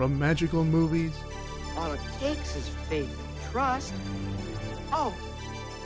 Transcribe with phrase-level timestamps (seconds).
[0.00, 1.12] From magical movies
[1.76, 3.92] All it takes is faith and trust.
[4.94, 5.12] Oh,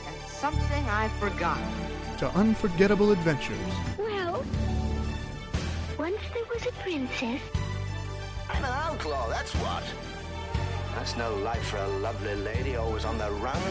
[0.07, 1.59] and something I forgot.
[2.19, 3.57] to unforgettable adventures.
[3.99, 4.45] Well,
[5.99, 7.41] once there was a princess.
[8.49, 9.83] I'm an outlaw, oh, that's what.
[10.95, 13.61] That's no life for a lovely lady always on the run.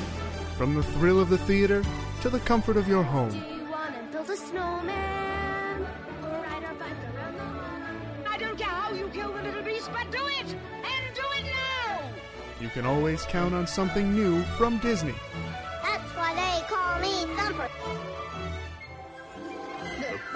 [0.59, 1.83] From the thrill of the theater
[2.21, 3.55] to the comfort of your Do home.
[9.87, 10.47] The but do it!
[10.49, 12.01] And do it now!
[12.61, 15.15] You can always count on something new from Disney.
[15.83, 17.71] That's why they call me Thumper.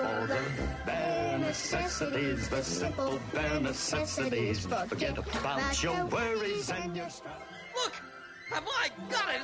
[0.00, 0.40] All the
[0.86, 4.66] bare necessities, the simple bare necessities.
[4.88, 7.34] Forget about your worries and your strife.
[7.74, 7.94] Look!
[8.50, 9.40] Have I got it?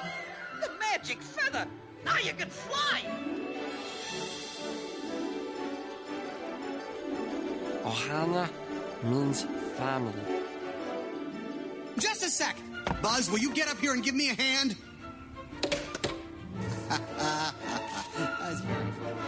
[0.62, 1.66] The magic feather!
[2.04, 3.02] Now you can fly!
[7.84, 8.48] Ohana
[9.02, 10.12] means family.
[11.98, 12.56] Just a sec.
[13.02, 14.76] Buzz, will you get up here and give me a hand?
[16.88, 19.20] That's very funny.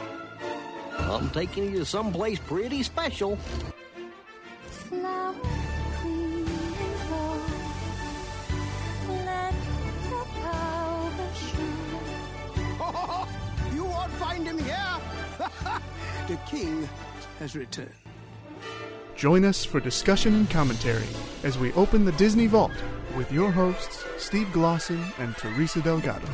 [0.98, 3.36] I'm taking you to someplace pretty special.
[4.70, 5.34] Flower
[6.00, 7.40] queen and flow.
[9.08, 9.54] Let
[10.10, 12.06] the powder shine.
[13.74, 14.98] you won't find him here.
[16.28, 16.88] the king
[17.38, 18.05] has returned.
[19.16, 21.06] Join us for discussion and commentary
[21.42, 22.72] as we open the Disney Vault
[23.16, 26.28] with your hosts, Steve Glosson and Teresa Delgado.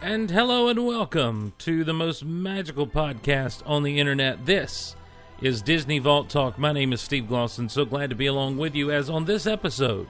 [0.00, 4.46] And hello and welcome to the most magical podcast on the internet.
[4.46, 4.94] This
[5.40, 6.58] is Disney Vault Talk.
[6.58, 7.68] My name is Steve Glosson.
[7.68, 10.06] So glad to be along with you as on this episode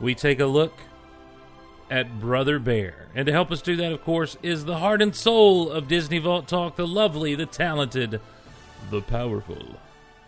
[0.00, 0.72] we take a look
[1.92, 3.08] at Brother Bear.
[3.14, 6.18] And to help us do that, of course, is the heart and soul of Disney
[6.18, 8.18] Vault Talk, the lovely, the talented,
[8.90, 9.76] the powerful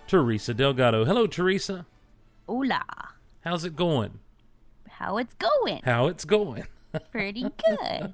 [0.06, 1.06] Teresa Delgado.
[1.06, 1.86] Hello, Teresa.
[2.46, 2.84] Hola.
[3.40, 4.18] How's it going?
[4.90, 5.80] How it's going?
[5.84, 6.66] How it's going?
[7.10, 8.12] Pretty good.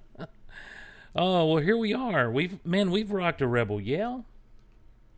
[1.17, 2.31] Oh, well, here we are.
[2.31, 4.27] We've man, we've rocked a Rebel Yell.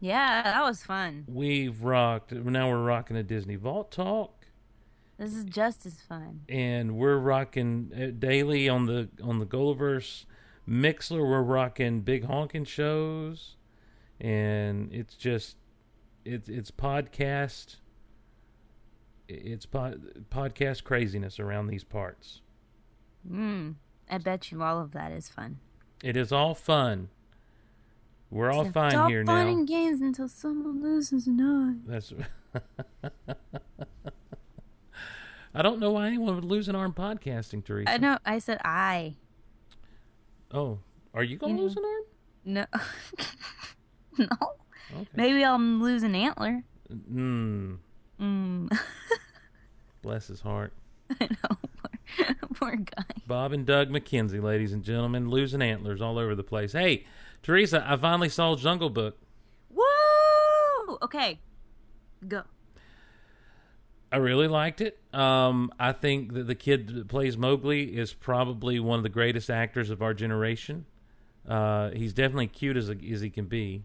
[0.01, 1.27] yeah, that was fun.
[1.29, 2.33] We've rocked.
[2.33, 4.42] Now we're rocking a Disney Vault Talk,
[5.23, 6.41] This is just as fun.
[6.49, 10.25] and we're rocking uh, daily on the on the Gulliverse
[10.69, 11.21] Mixler.
[11.21, 13.55] We're rocking big honking shows,
[14.21, 15.59] and it's just
[16.25, 17.77] it's it's podcast.
[19.29, 22.41] It's pod, podcast craziness around these parts.
[23.31, 23.77] Mm.
[24.11, 25.61] I bet you all of that is fun.
[26.03, 27.11] It is all fun.
[28.29, 29.53] We're all fine all here fun now.
[29.53, 31.93] and games until someone loses an eye.
[31.93, 32.13] That's.
[35.55, 37.91] I don't know why anyone would lose an arm podcasting, Teresa.
[37.91, 38.19] I know.
[38.25, 39.15] I said I.
[40.51, 40.79] Oh,
[41.15, 41.83] are you gonna You lose know.
[41.83, 42.03] an arm?
[42.45, 42.67] No.
[44.19, 44.27] no.
[44.95, 45.09] Okay.
[45.15, 46.63] Maybe I'll lose an antler.
[46.93, 47.79] Mm,
[48.21, 48.79] Mm.
[50.03, 50.73] bless his heart.
[51.21, 51.57] I know.
[52.17, 53.05] Poor, poor guy.
[53.27, 56.73] Bob and Doug McKenzie, ladies and gentlemen, losing antlers all over the place.
[56.73, 57.07] Hey,
[57.43, 59.17] Teresa, I finally saw Jungle Book.
[59.71, 60.99] Woo!
[61.03, 61.39] Okay.
[62.29, 62.43] Go.
[64.13, 64.99] I really liked it.
[65.15, 69.49] Um, I think that the kid that plays Mowgli is probably one of the greatest
[69.49, 70.85] actors of our generation.
[71.49, 73.85] Uh, he's definitely cute as as he can be.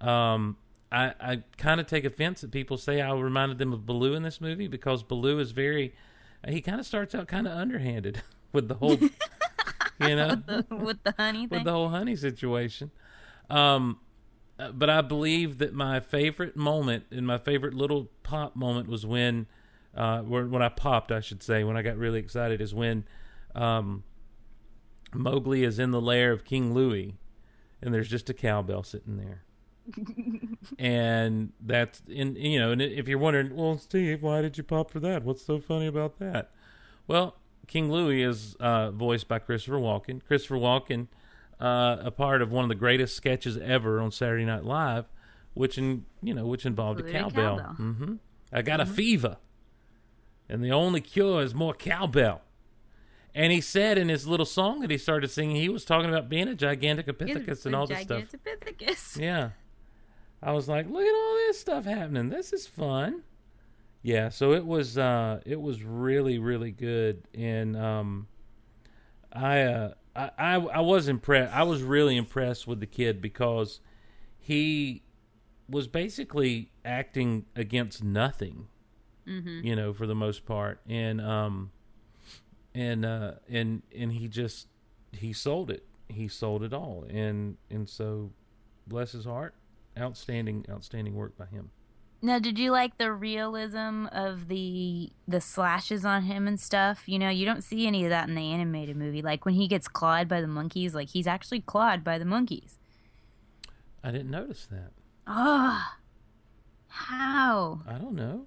[0.00, 0.56] Um,
[0.90, 4.24] I, I kind of take offense that people say I reminded them of Baloo in
[4.24, 5.94] this movie because Baloo is very.
[6.46, 8.20] He kind of starts out kind of underhanded
[8.52, 8.98] with the whole,
[10.00, 12.90] you know, with the honey with the whole honey situation.
[13.48, 14.00] Um,
[14.70, 19.46] but I believe that my favorite moment and my favorite little pop moment was when,
[19.96, 23.04] uh, when I popped, I should say, when I got really excited, is when,
[23.54, 24.04] um,
[25.14, 27.16] Mowgli is in the lair of King Louie,
[27.80, 29.42] and there's just a cowbell sitting there.
[30.78, 34.90] and that's in you know, and if you're wondering, well, Steve, why did you pop
[34.90, 35.24] for that?
[35.24, 36.50] What's so funny about that?
[37.06, 37.36] Well,
[37.66, 40.24] King Louie is uh, voiced by Christopher Walken.
[40.24, 41.08] Christopher Walken,
[41.62, 45.06] uh, a part of one of the greatest sketches ever on Saturday Night Live,
[45.54, 47.58] which in you know, which involved a cowbell.
[47.58, 47.74] cowbell.
[47.74, 48.14] hmm
[48.52, 49.38] I got a fever,
[50.48, 52.42] and the only cure is more cowbell.
[53.34, 56.28] And he said in his little song that he started singing, he was talking about
[56.28, 58.24] being a Gigantopithecus It's and all this stuff.
[59.18, 59.50] Yeah.
[60.42, 62.28] I was like, look at all this stuff happening.
[62.28, 63.22] This is fun.
[64.02, 67.22] Yeah, so it was uh it was really, really good.
[67.32, 68.26] And um
[69.32, 73.80] I uh I, I I was impressed I was really impressed with the kid because
[74.38, 75.02] he
[75.68, 78.68] was basically acting against nothing.
[79.26, 79.64] Mhm.
[79.64, 80.80] You know, for the most part.
[80.88, 81.70] And um
[82.74, 84.66] and uh and and he just
[85.12, 85.86] he sold it.
[86.08, 88.32] he sold it all, and and so
[88.86, 89.54] bless his heart,
[89.98, 91.70] outstanding outstanding work by him.
[92.24, 97.02] Now, did you like the realism of the the slashes on him and stuff?
[97.06, 99.22] You know, you don't see any of that in the animated movie.
[99.22, 102.78] Like when he gets clawed by the monkeys, like he's actually clawed by the monkeys.
[104.04, 104.92] I didn't notice that.
[105.26, 105.96] Ah,
[106.86, 107.80] how?
[107.88, 108.46] I don't know.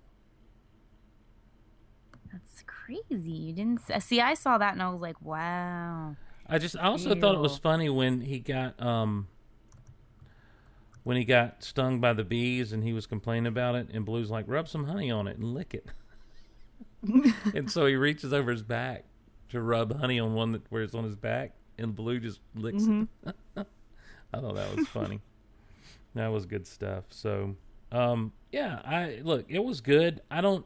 [2.31, 3.31] That's crazy.
[3.31, 4.21] You didn't see.
[4.21, 6.15] I saw that and I was like, wow.
[6.47, 9.27] I just I also thought it was funny when he got um
[11.05, 14.31] when he got stung by the bees and he was complaining about it and Baloo's
[14.31, 15.85] like rub some honey on it and lick it.
[17.53, 19.05] and so he reaches over his back
[19.49, 22.83] to rub honey on one that where it's on his back and Blue just licks
[22.83, 23.07] it.
[24.33, 25.21] I thought that was funny.
[26.15, 27.03] that was good stuff.
[27.11, 27.55] So
[27.91, 30.21] um yeah, I look, it was good.
[30.31, 30.65] I don't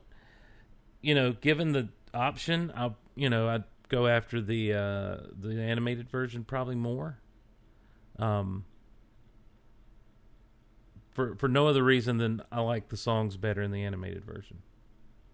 [1.01, 6.09] you know, given the option, I'll you know, I'd go after the uh the animated
[6.09, 7.19] version probably more.
[8.18, 8.63] Um
[11.11, 14.61] for for no other reason than I like the songs better in the animated version.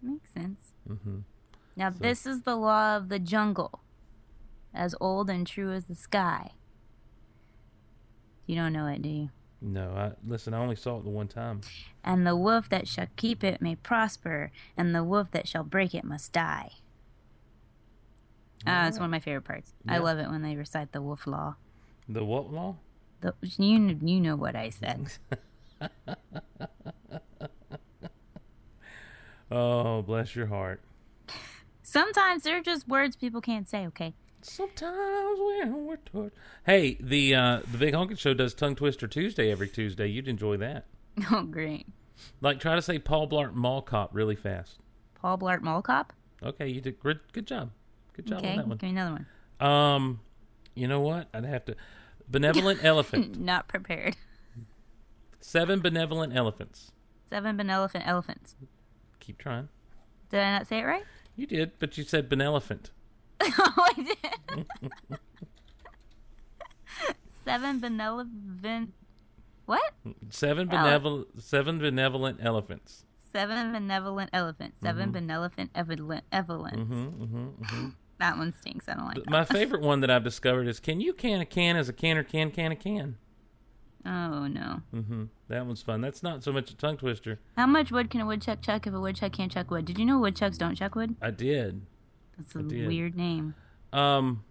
[0.02, 0.72] Makes sense.
[0.88, 1.22] Mhm.
[1.76, 3.80] Now, So- this is the law of the jungle,
[4.72, 6.52] as old and true as the sky.
[8.46, 9.30] You don't know it, do you?
[9.60, 11.62] No, I listen, I only saw it the one time.
[12.04, 15.94] And the wolf that shall keep it may prosper, and the wolf that shall break
[15.94, 16.72] it must die.
[18.66, 19.74] Ah, it's one of my favorite parts.
[19.88, 21.56] I love it when they recite the wolf law.
[22.08, 22.76] The what law?
[23.20, 25.08] The, you you know what I said.
[29.50, 30.80] Oh, bless your heart.
[31.82, 33.86] Sometimes they're just words people can't say.
[33.86, 34.12] Okay.
[34.42, 36.32] Sometimes when we're taught.
[36.64, 40.08] Hey, the uh, the Big Honkin' Show does Tongue Twister Tuesday every Tuesday.
[40.08, 40.86] You'd enjoy that.
[41.32, 41.86] Oh, great.
[42.42, 44.80] Like, try to say Paul Blart Mall Cop really fast.
[45.14, 46.12] Paul Blart Mall Cop.
[46.42, 47.20] Okay, you did good.
[47.32, 47.70] Good job.
[48.12, 48.76] Good job Okay, on that one.
[48.78, 49.24] give me another
[49.60, 49.70] one.
[49.70, 50.20] Um,
[50.74, 51.28] you know what?
[51.32, 51.76] I'd have to.
[52.28, 53.38] Benevolent elephant.
[53.40, 54.16] Not prepared.
[55.48, 56.90] Seven benevolent elephants.
[57.30, 58.56] Seven benevolent elephants.
[59.20, 59.68] Keep trying.
[60.28, 61.04] Did I not say it right?
[61.36, 62.90] You did, but you said benevolent.
[63.40, 64.66] oh, I did.
[67.44, 68.92] Seven benevolent.
[69.66, 69.82] What?
[70.30, 71.40] Seven Ele- benevolent.
[71.40, 73.04] Seven benevolent elephants.
[73.20, 74.80] Seven benevolent elephants.
[74.80, 75.12] 7 Mhm.
[75.12, 76.24] benevolent evolent.
[76.32, 76.76] evolents.
[76.78, 77.88] Mm-hmm, mm-hmm, mm-hmm.
[78.18, 78.88] That one stinks.
[78.88, 79.30] I don't like that.
[79.30, 82.16] My favorite one that I've discovered is can you can a can as a can
[82.16, 83.18] or can can a can?
[84.06, 84.80] Oh no.
[84.94, 85.24] Mm-hmm.
[85.48, 86.00] That one's fun.
[86.00, 87.40] That's not so much a tongue twister.
[87.56, 89.84] How much wood can a woodchuck chuck if a woodchuck can't chuck wood?
[89.84, 91.16] Did you know woodchucks don't chuck wood?
[91.20, 91.82] I did.
[92.38, 92.86] That's a did.
[92.86, 93.54] weird name.
[93.92, 94.44] Um,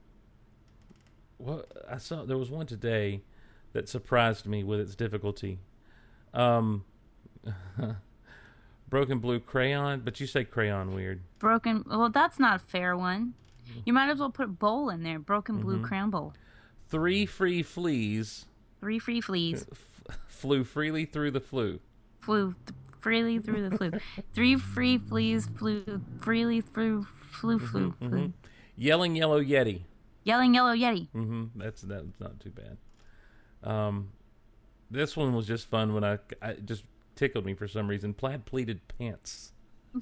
[1.40, 3.22] well, I saw there was one today
[3.74, 5.60] that surprised me with its difficulty.
[6.34, 6.84] Um,
[8.90, 11.22] broken blue crayon, but you say crayon weird.
[11.40, 11.84] Broken.
[11.88, 13.34] Well, that's not a fair one.
[13.86, 15.19] You might as well put bowl in there.
[15.19, 15.84] Broken blue Mhm.
[15.84, 16.34] crown bowl.
[16.90, 18.46] Three free fleas
[18.80, 19.66] Three free fleas
[20.27, 21.80] flew freely through the flu.
[22.19, 23.92] flew th- freely through the flu.
[24.33, 28.10] Three free fleas flew freely through flu flu flu.
[28.10, 28.33] Mhm.
[28.75, 29.81] Yelling yellow yeti.
[30.24, 31.07] Yelling yellow yeti.
[31.16, 31.45] Mm-hmm.
[31.60, 32.77] That's that's not too bad.
[33.63, 34.10] Um,
[34.92, 36.83] this one was just fun when I, I just
[37.16, 38.13] tickled me for some reason.
[38.13, 39.51] Plaid pleated pants.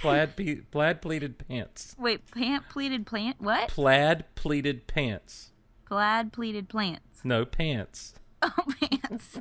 [0.00, 1.94] Plaid pe- plaid pleated pants.
[1.98, 3.40] Wait, pant pleated plant?
[3.40, 3.68] What?
[3.68, 5.49] Plaid pleated pants.
[5.90, 7.24] Plaid pleated plants.
[7.24, 8.14] No pants.
[8.42, 9.38] Oh, pants.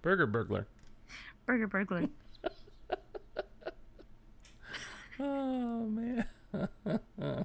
[0.00, 0.66] Burger burglar.
[1.46, 2.08] Burger burglar.
[5.20, 6.24] Oh man.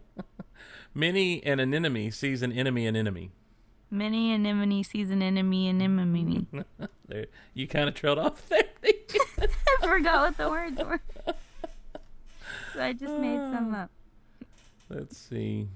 [0.95, 3.29] Many an anemone sees an enemy an enemy.
[3.91, 6.47] Many anemone sees an enemy anemone.
[7.07, 8.63] there, you kind of trailed off there.
[8.83, 9.47] I
[9.85, 11.01] forgot what the words were.
[12.73, 13.91] So I just made some up.
[14.89, 15.67] Let's see.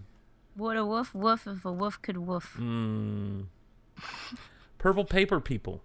[0.58, 2.56] Would a wolf woof if a wolf could woof?
[2.60, 3.46] Mm.
[4.78, 5.84] Purple paper people.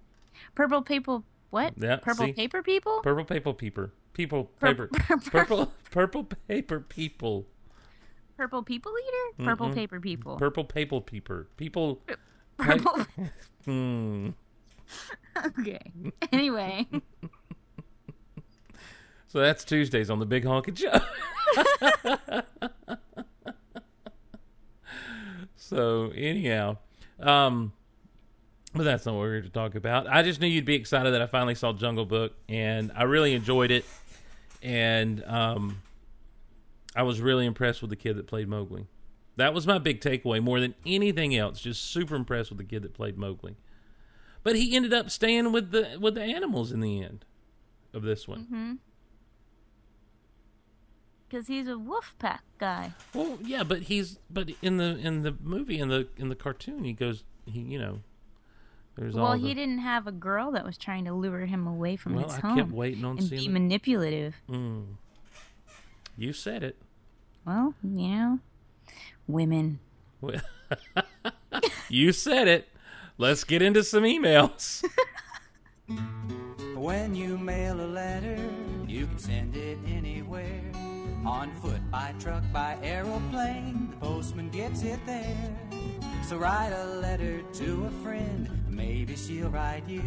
[0.55, 1.23] Purple paper.
[1.51, 1.75] What?
[1.77, 2.33] Yeah, Purple see?
[2.33, 3.01] paper people?
[3.03, 3.91] Purple paper people.
[4.13, 4.89] People Pur- paper.
[5.31, 7.47] purple purple paper people.
[8.37, 9.45] Purple people eater?
[9.47, 9.75] Purple Mm-mm.
[9.75, 10.37] paper people.
[10.37, 11.45] Purple paper people.
[11.57, 12.03] People.
[12.59, 13.07] Purple.
[13.65, 14.31] Hmm.
[15.59, 15.81] okay.
[16.33, 16.87] Anyway.
[19.29, 21.01] So that's Tuesdays on the Big Honkin' Show.
[25.69, 26.79] So anyhow,
[27.21, 27.73] um,
[28.75, 30.07] but that's not what we're here to talk about.
[30.09, 33.35] I just knew you'd be excited that I finally saw Jungle Book, and I really
[33.35, 33.85] enjoyed it.
[34.63, 35.83] And um,
[36.95, 38.87] I was really impressed with the kid that played Mowgli.
[39.37, 41.61] That was my big takeaway more than anything else.
[41.61, 43.57] Just super impressed with the kid that played Mowgli.
[44.43, 47.25] But he ended up staying with the with the animals in the end
[47.93, 48.41] of this one.
[48.45, 48.73] hmm
[51.29, 52.93] because he's a wolf pack guy.
[53.15, 56.85] Well, yeah, but he's but in the in the movie in the in the cartoon
[56.85, 58.01] he goes he you know
[58.97, 61.67] there's well, all he the, didn't have a girl that was trying to lure him
[61.67, 62.57] away from Well, his I home.
[62.57, 64.35] kept waiting on and seeing be manipulative.
[64.49, 64.97] Mm.
[66.17, 66.77] You said it.
[67.47, 68.39] Well, you know,
[69.27, 69.81] women.
[70.21, 70.41] Well,
[71.89, 72.69] you said it.
[73.19, 74.85] Let's get into some emails.
[76.77, 78.39] When you mail a letter,
[78.87, 80.66] you can send it anywhere.
[81.27, 85.59] On foot, by truck, by aeroplane, the postman gets it there.
[86.23, 90.05] So write a letter to a friend, maybe she'll write you.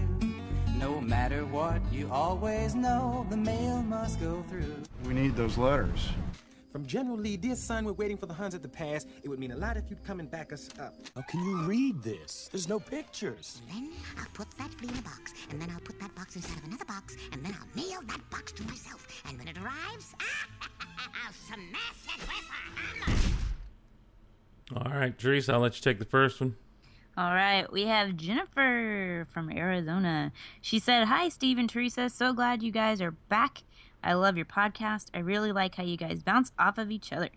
[0.78, 4.76] No matter what, you always know the mail must go through.
[5.06, 6.08] We need those letters.
[6.72, 9.08] From General Lee, dear son, we're waiting for the Huns at the pass.
[9.24, 10.94] It would mean a lot if you'd come and back us up.
[11.16, 12.48] How can you read this?
[12.52, 13.62] There's no pictures.
[13.74, 16.60] Then I'll put that flea in a box, and then I'll put that box inside
[16.60, 19.06] of another box, and then I'll mail that box to myself.
[19.28, 20.14] And when it arrives,
[21.26, 24.86] I'll smash it with a hammer.
[24.86, 26.56] all right, Teresa, I'll let you take the first one.
[27.18, 30.32] All right, we have Jennifer from Arizona.
[30.62, 32.10] She said, Hi, Steve and Teresa.
[32.10, 33.64] So glad you guys are back.
[34.02, 35.08] I love your podcast.
[35.14, 37.30] I really like how you guys bounce off of each other.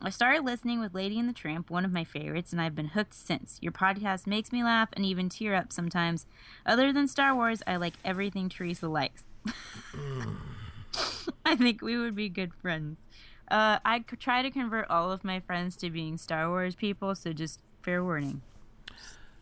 [0.00, 2.88] I started listening with Lady and the Tramp, one of my favorites, and I've been
[2.88, 3.58] hooked since.
[3.60, 6.26] Your podcast makes me laugh and even tear up sometimes.
[6.66, 9.24] Other than Star Wars, I like everything Teresa likes.
[9.94, 10.36] Mm.
[11.44, 12.98] I think we would be good friends.
[13.50, 17.32] Uh, I try to convert all of my friends to being Star Wars people, so
[17.32, 18.42] just fair warning.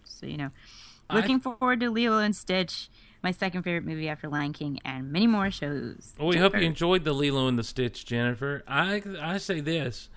[0.04, 0.50] So you know.
[1.08, 2.88] I- Looking forward to Lilo and Stitch,
[3.22, 6.14] my second favorite movie after Lion King, and many more shows.
[6.18, 8.64] Well, we hope you enjoyed the Lilo and the Stitch, Jennifer.
[8.66, 10.08] I I say this,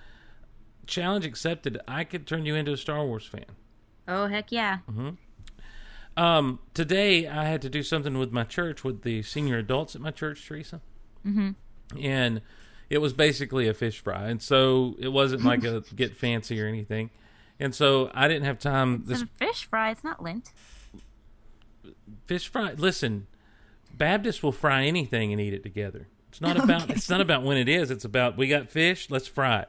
[0.86, 1.78] challenge accepted.
[1.86, 3.44] I could turn you into a Star Wars fan.
[4.08, 4.78] Oh heck yeah!
[4.92, 5.10] hmm
[6.16, 10.00] Um, today I had to do something with my church with the senior adults at
[10.00, 10.80] my church, Teresa,
[11.22, 11.50] hmm
[12.00, 12.40] and
[12.90, 16.66] it was basically a fish fry, and so it wasn't like a get fancy or
[16.66, 17.10] anything,
[17.58, 19.04] and so I didn't have time.
[19.08, 19.90] It's a fish fry.
[19.90, 20.52] It's not lint.
[22.26, 22.72] fish fry.
[22.72, 23.28] Listen,
[23.96, 26.08] Baptists will fry anything and eat it together.
[26.30, 26.82] It's not about.
[26.84, 26.94] Okay.
[26.94, 27.90] It's not about when it is.
[27.90, 29.08] It's about we got fish.
[29.08, 29.68] Let's fry it.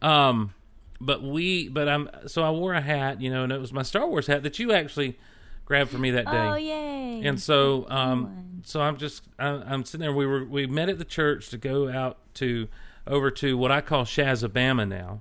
[0.00, 0.54] Um,
[1.00, 1.68] but we.
[1.68, 2.08] But I'm.
[2.26, 4.58] So I wore a hat, you know, and it was my Star Wars hat that
[4.58, 5.18] you actually
[5.64, 6.30] grabbed for me that day.
[6.32, 7.22] Oh yay!
[7.24, 10.12] And so, um, so I'm just, I'm, I'm sitting there.
[10.12, 12.68] We were, we met at the church to go out to,
[13.06, 15.20] over to what I call Shazabama now,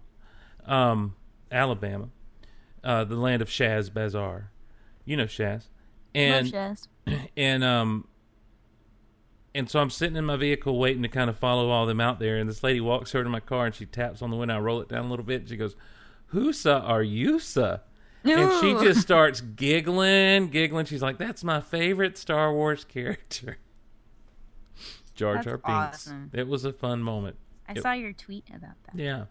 [0.66, 1.16] um,
[1.52, 2.10] Alabama,
[2.84, 4.52] uh, the land of Shaz Bazaar.
[5.06, 5.64] You know Shaz,
[6.14, 6.88] and Shaz.
[7.38, 8.08] and um,
[9.54, 12.20] and so I'm sitting in my vehicle waiting to kind of follow all them out
[12.20, 12.38] there.
[12.38, 14.56] And this lady walks over to my car and she taps on the window.
[14.56, 15.42] I roll it down a little bit.
[15.42, 15.76] And she goes,
[16.34, 17.82] "Whosa are you, sir?"
[18.24, 20.86] And she just starts giggling, giggling.
[20.86, 23.58] She's like, "That's my favorite Star Wars character."
[25.16, 25.64] Jar Jar Binks.
[25.68, 26.30] awesome.
[26.34, 27.38] It was a fun moment.
[27.68, 28.96] I It- saw your tweet about that.
[28.96, 29.26] yeah.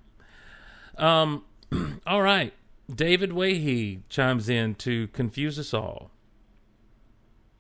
[0.99, 1.44] Um.
[2.06, 2.52] all right.
[2.92, 6.11] David Wahey chimes in to confuse us all.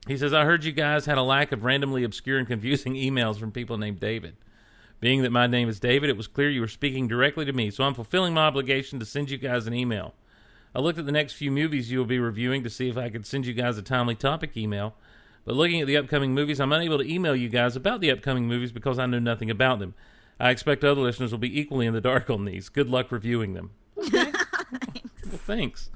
[0.08, 3.38] He says, "I heard you guys had a lack of randomly obscure and confusing emails
[3.38, 4.36] from people named David.
[4.98, 7.70] Being that my name is David, it was clear you were speaking directly to me,
[7.70, 10.14] so I'm fulfilling my obligation to send you guys an email.
[10.74, 13.08] I looked at the next few movies you will be reviewing to see if I
[13.10, 14.94] could send you guys a timely topic email."
[15.44, 18.46] But looking at the upcoming movies, I'm unable to email you guys about the upcoming
[18.46, 19.94] movies because I know nothing about them.
[20.38, 22.68] I expect other listeners will be equally in the dark on these.
[22.68, 23.70] Good luck reviewing them.
[23.96, 24.32] Well,
[25.18, 25.90] thanks.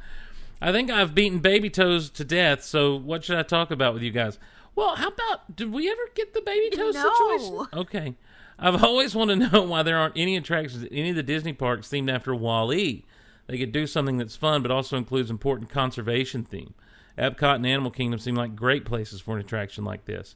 [0.60, 4.02] I think I've beaten Baby Toes to death, so what should I talk about with
[4.02, 4.38] you guys?
[4.74, 7.12] Well, how about did we ever get the Baby Toes No.
[7.12, 7.66] situation?
[7.74, 8.14] Okay.
[8.58, 11.52] I've always wanted to know why there aren't any attractions at any of the Disney
[11.52, 13.04] parks themed after Wall-E.
[13.46, 16.74] They could do something that's fun but also includes important conservation theme.
[17.18, 20.34] Epcot and Animal Kingdom seem like great places for an attraction like this.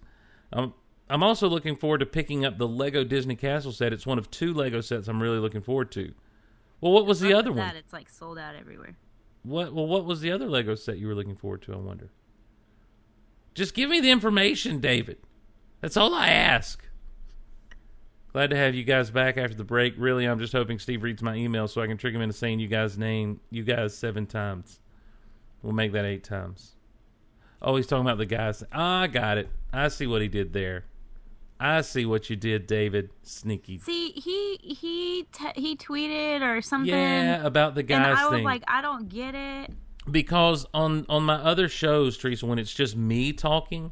[0.52, 0.74] Um,
[1.10, 3.92] I'm also looking forward to picking up the Lego Disney Castle set.
[3.92, 6.12] It's one of two Lego sets I'm really looking forward to.
[6.80, 7.66] Well, what was the other at one?
[7.66, 8.96] That it's like sold out everywhere.
[9.42, 9.72] What?
[9.72, 11.72] Well, what was the other Lego set you were looking forward to?
[11.72, 12.10] I wonder.
[13.54, 15.18] Just give me the information, David.
[15.80, 16.87] That's all I ask.
[18.32, 19.94] Glad to have you guys back after the break.
[19.96, 22.60] Really, I'm just hoping Steve reads my email so I can trick him into saying
[22.60, 24.80] you guys' name, you guys seven times.
[25.62, 26.76] We'll make that eight times.
[27.60, 28.62] Oh, he's talking about the guys.
[28.72, 29.48] Ah, I got it.
[29.72, 30.84] I see what he did there.
[31.58, 33.10] I see what you did, David.
[33.22, 33.78] Sneaky.
[33.78, 36.94] See, he he t- he tweeted or something.
[36.94, 37.96] Yeah, about the guys.
[37.96, 38.44] and I was thing.
[38.44, 39.72] like, I don't get it.
[40.08, 43.90] because on on my other shows, Teresa, when it's just me talking,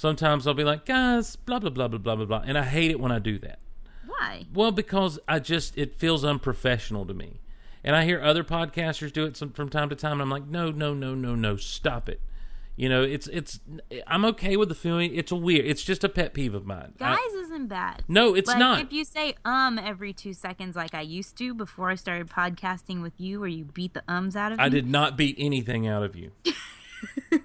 [0.00, 2.90] sometimes I'll be like, guys, blah blah blah blah blah blah blah, and I hate
[2.90, 3.58] it when I do that.
[4.06, 4.46] Why?
[4.52, 7.40] Well, because I just it feels unprofessional to me,
[7.84, 10.46] and I hear other podcasters do it some, from time to time, and I'm like,
[10.46, 12.20] no, no, no, no, no, stop it.
[12.76, 13.60] You know, it's it's.
[14.06, 15.14] I'm okay with the feeling.
[15.14, 15.66] It's a weird.
[15.66, 16.94] It's just a pet peeve of mine.
[16.98, 18.04] I- Guys isn't bad.
[18.08, 18.80] No, it's Like, not.
[18.80, 23.02] If you say um every two seconds like I used to before I started podcasting
[23.02, 25.86] with you, where you beat the ums out of me, I did not beat anything
[25.86, 26.32] out of you.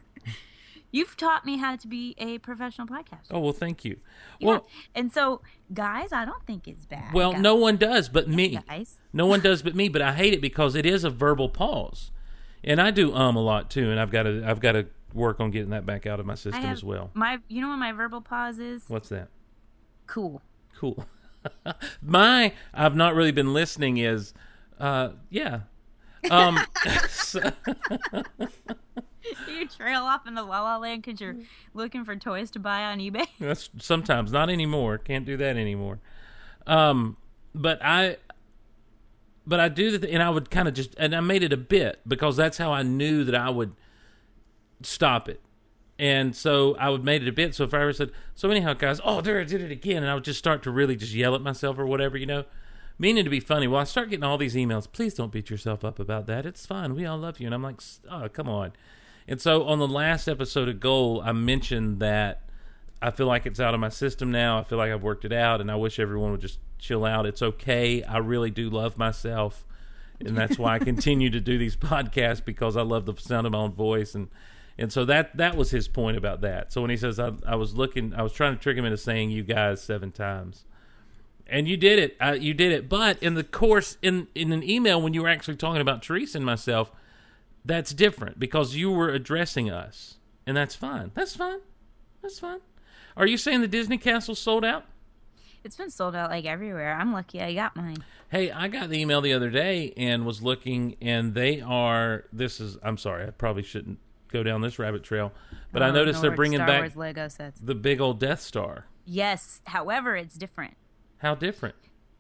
[0.96, 3.32] You've taught me how to be a professional podcaster.
[3.32, 3.98] Oh well, thank you.
[4.40, 4.48] Yeah.
[4.48, 5.42] Well, and so,
[5.74, 7.14] guys, I don't think it's bad.
[7.14, 7.42] well, guys.
[7.42, 8.62] no one does but me.
[8.66, 9.02] guys.
[9.12, 9.90] No one does but me.
[9.90, 12.12] But I hate it because it is a verbal pause,
[12.64, 13.92] and I do um a lot too.
[13.92, 16.36] And I've got to I've got to work on getting that back out of my
[16.36, 17.12] system have as well.
[17.14, 18.84] My, you know what my verbal pause is?
[18.88, 19.28] What's that?
[20.08, 20.42] Cool.
[20.78, 21.06] Cool.
[22.02, 24.34] my I've not really been listening is
[24.80, 25.62] uh yeah.
[26.32, 26.58] Um
[27.10, 27.52] so-
[29.48, 31.36] you trail off into La La Land because you're
[31.74, 33.28] looking for toys to buy on eBay.
[33.40, 34.98] That's sometimes not anymore.
[34.98, 36.00] Can't do that anymore.
[36.68, 37.18] Um,
[37.54, 38.18] but I,
[39.46, 41.58] but I do the, and I would kind of just, and I made it a
[41.58, 43.76] bit because that's how I knew that I would
[44.82, 45.42] stop it.
[45.98, 47.56] And so I would made it a bit.
[47.56, 50.10] So if I ever said, so anyhow, guys, oh, there I did it again, and
[50.10, 52.44] I would just start to really just yell at myself or whatever, you know,
[53.00, 53.68] meaning to be funny.
[53.68, 54.92] Well, I start getting all these emails.
[54.92, 56.46] Please don't beat yourself up about that.
[56.46, 56.96] It's fine.
[56.96, 57.46] We all love you.
[57.46, 57.80] And I'm like,
[58.10, 58.74] oh, come on.
[59.28, 62.42] And so on the last episode of Goal, I mentioned that
[63.02, 64.60] I feel like it's out of my system now.
[64.60, 67.26] I feel like I've worked it out, and I wish everyone would just chill out.
[67.26, 68.04] It's okay.
[68.04, 69.66] I really do love myself,
[70.20, 73.54] and that's why I continue to do these podcasts because I love the sound of
[73.54, 74.30] my own voice and.
[74.78, 76.74] And so that that was his point about that.
[76.74, 78.98] So when he says I, I was looking, I was trying to trick him into
[78.98, 80.66] saying you guys seven times,
[81.48, 82.18] and you did it.
[82.20, 82.90] Uh, you did it.
[82.90, 86.40] But in the course, in in an email when you were actually talking about Teresa
[86.40, 86.92] and myself,
[87.66, 91.12] that's different because you were addressing us, and that's fine.
[91.16, 91.60] That's fine.
[92.22, 92.60] That's fine.
[93.18, 94.86] Are you saying the Disney Castle sold out?
[95.64, 96.94] It's been sold out like everywhere.
[96.94, 97.98] I'm lucky I got mine.
[98.30, 102.26] Hey, I got the email the other day and was looking, and they are.
[102.32, 102.78] This is.
[102.84, 103.26] I'm sorry.
[103.28, 103.98] I probably shouldn't
[104.32, 105.32] go down this rabbit trail,
[105.72, 107.60] but I Oh, noticed no, they're bringing Star back Wars Lego sets.
[107.62, 108.86] the big old Death Star.
[109.06, 109.62] Yes.
[109.68, 110.76] However, it's different.
[111.20, 111.76] How different?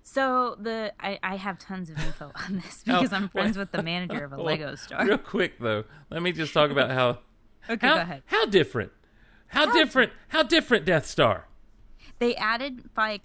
[0.08, 3.72] So the I, I have tons of info on this How- because I'm friends with
[3.72, 5.04] the manager of a Well, Lego store.
[5.04, 7.20] Real quick though, let me just talk about how.
[7.68, 8.22] Okay, how, go ahead.
[8.27, 8.92] How different?
[9.48, 10.12] How, different?
[10.27, 11.48] How different Death Star?
[12.20, 13.24] They added like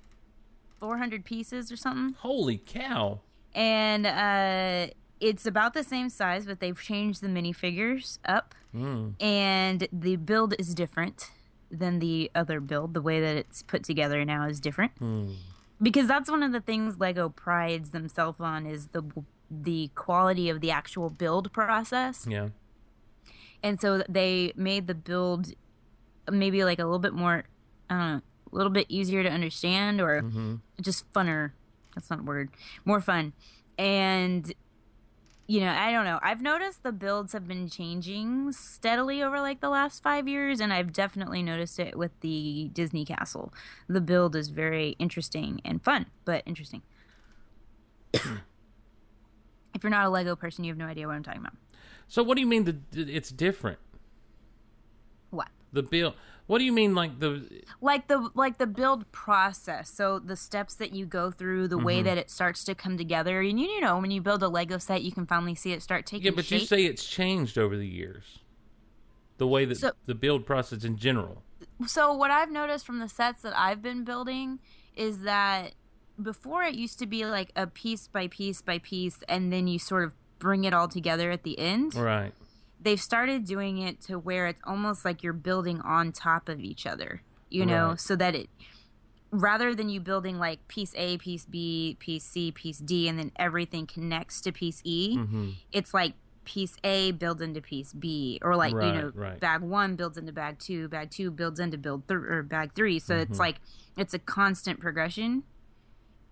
[0.78, 3.20] 400 pieces or something, Holy cow!
[3.54, 9.20] and uh, it's about the same size, but they've changed the minifigures up, Mm.
[9.20, 11.30] and the build is different
[11.70, 12.94] than the other build.
[12.94, 14.92] The way that it's put together now is different.
[14.98, 15.32] Hmm.
[15.82, 19.02] Because that's one of the things Lego prides themselves on is the
[19.50, 22.26] the quality of the actual build process.
[22.28, 22.48] Yeah.
[23.62, 25.52] And so they made the build
[26.30, 27.44] maybe like a little bit more
[27.88, 28.20] I don't know,
[28.52, 30.60] a little bit easier to understand or Mhm.
[30.80, 31.52] just funner.
[31.94, 32.50] That's not a word.
[32.84, 33.32] More fun.
[33.76, 34.52] And
[35.50, 36.20] you know, I don't know.
[36.22, 40.72] I've noticed the builds have been changing steadily over like the last five years, and
[40.72, 43.52] I've definitely noticed it with the Disney Castle.
[43.88, 46.82] The build is very interesting and fun, but interesting.
[48.14, 48.22] if
[49.82, 51.54] you're not a Lego person, you have no idea what I'm talking about.
[52.06, 53.80] So what do you mean that it's different?
[55.30, 55.48] What?
[55.72, 56.14] The build.
[56.50, 57.46] What do you mean like the?
[57.80, 59.88] Like the like the build process.
[59.88, 62.04] So the steps that you go through, the way Mhm.
[62.06, 63.40] that it starts to come together.
[63.40, 65.80] And you, you know, when you build a Lego set, you can finally see it
[65.80, 66.62] start taking Yeah, but shape.
[66.62, 68.40] you say it's changed over the years.
[69.38, 71.44] The way that So- the build process in general.
[71.86, 74.58] so what I've noticed from the sets that I've been building
[74.96, 75.74] is that
[76.20, 79.78] before it used to be like a piece by piece by piece and then you
[79.78, 81.94] sort of bring it all together at the end.
[81.94, 82.34] Right.
[82.82, 86.86] They've started doing it to where it's almost like you're building on top of each
[86.86, 88.00] other, you know, Right.
[88.00, 88.48] so that it
[89.32, 93.30] rather than you building like piece A, piece B, piece C, piece D and then
[93.36, 95.54] everything connects to piece E, Mhm.
[95.72, 96.14] it's like
[96.44, 99.38] piece A builds into piece B, or like you know, right.
[99.38, 102.98] bag one builds into bag two, bag two builds into build th- or bag three.
[102.98, 103.22] So Mhm.
[103.22, 103.60] it's like
[103.96, 105.44] it's a constant progression,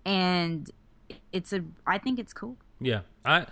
[0.05, 0.69] and
[1.31, 1.63] it's a.
[1.85, 2.57] I think it's cool.
[2.81, 3.45] Yeah, I,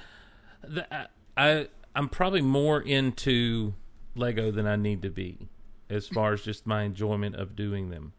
[0.61, 1.07] the, I,
[1.37, 3.73] I, I'm probably more into
[4.15, 5.49] Lego than I need to be,
[5.89, 8.13] as far as just my enjoyment of doing them.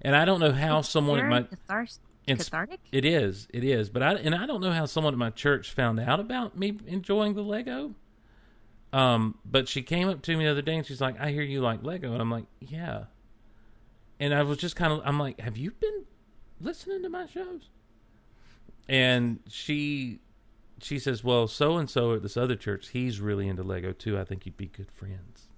[0.00, 2.80] And I don't know how someone at my it's- cathartic.
[2.92, 3.90] It is, it is.
[3.90, 6.78] But I and I don't know how someone at my church found out about me
[6.86, 7.94] enjoying the Lego.
[8.92, 11.42] Um, but she came up to me the other day and she's like, "I hear
[11.42, 13.06] you like Lego," and I'm like, "Yeah."
[14.20, 16.04] And I was just kind of, I'm like, "Have you been
[16.60, 17.68] listening to my shows?"
[18.88, 20.20] And she,
[20.84, 24.18] she says, "Well, so and so at this other church, he's really into Lego too.
[24.18, 25.48] I think you'd be good friends."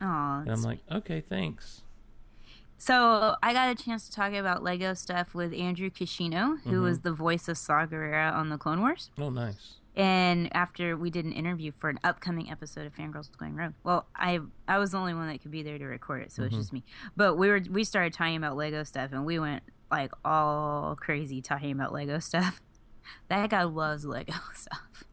[0.00, 1.82] Aw, And I'm like, "Okay, thanks."
[2.78, 6.82] So I got a chance to talk about Lego stuff with Andrew Kishino, who Mhm.
[6.82, 9.10] was the voice of Saw Gerrera on the Clone Wars.
[9.18, 9.76] Oh, nice.
[9.94, 14.06] And after we did an interview for an upcoming episode of Fangirls Going Rogue, well,
[14.16, 16.54] I I was the only one that could be there to record it, so it's
[16.54, 16.58] Mhm.
[16.58, 16.82] just me.
[17.14, 21.40] But we were we started talking about Lego stuff, and we went like all crazy
[21.42, 22.60] talking about Lego stuff.
[23.28, 25.04] That guy loves Lego stuff.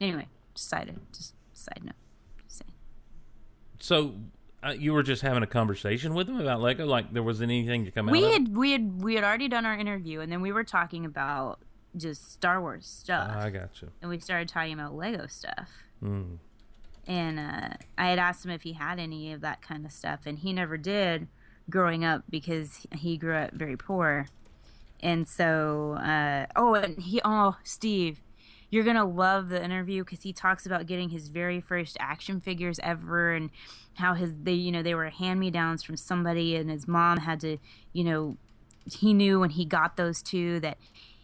[0.00, 1.94] Anyway, just side just side note.
[2.48, 2.62] Just.
[3.78, 4.14] So
[4.62, 6.86] uh, you were just having a conversation with him about Lego.
[6.86, 8.12] Like there was anything to come out.
[8.12, 10.64] We of had we had we had already done our interview, and then we were
[10.64, 11.60] talking about
[11.96, 13.90] just Star Wars stuff, I got you.
[14.00, 15.70] and we started talking about Lego stuff.
[16.02, 16.38] Mm.
[17.06, 20.20] and uh, I had asked him if he had any of that kind of stuff,
[20.24, 21.28] and he never did
[21.68, 24.26] growing up because he grew up very poor.
[25.02, 28.20] And so, uh, oh, and he, oh, Steve,
[28.70, 32.78] you're gonna love the interview because he talks about getting his very first action figures
[32.82, 33.50] ever, and
[33.94, 37.18] how his they, you know, they were hand me downs from somebody, and his mom
[37.18, 37.58] had to,
[37.92, 38.36] you know,
[38.84, 40.78] he knew when he got those two that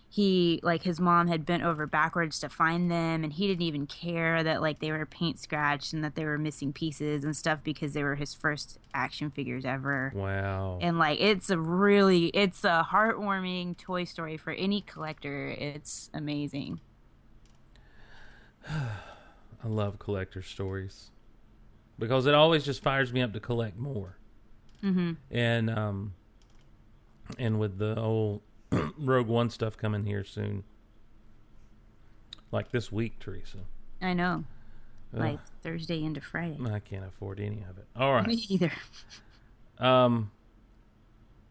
[0.09, 3.87] he like his mom had bent over backwards to find them and he didn't even
[3.87, 7.59] care that like they were paint scratched and that they were missing pieces and stuff
[7.65, 10.79] because they were his first action figures ever Wow.
[10.81, 16.81] and like it's a really it's a heartwarming toy story for any collector it's amazing
[18.69, 21.11] I love collector stories
[21.99, 24.17] because it always just fires me up to collect more.
[24.83, 25.17] Mhm.
[25.31, 26.15] And um,
[27.39, 28.43] and with the old
[28.99, 30.65] Rogue One stuff coming here soon,
[32.53, 33.59] like this week, Teresa.
[34.03, 34.45] i know
[35.15, 35.21] Ugh.
[35.21, 37.87] like thursday into friday I can't afford any of it.
[37.97, 38.27] All right.
[38.27, 38.73] me either
[39.79, 40.31] Um,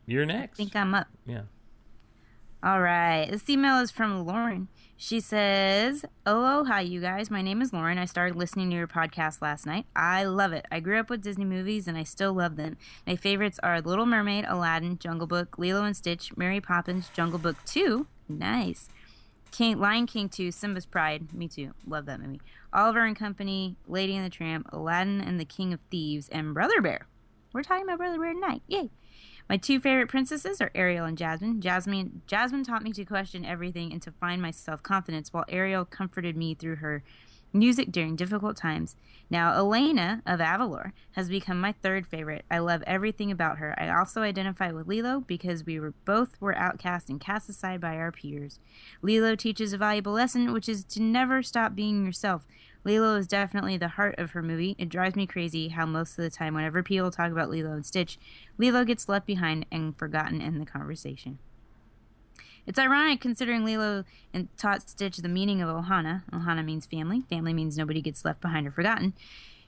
[0.06, 0.60] you're next.
[0.60, 1.44] i think i'm up Yeah.
[2.66, 3.28] All right.
[3.30, 4.70] This email is from Lauren.
[4.98, 7.30] She says, "Hello, hi, you guys.
[7.30, 8.00] My name is Lauren.
[8.00, 9.86] I started listening to your podcast last night.
[9.96, 10.66] I love it.
[10.72, 12.78] I grew up with Disney movies and I still love them.
[13.06, 17.58] My favorites are Little Mermaid, Aladdin, Jungle Book, Lilo and Stitch, Mary Poppins, Jungle Book
[17.66, 18.08] 2.
[18.28, 18.90] Nice.
[19.52, 21.36] King, Lion King 2, Simba's Pride.
[21.36, 21.76] Me too.
[21.86, 22.42] Love that movie.
[22.74, 26.82] Oliver and Company, Lady and the Tramp, Aladdin and the King of Thieves, and Brother
[26.82, 27.06] Bear.
[27.54, 28.64] We're talking about Brother Bear tonight.
[28.68, 28.90] Yay.
[29.48, 31.62] My two favorite princesses are Ariel and Jasmine.
[31.62, 36.36] Jasmine Jasmine taught me to question everything and to find my self-confidence, while Ariel comforted
[36.36, 37.04] me through her
[37.54, 38.96] music during difficult times.
[39.30, 42.44] Now, Elena of Avalor has become my third favorite.
[42.50, 43.74] I love everything about her.
[43.78, 47.96] I also identify with Lilo because we were both were outcast and cast aside by
[47.96, 48.60] our peers.
[49.02, 52.46] Lilo teaches a valuable lesson, which is to never stop being yourself.
[52.86, 54.76] Lilo is definitely the heart of her movie.
[54.78, 57.86] It drives me crazy how most of the time, whenever people talk about Lilo and
[57.86, 58.18] Stitch,
[58.58, 61.40] Lilo gets left behind and forgotten in the conversation.
[62.68, 64.06] It's ironic considering Lilo
[64.58, 66.24] taught Stitch the meaning of Ohana.
[66.32, 67.22] Ohana means family.
[67.30, 69.14] Family means nobody gets left behind or forgotten.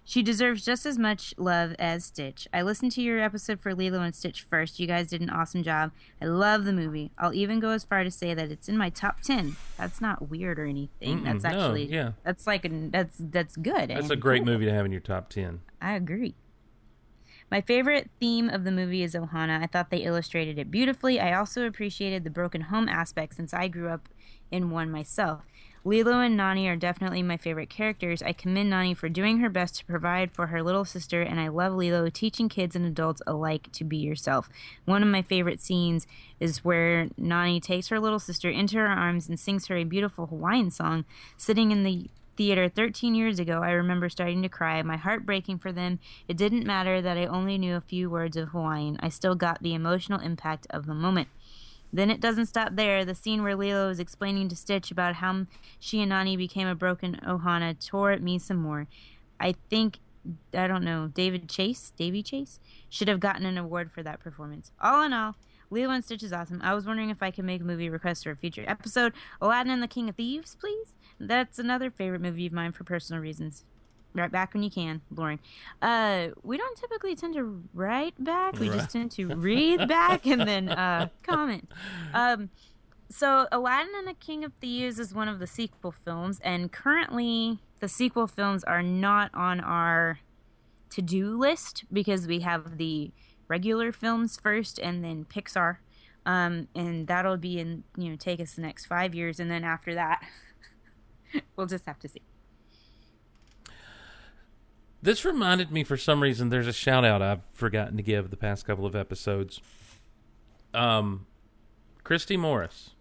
[0.09, 2.47] She deserves just as much love as Stitch.
[2.53, 4.79] I listened to your episode for Lilo and Stitch first.
[4.79, 5.91] You guys did an awesome job.
[6.21, 7.11] I love the movie.
[7.17, 9.57] I'll even go as far to say that it's in my top 10.
[9.77, 11.19] That's not weird or anything.
[11.19, 12.13] Mm-mm, that's no, actually yeah.
[12.23, 13.89] That's like an, that's that's good.
[13.89, 14.53] That's a great cool.
[14.53, 15.59] movie to have in your top ten.
[15.81, 16.35] I agree.
[17.51, 19.61] My favorite theme of the movie is Ohana.
[19.61, 21.19] I thought they illustrated it beautifully.
[21.19, 24.07] I also appreciated the broken home aspect since I grew up
[24.51, 25.41] in one myself.
[25.87, 28.21] Lilo and Nani are definitely my favorite characters.
[28.21, 31.47] I commend Nani for doing her best to provide for her little sister, and I
[31.47, 34.49] love Lilo teaching kids and adults alike to be yourself.
[34.83, 36.05] One of my favorite scenes
[36.41, 40.25] is where Nani takes her little sister into her arms and sings her a beautiful
[40.25, 41.05] Hawaiian song.
[41.37, 45.59] Sitting in the theater 13 years ago, I remember starting to cry, my heart breaking
[45.59, 45.99] for them.
[46.27, 49.63] It didn't matter that I only knew a few words of Hawaiian, I still got
[49.63, 51.29] the emotional impact of the moment.
[51.91, 53.05] Then it doesn't stop there.
[53.05, 55.45] The scene where Lilo is explaining to Stitch about how
[55.79, 58.87] she and Nani became a broken Ohana tore at me some more.
[59.39, 59.99] I think,
[60.53, 64.71] I don't know, David Chase, Daveigh Chase, should have gotten an award for that performance.
[64.81, 65.35] All in all,
[65.69, 66.61] Lilo and Stitch is awesome.
[66.61, 69.13] I was wondering if I could make a movie request for a future episode.
[69.41, 70.95] Aladdin and the King of Thieves, please.
[71.19, 73.63] That's another favorite movie of mine for personal reasons.
[74.17, 75.39] Right back when you can, Lauren.
[75.79, 78.57] Uh, we don't typically tend to write back.
[78.59, 81.71] We just tend to read back and then uh, comment.
[82.15, 82.49] Um,
[83.09, 87.59] so Aladdin and the King of Thieves is one of the sequel films, and currently
[87.79, 90.19] the sequel films are not on our
[90.89, 93.11] to-do list because we have the
[93.47, 95.77] regular films first and then Pixar.
[96.25, 99.63] Um, and that'll be in you know take us the next five years, and then
[99.63, 100.25] after that,
[101.55, 102.23] we'll just have to see.
[105.01, 108.37] This reminded me, for some reason, there's a shout out I've forgotten to give the
[108.37, 109.61] past couple of episodes.
[110.73, 111.27] Um,
[112.03, 112.91] Christy Morris.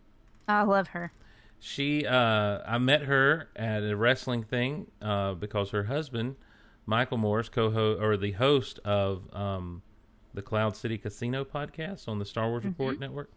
[0.46, 1.12] I love her.
[1.59, 6.37] She, uh, I met her at a wrestling thing uh, because her husband,
[6.85, 9.82] Michael Morris, co-host or the host of um,
[10.35, 13.00] the Cloud City Casino podcast on the Star Wars Report Mhm.
[13.00, 13.30] Network,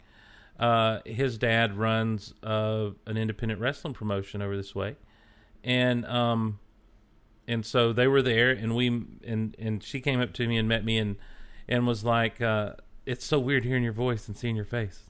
[0.60, 4.96] uh, his dad runs uh, an independent wrestling promotion over this way,
[5.64, 6.58] and um,
[7.50, 10.68] and so they were there, and we and and she came up to me and
[10.68, 11.16] met me and
[11.68, 12.74] and was like, uh,
[13.06, 15.02] "It's so weird hearing your voice and seeing your face."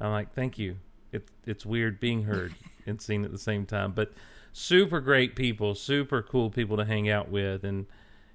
[0.00, 0.78] I'm like, "Thank you."
[1.12, 2.54] It's it's weird being heard
[2.86, 4.12] and seen at the same time, but
[4.54, 7.84] super great people, super cool people to hang out with, and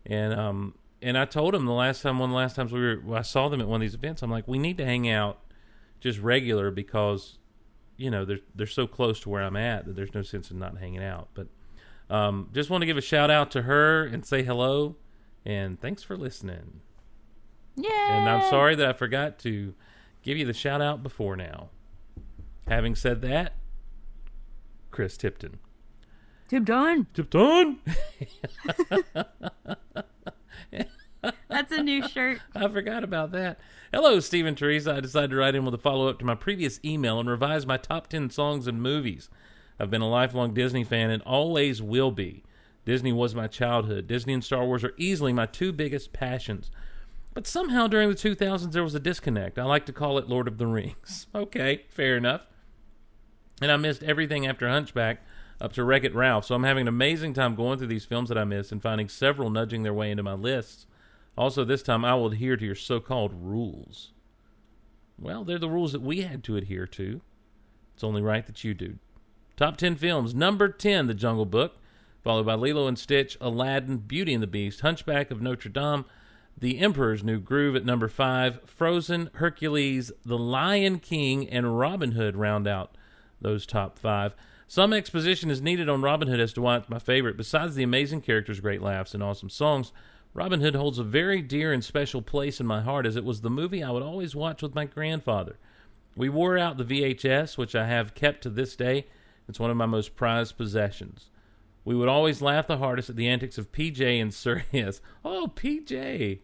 [0.05, 2.81] and um and I told them the last time, one of the last times we
[2.81, 4.21] were, I saw them at one of these events.
[4.21, 5.39] I'm like, we need to hang out
[6.01, 7.39] just regular because
[7.97, 10.59] you know they're they're so close to where I'm at that there's no sense in
[10.59, 11.29] not hanging out.
[11.33, 11.47] But
[12.09, 14.95] um, just want to give a shout out to her and say hello
[15.45, 16.81] and thanks for listening.
[17.75, 18.17] Yeah.
[18.19, 19.73] And I'm sorry that I forgot to
[20.21, 21.69] give you the shout out before now.
[22.67, 23.53] Having said that,
[24.91, 25.59] Chris Tipton.
[26.49, 27.07] Tipton.
[27.13, 27.79] Tipton.
[31.49, 32.39] That's a new shirt.
[32.55, 33.59] I forgot about that.
[33.93, 34.95] Hello, Stephen Teresa.
[34.95, 37.65] I decided to write in with a follow up to my previous email and revise
[37.65, 39.29] my top 10 songs and movies.
[39.79, 42.43] I've been a lifelong Disney fan and always will be.
[42.85, 44.07] Disney was my childhood.
[44.07, 46.71] Disney and Star Wars are easily my two biggest passions.
[47.33, 49.59] But somehow during the 2000s there was a disconnect.
[49.59, 51.27] I like to call it Lord of the Rings.
[51.35, 52.47] Okay, fair enough.
[53.61, 55.21] And I missed everything after Hunchback
[55.61, 56.45] up to Wreck It Ralph.
[56.45, 59.09] So I'm having an amazing time going through these films that I missed and finding
[59.09, 60.85] several nudging their way into my lists.
[61.37, 64.11] Also, this time I will adhere to your so called rules.
[65.17, 67.21] Well, they're the rules that we had to adhere to.
[67.93, 68.97] It's only right that you do.
[69.59, 70.33] Top 10 films.
[70.33, 71.79] Number 10, The Jungle Book,
[72.23, 76.05] followed by Lilo and Stitch, Aladdin, Beauty and the Beast, Hunchback of Notre Dame,
[76.57, 82.37] The Emperor's New Groove at number 5, Frozen, Hercules, The Lion King, and Robin Hood
[82.37, 82.95] round out
[83.41, 84.33] those top 5.
[84.69, 87.35] Some exposition is needed on Robin Hood as to why it's my favorite.
[87.35, 89.91] Besides the amazing characters, great laughs, and awesome songs,
[90.33, 93.41] Robin Hood holds a very dear and special place in my heart as it was
[93.41, 95.57] the movie I would always watch with my grandfather.
[96.15, 99.07] We wore out the VHS, which I have kept to this day.
[99.49, 101.31] It's one of my most prized possessions.
[101.83, 104.63] We would always laugh the hardest at the antics of PJ and Sir.
[105.25, 106.39] Oh, PJ!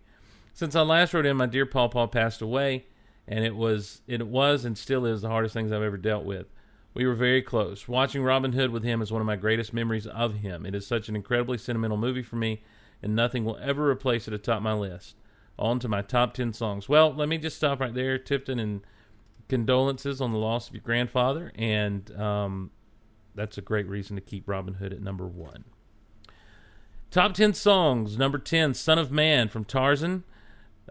[0.54, 2.86] Since I last wrote in, my dear Paw Paw passed away,
[3.28, 6.48] and it was it was and still is the hardest things I've ever dealt with.
[6.96, 7.88] We were very close.
[7.88, 10.66] Watching Robin Hood with him is one of my greatest memories of him.
[10.66, 12.64] It is such an incredibly sentimental movie for me,
[13.04, 15.16] and nothing will ever replace it atop my list.
[15.60, 16.90] On to my top 10 songs.
[16.90, 18.82] Well, let me just stop right there, Tipton, and
[19.48, 21.52] condolences on the loss of your grandfather.
[21.56, 22.72] And um,
[23.36, 25.66] that's a great reason to keep Robin Hood at number one.
[27.12, 28.18] Top 10 songs.
[28.18, 30.24] Number 10, Son of Man from Tarzan.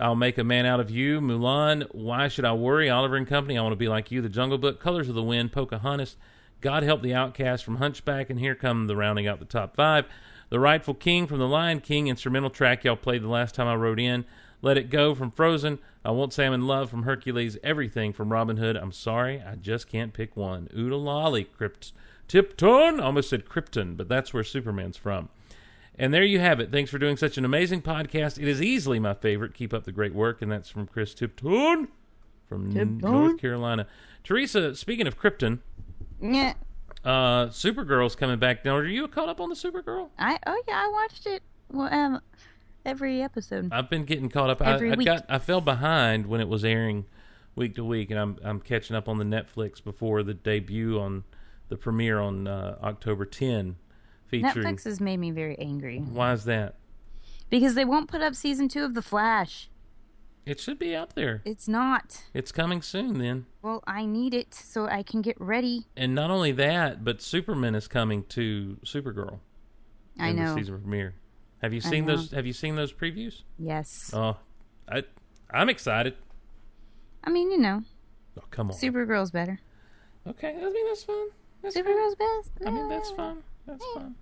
[0.01, 3.57] I'll Make a Man Out of You, Mulan, Why Should I Worry, Oliver and Company,
[3.57, 6.17] I Want to Be Like You, The Jungle Book, Colors of the Wind, Pocahontas,
[6.61, 10.07] God Help the Outcast from Hunchback, and here come the rounding out the top five.
[10.51, 13.77] The Rightful King from The Lion King, instrumental track y'all played the last time I
[13.77, 14.25] wrote in.
[14.63, 18.33] Let It Go from Frozen, I Won't Say I'm in Love from Hercules, Everything from
[18.33, 18.77] Robin Hood.
[18.77, 20.69] I'm sorry, I just can't pick one.
[20.77, 21.93] Oo-De-Lally, Crypt.
[22.29, 25.29] Tipton, I almost said Krypton, but that's where Superman's from.
[25.97, 26.73] And there you have it.
[26.73, 28.37] Thanks for doing such an amazing podcast.
[28.43, 29.55] It is easily my favorite.
[29.55, 30.43] Keep up the great work.
[30.43, 31.89] And that's from Chris Tipton
[32.49, 32.99] from Tipton.
[32.99, 33.87] North Carolina.
[34.25, 35.61] Teresa, speaking of Krypton,
[36.21, 36.55] Yeah.
[37.05, 38.65] uh, Supergirl's coming back.
[38.65, 40.09] Now, are you caught up on the Supergirl?
[40.19, 41.43] I oh yeah, I watched it.
[41.71, 42.21] Well, um,
[42.85, 43.69] every episode.
[43.73, 44.61] I've been getting caught up.
[44.63, 45.07] I, Every I week.
[45.07, 47.05] got I fell behind when it was airing
[47.55, 51.25] week to week, and I'm I'm catching up on the Netflix before the debut on
[51.69, 53.77] the premiere on uh, October 10,
[54.27, 54.67] featuring.
[54.67, 56.77] Netflix has made me very angry Why is that?
[57.51, 59.69] because they won't put up season two of The Flash.
[60.47, 61.41] It should be out there.
[61.47, 62.25] It's not.
[62.35, 63.47] It's coming soon then.
[63.63, 65.87] Well, I need it so I can get ready.
[65.97, 69.39] And not only that, but Superman is coming to Supergirl.
[70.19, 70.55] I in know.
[70.55, 71.15] The season premiere.
[71.63, 72.31] Have you seen those?
[72.33, 73.43] Have you seen those previews?
[73.59, 74.11] Yes.
[74.13, 74.37] Oh,
[74.87, 75.05] I,
[75.51, 76.15] I'm excited.
[77.23, 77.83] I mean, you know,
[78.39, 78.77] Oh, come on.
[78.77, 79.61] Supergirl's better.
[80.27, 81.29] Okay, I mean that's fine.
[81.65, 82.53] Supergirl's best.
[82.67, 83.39] I mean that's fine.
[83.67, 84.15] That's fine.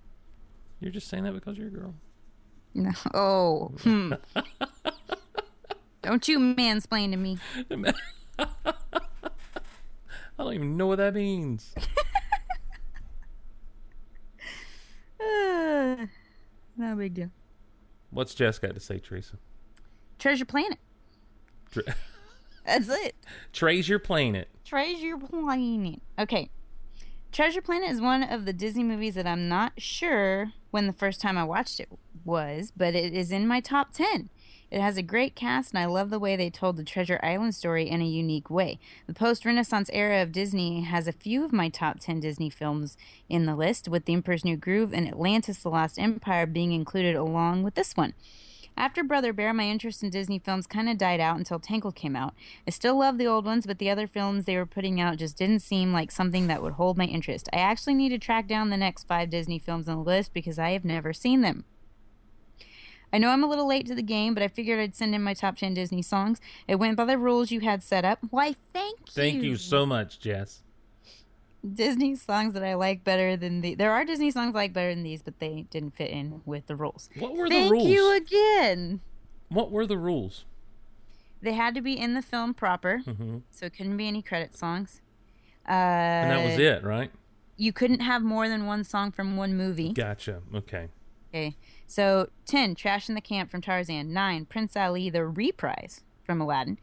[0.79, 1.93] You're just saying that because you're a girl.
[2.73, 2.91] No.
[3.13, 3.71] Oh.
[3.81, 4.13] Hmm.
[6.01, 7.37] Don't you mansplain to me.
[10.37, 11.73] I don't even know what that means.
[15.19, 15.95] Uh,
[16.77, 17.29] no big deal.
[18.09, 19.37] What's Jess got to say, Teresa?
[20.19, 20.79] Treasure Planet.
[21.71, 21.83] Tre-
[22.65, 23.15] That's it.
[23.51, 24.49] Treasure Planet.
[24.65, 26.01] Treasure Planet.
[26.19, 26.49] Okay.
[27.33, 31.19] Treasure Planet is one of the Disney movies that I'm not sure when the first
[31.19, 31.89] time I watched it
[32.23, 34.29] was, but it is in my top 10.
[34.69, 37.55] It has a great cast, and I love the way they told the Treasure Island
[37.55, 38.77] story in a unique way.
[39.07, 42.97] The post Renaissance era of Disney has a few of my top 10 Disney films
[43.27, 47.15] in the list, with The Emperor's New Groove and Atlantis The Lost Empire being included
[47.15, 48.13] along with this one.
[48.75, 52.15] After Brother Bear, my interest in Disney films kind of died out until Tangled came
[52.15, 52.33] out.
[52.67, 55.37] I still love the old ones, but the other films they were putting out just
[55.37, 57.47] didn't seem like something that would hold my interest.
[57.53, 60.57] I actually need to track down the next five Disney films on the list because
[60.57, 61.65] I have never seen them.
[63.13, 65.21] I know I'm a little late to the game, but I figured I'd send in
[65.21, 66.41] my top 10 Disney songs.
[66.67, 68.17] It went by the rules you had set up.
[68.31, 69.13] Why, thank you.
[69.13, 70.63] Thank you so much, Jess.
[71.73, 73.75] Disney songs that I like better than the.
[73.75, 76.67] There are Disney songs I like better than these, but they didn't fit in with
[76.67, 77.09] the rules.
[77.17, 77.83] What were Thank the rules?
[77.83, 79.01] Thank you again.
[79.49, 80.45] What were the rules?
[81.41, 84.55] They had to be in the film proper, hmm so it couldn't be any credit
[84.57, 85.01] songs.
[85.67, 87.11] Uh, And that was it, right?
[87.55, 89.93] You couldn't have more than one song from one movie.
[89.93, 90.41] Gotcha.
[90.53, 90.87] Okay.
[91.29, 91.55] Okay.
[91.87, 94.11] So 10, Trashin' the Camp from Tarzan.
[94.13, 96.77] 9, Prince Ali, the reprise from Aladdin.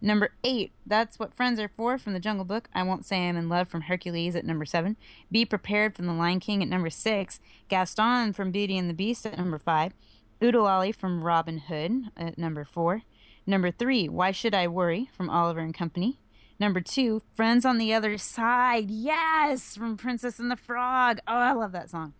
[0.00, 2.68] Number 8, That's What Friends Are For from The Jungle Book.
[2.74, 4.96] I Won't Say I'm in Love from Hercules at number 7.
[5.32, 7.40] Be Prepared from The Lion King at number 6.
[7.68, 9.94] Gaston from Beauty and the Beast at number 5.
[10.42, 13.02] Oo-De-Lally from Robin Hood at number 4.
[13.46, 16.20] Number 3, Why Should I Worry from Oliver and Company.
[16.60, 18.90] Number 2, Friends on the Other Side.
[18.90, 19.76] Yes!
[19.76, 21.20] From Princess and the Frog.
[21.26, 22.12] Oh, I love that song.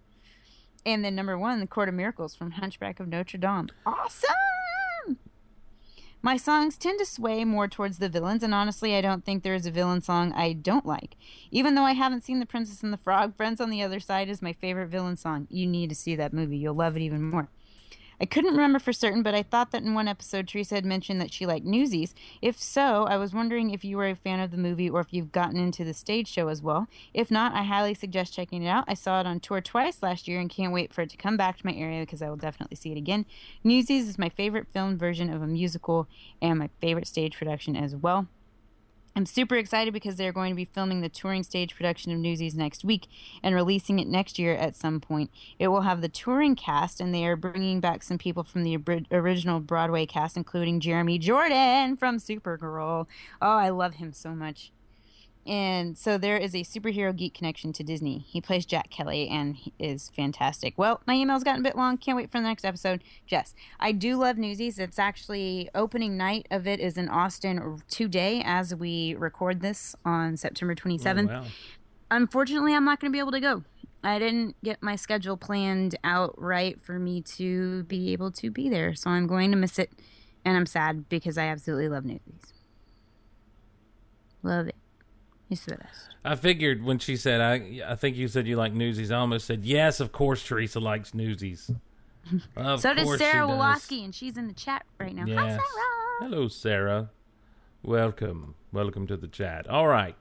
[0.85, 3.69] And then number one, The Court of Miracles from Hunchback of Notre Dame.
[3.85, 4.31] Awesome!
[6.27, 9.55] My songs tend to sway more towards the villains, and honestly, I don't think there
[9.55, 11.15] is a villain song I don't like.
[11.53, 14.29] Even though I haven't seen The Princess and the Frog, Friends on the Other Side
[14.29, 15.47] is my favorite villain song.
[15.51, 17.49] You need to see that movie, you'll love it even more.
[18.20, 21.20] I couldn't remember for certain, but I thought that in one episode Teresa had mentioned
[21.20, 22.14] that she liked Newsies.
[22.40, 25.12] If so, I was wondering if you were a fan of the movie or if
[25.12, 26.88] you've gotten into the stage show as well.
[27.12, 28.85] If not, I highly suggest checking it out.
[28.88, 31.37] I saw it on tour twice last year and can't wait for it to come
[31.37, 33.26] back to my area because I will definitely see it again.
[33.62, 36.09] Newsies is my favorite film version of a musical
[36.40, 38.29] and my favorite stage production as well.
[39.16, 42.55] I'm super excited because they're going to be filming the touring stage production of Newsies
[42.55, 43.07] next week
[43.42, 45.31] and releasing it next year at some point.
[45.59, 48.76] It will have the touring cast, and they are bringing back some people from the
[49.11, 53.07] original Broadway cast, including Jeremy Jordan from Supergirl.
[53.40, 54.70] Oh, I love him so much.
[55.47, 58.19] And so there is a superhero geek connection to Disney.
[58.19, 60.75] He plays Jack Kelly and he is fantastic.
[60.77, 61.97] Well, my email's gotten a bit long.
[61.99, 63.05] Can't wait for the next episode.
[63.27, 64.79] Jess, I do love Newsies.
[64.79, 70.37] It's actually opening night of it is in Austin today as we record this on
[70.37, 71.31] September 27th.
[71.31, 71.45] Oh, wow.
[72.11, 73.63] Unfortunately, I'm not going to be able to go.
[74.03, 78.69] I didn't get my schedule planned out right for me to be able to be
[78.69, 78.95] there.
[78.95, 79.91] So I'm going to miss it.
[80.45, 82.53] And I'm sad because I absolutely love Newsies.
[84.45, 84.77] Love it.
[85.49, 86.15] It's the best.
[86.25, 89.11] I figured when she said, I I think you said you like Newsies.
[89.13, 91.71] I almost said, yes, of course Teresa likes Newsies.
[92.57, 93.47] Of so does Sarah.
[93.47, 95.23] Woloski, and she's in the chat right now.
[95.23, 95.61] Hi, Yes.
[95.61, 95.61] Sarah.
[96.31, 97.11] Hello, Sarah.
[97.85, 98.57] Welcome.
[98.73, 99.69] Welcome to the chat.
[99.69, 100.17] All right.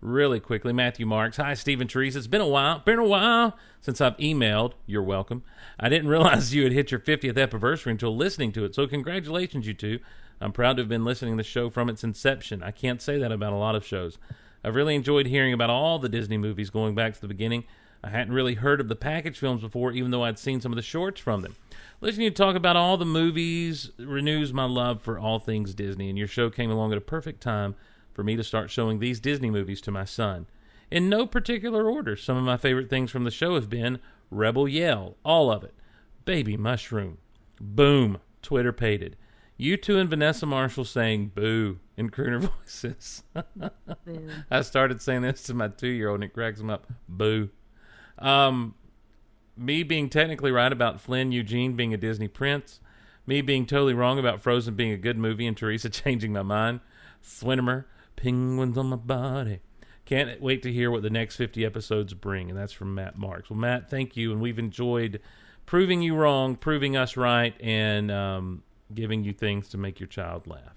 [0.00, 1.36] Really quickly, Matthew Marks.
[1.36, 2.16] Hi, Stephen Teresa.
[2.18, 2.78] It's been a while.
[2.78, 4.72] Been a while since I've emailed.
[4.86, 5.42] You're welcome.
[5.78, 8.74] I didn't realize you had hit your 50th anniversary until listening to it.
[8.74, 9.98] So, congratulations, you two.
[10.40, 12.62] I'm proud to have been listening to the show from its inception.
[12.62, 14.18] I can't say that about a lot of shows.
[14.64, 17.64] I've really enjoyed hearing about all the Disney movies going back to the beginning.
[18.02, 20.76] I hadn't really heard of the package films before, even though I'd seen some of
[20.76, 21.54] the shorts from them.
[22.00, 26.18] Listening to talk about all the movies renews my love for all things Disney, and
[26.18, 27.74] your show came along at a perfect time
[28.14, 30.46] for me to start showing these Disney movies to my son.
[30.90, 33.98] In no particular order, some of my favorite things from the show have been
[34.30, 35.74] Rebel Yell, all of it,
[36.24, 37.18] Baby Mushroom,
[37.60, 39.16] Boom, Twitter pated,
[39.56, 43.22] you two and Vanessa Marshall saying boo in crooner voices.
[43.34, 44.28] Boo.
[44.50, 46.86] I started saying this to my two year old and it cracks him up.
[47.08, 47.50] Boo.
[48.18, 48.74] Um,
[49.56, 52.80] me being technically right about Flynn Eugene being a Disney prince,
[53.26, 56.80] me being totally wrong about Frozen being a good movie, and Teresa changing my mind.
[57.22, 57.84] Swinnemer,
[58.16, 59.60] penguins on my body.
[60.04, 63.48] Can't wait to hear what the next 50 episodes bring, and that's from Matt Marks.
[63.48, 65.20] Well, Matt, thank you, and we've enjoyed
[65.64, 68.62] proving you wrong, proving us right, and um,
[68.94, 70.76] giving you things to make your child laugh.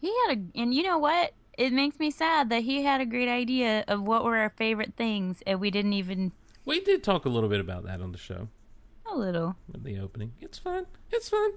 [0.00, 1.32] He had a, and you know what?
[1.58, 4.94] It makes me sad that he had a great idea of what were our favorite
[4.96, 6.32] things, and we didn't even
[6.64, 8.48] We did talk a little bit about that on the show,
[9.10, 9.56] a little.
[9.72, 10.32] at the opening.
[10.40, 10.86] It's fun.
[11.10, 11.52] It's fun.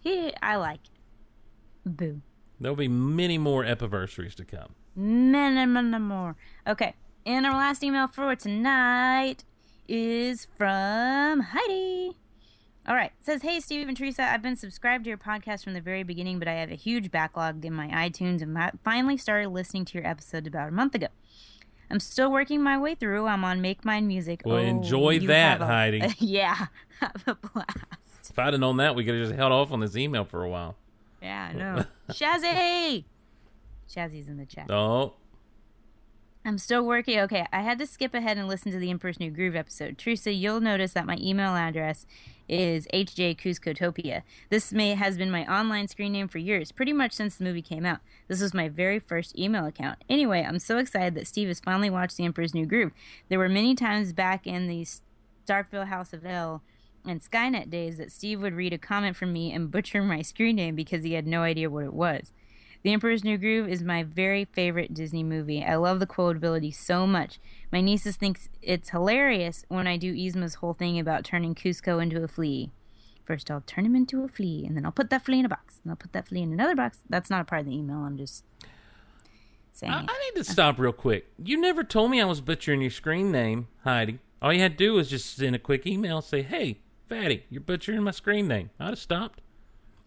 [0.00, 1.96] He, I like it.
[1.96, 2.20] Boo.
[2.60, 4.74] There'll be many more epiversaries to come.
[4.94, 6.36] Many, many more.
[6.66, 9.44] Okay, and our last email for tonight
[9.88, 12.16] is from Heidi.
[12.86, 15.74] All right, it says, "Hey Steve and Teresa, I've been subscribed to your podcast from
[15.74, 19.50] the very beginning, but I have a huge backlog in my iTunes, and finally started
[19.50, 21.06] listening to your episode about a month ago.
[21.90, 23.26] I'm still working my way through.
[23.26, 24.42] I'm on Make Mine Music.
[24.44, 26.02] Well, Oh, enjoy that, a- Heidi.
[26.18, 26.66] yeah,
[27.00, 28.30] have a blast.
[28.30, 30.42] If I'd have known that, we could have just held off on this email for
[30.42, 30.74] a while.
[31.22, 31.84] Yeah, I know.
[32.10, 33.04] Shazzy,
[33.88, 34.70] Shazzy's in the chat.
[34.70, 35.12] Oh,
[36.44, 37.20] I'm still working.
[37.20, 39.96] Okay, I had to skip ahead and listen to the Emperor's New Groove episode.
[39.96, 42.04] Teresa, you'll notice that my email address
[42.48, 44.22] is hjcuscotopia.
[44.50, 47.62] This may has been my online screen name for years, pretty much since the movie
[47.62, 48.00] came out.
[48.26, 50.02] This was my very first email account.
[50.08, 52.90] Anyway, I'm so excited that Steve has finally watched The Emperor's New Groove.
[53.28, 54.84] There were many times back in the
[55.46, 56.62] Starkville House of L
[57.04, 60.56] and Skynet days that Steve would read a comment from me and butcher my screen
[60.56, 62.32] name because he had no idea what it was.
[62.82, 65.64] The Emperor's New Groove is my very favorite Disney movie.
[65.64, 67.38] I love the quotability so much.
[67.70, 72.22] My nieces thinks it's hilarious when I do Yzma's whole thing about turning Kuzco into
[72.24, 72.72] a flea.
[73.24, 75.48] First, I'll turn him into a flea, and then I'll put that flea in a
[75.48, 76.98] box, and I'll put that flea in another box.
[77.08, 77.98] That's not a part of the email.
[77.98, 78.44] I'm just
[79.72, 79.92] saying.
[79.92, 80.00] I.
[80.00, 81.28] I need to stop real quick.
[81.38, 84.18] You never told me I was butchering your screen name, Heidi.
[84.40, 87.60] All you had to do was just send a quick email, say, "Hey, Fatty, you're
[87.60, 89.40] butchering my screen name." I'd have stopped.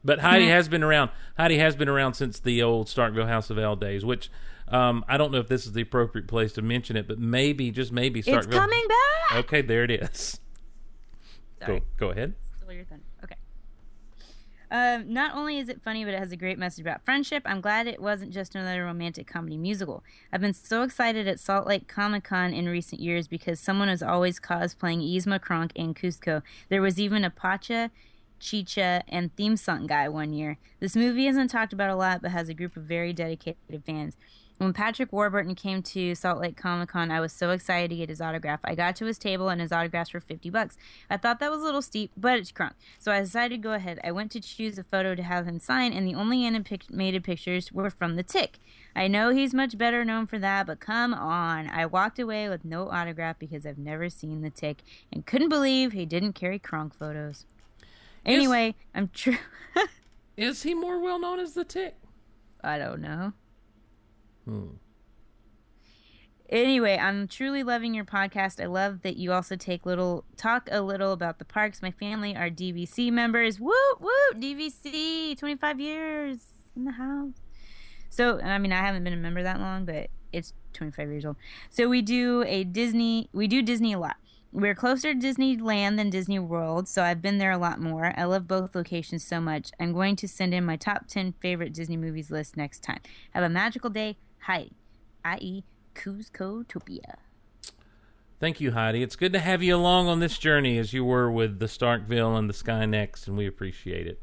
[0.06, 1.10] But Heidi has been around.
[1.36, 4.30] Heidi has been around since the old Starkville House of L days, which
[4.68, 7.72] um, I don't know if this is the appropriate place to mention it, but maybe,
[7.72, 8.38] just maybe, Starkville.
[8.38, 9.38] It's coming back.
[9.40, 10.40] Okay, there it is.
[11.60, 11.80] Sorry.
[11.80, 12.36] Go, go ahead.
[12.58, 13.04] Still your thunder.
[13.24, 13.36] Okay.
[14.72, 17.44] Um, not only is it funny, but it has a great message about friendship.
[17.46, 20.04] I'm glad it wasn't just another romantic comedy musical.
[20.34, 24.04] I've been so excited at Salt Lake Comic Con in recent years because someone is
[24.04, 26.42] always cosplaying Yzma Kronk and Kuzco.
[26.70, 27.92] There was even a Pacha,
[28.40, 30.58] Chicha, and theme song guy one year.
[30.80, 34.18] This movie isn't talked about a lot, but has a group of very dedicated fans.
[34.58, 38.08] When Patrick Warburton came to Salt Lake Comic Con, I was so excited to get
[38.08, 38.62] his autograph.
[38.64, 40.78] I got to his table and his autographs were 50 bucks.
[41.10, 42.74] I thought that was a little steep, but it's Kronk.
[42.98, 44.00] So I decided to go ahead.
[44.02, 47.74] I went to choose a photo to have him sign, and the only animated pictures
[47.74, 48.60] were from The Tick.
[48.96, 51.68] I know he's much better known for that, but come on.
[51.68, 55.92] I walked away with no autograph because I've never seen The Tick and couldn't believe
[55.92, 57.46] he didn't carry Kronk photos.
[58.26, 59.38] Anyway, I'm true.
[60.38, 61.96] Is he more well known as the Tick?
[62.64, 63.34] I don't know.
[64.46, 64.68] Hmm.
[66.50, 68.62] Anyway, I'm truly loving your podcast.
[68.62, 71.82] I love that you also take little talk a little about the parks.
[71.82, 73.60] My family are DVC members.
[73.60, 76.38] Woo woo DVC, 25 years
[76.76, 77.34] in the house.
[78.10, 81.38] So, I mean, I haven't been a member that long, but it's 25 years old.
[81.70, 83.30] So we do a Disney.
[83.34, 84.18] We do Disney a lot.
[84.56, 88.14] We're closer to Disneyland than Disney World, so I've been there a lot more.
[88.16, 89.72] I love both locations so much.
[89.82, 93.02] I'm going to send in my top 10 favorite Disney movies list next time.
[93.32, 94.16] Have a magical day.
[94.44, 94.72] Heidi,
[95.26, 97.16] i.e., Cuscotopia.
[98.40, 99.04] Thank you, Heidi.
[99.04, 102.40] It's good to have you along on this journey as you were with the Starkville
[102.40, 104.22] and the Skynex, and we appreciate it.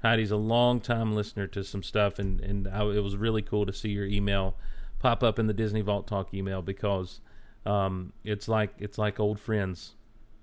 [0.00, 3.66] Heidi's a long time listener to some stuff, and and I, it was really cool
[3.66, 4.56] to see your email
[4.98, 7.20] pop up in the Disney Vault Talk email because
[7.66, 9.94] um, it's like it's like old friends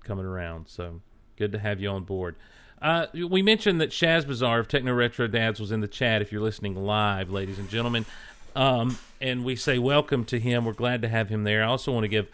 [0.03, 0.67] coming around.
[0.67, 1.01] So
[1.37, 2.35] good to have you on board.
[2.81, 6.21] Uh, we mentioned that Shaz Bazaar of Techno Retro Dads was in the chat.
[6.21, 8.05] If you're listening live, ladies and gentlemen,
[8.55, 10.65] um, and we say welcome to him.
[10.65, 11.63] We're glad to have him there.
[11.63, 12.27] I also want to give.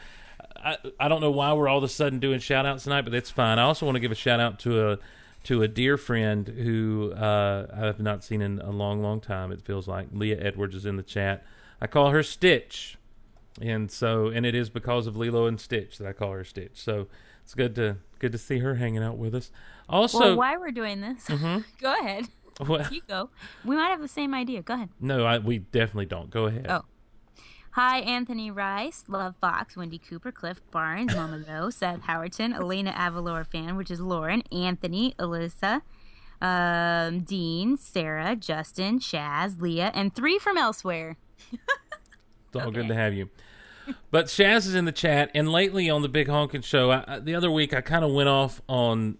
[0.55, 3.11] I, I don't know why we're all of a sudden doing shout outs tonight, but
[3.11, 3.59] that's fine.
[3.59, 4.99] I also want to give a shout out to a
[5.43, 9.51] to a dear friend who uh, I have not seen in a long, long time.
[9.51, 11.45] It feels like Leah Edwards is in the chat.
[11.79, 12.97] I call her Stitch,
[13.61, 16.81] and so and it is because of Lilo and Stitch that I call her Stitch.
[16.81, 17.07] So
[17.43, 19.51] it's good to good to see her hanging out with us.
[19.89, 21.25] Also, well, why we're doing this?
[21.27, 21.63] Mhm.
[21.81, 22.27] go ahead.
[22.59, 23.29] Well- you go.
[23.63, 24.61] We might have the same idea.
[24.61, 24.89] Go ahead.
[24.99, 26.29] no, I, we definitely don't.
[26.29, 26.65] Go ahead.
[26.69, 26.85] Oh.
[27.71, 33.45] Hi, Anthony Rice, Love Fox, Wendy Cooper, Cliff Barnes, Mama Lowe, Seth Howerton, Elena Avalor
[33.45, 35.81] fan, which is Lauren, Anthony, Alyssa,
[36.41, 41.17] um, Dean, Sarah, Justin, Shaz, Leah, and three from elsewhere.
[42.47, 43.29] It's all good to have you.
[44.11, 47.35] But Shaz is in the chat, and lately on the Big Honkin' Show, I, the
[47.35, 49.17] other week I kind of went off on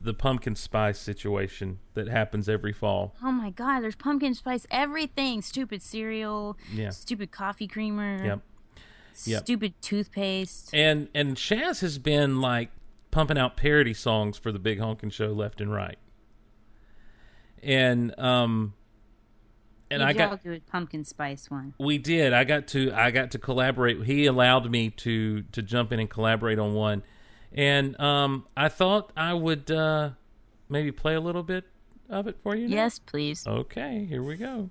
[0.00, 3.14] the pumpkin spice situation that happens every fall.
[3.22, 5.40] Oh my God, there's pumpkin spice everything.
[5.42, 6.90] Stupid cereal, Yeah.
[6.90, 8.40] stupid coffee creamer, Yep.
[9.24, 9.42] Yep.
[9.44, 10.74] stupid toothpaste.
[10.74, 12.70] And and Shaz has been like
[13.10, 15.98] pumping out parody songs for the Big Honkin' Show left and right.
[17.62, 18.74] And um
[19.92, 21.74] and I got a pumpkin spice one.
[21.78, 22.32] we did.
[22.32, 24.02] I got to I got to collaborate.
[24.04, 27.02] He allowed me to to jump in and collaborate on one.
[27.52, 30.10] And um I thought I would uh
[30.68, 31.64] maybe play a little bit
[32.08, 32.68] of it for you.
[32.68, 32.74] now?
[32.76, 33.46] Yes, please.
[33.46, 34.70] Okay, here we go.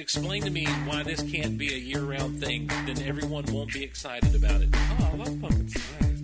[0.00, 3.82] explain to me why this can't be a year round thing, then everyone won't be
[3.82, 4.68] excited about it.
[4.72, 6.22] Oh, I love pumpkin spice.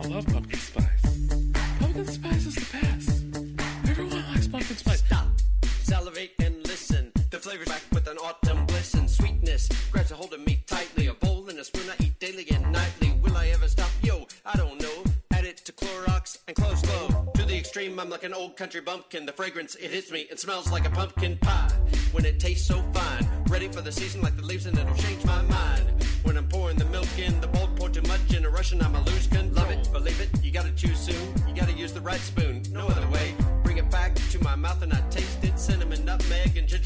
[0.00, 1.02] I love pumpkin spice.
[1.78, 3.24] Pumpkin spice is the best.
[3.90, 5.04] Everyone likes pumpkin spice.
[5.04, 5.26] Stop,
[5.82, 7.12] salivate, and listen.
[7.30, 7.91] The flavor's back.
[17.98, 19.26] An old country bumpkin.
[19.26, 20.20] The fragrance, it hits me.
[20.30, 21.70] It smells like a pumpkin pie.
[22.12, 23.26] When it tastes so fine.
[23.48, 26.02] Ready for the season like the leaves and it'll change my mind.
[26.22, 28.82] When I'm pouring the milk in, the bowl pour too much in a rush and
[28.82, 29.52] I'ma lose control.
[29.52, 31.34] Love it, believe it, you gotta choose soon.
[31.46, 32.62] You gotta use the right spoon.
[32.70, 33.34] No other way.
[33.62, 35.58] Bring it back to my mouth and I taste it.
[35.58, 36.81] Cinnamon, nutmeg, and ginger,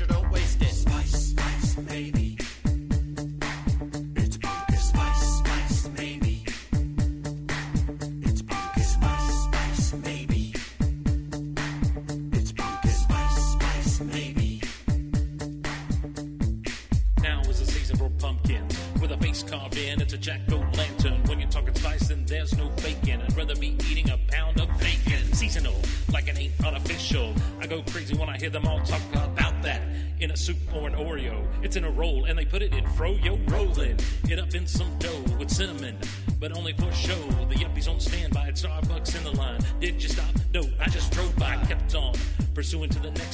[32.26, 33.98] and they put it in froyo rolling
[34.28, 35.96] it up in some dough with cinnamon,
[36.40, 37.14] but only for show.
[37.48, 39.60] The yuppies on standby at Starbucks in the line.
[39.80, 40.34] Did you stop?
[40.52, 42.14] No, I just drove by, kept on
[42.54, 43.25] pursuing to the next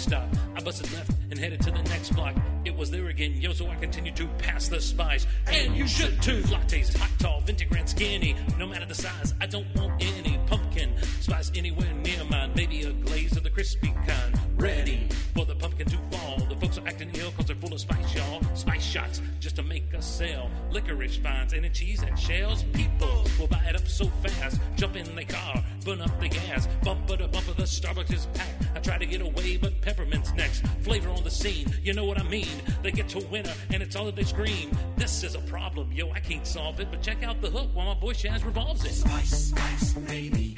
[21.13, 22.65] Licorice vines and cheese and shells.
[22.73, 24.61] People will buy it up so fast.
[24.77, 26.69] Jump in the car, burn up the gas.
[26.83, 28.65] Bumper to bumper, the Starbucks is packed.
[28.75, 30.67] I try to get away, but peppermint's next.
[30.83, 32.49] Flavor on the scene, you know what I mean.
[32.83, 34.71] They get to winter, and it's all that they scream.
[34.97, 36.89] This is a problem, yo, I can't solve it.
[36.91, 38.93] But check out the hook while my boy Shaz revolves it.
[38.93, 40.57] Spice, spice, maybe.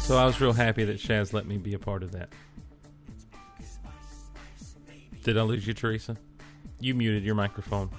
[0.00, 2.28] So I was real happy that Shaz let me be a part of that.
[5.24, 6.16] Did I lose you, Teresa?
[6.80, 7.90] You muted your microphone.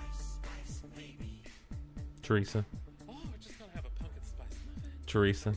[2.21, 2.65] Teresa.
[5.05, 5.53] Teresa.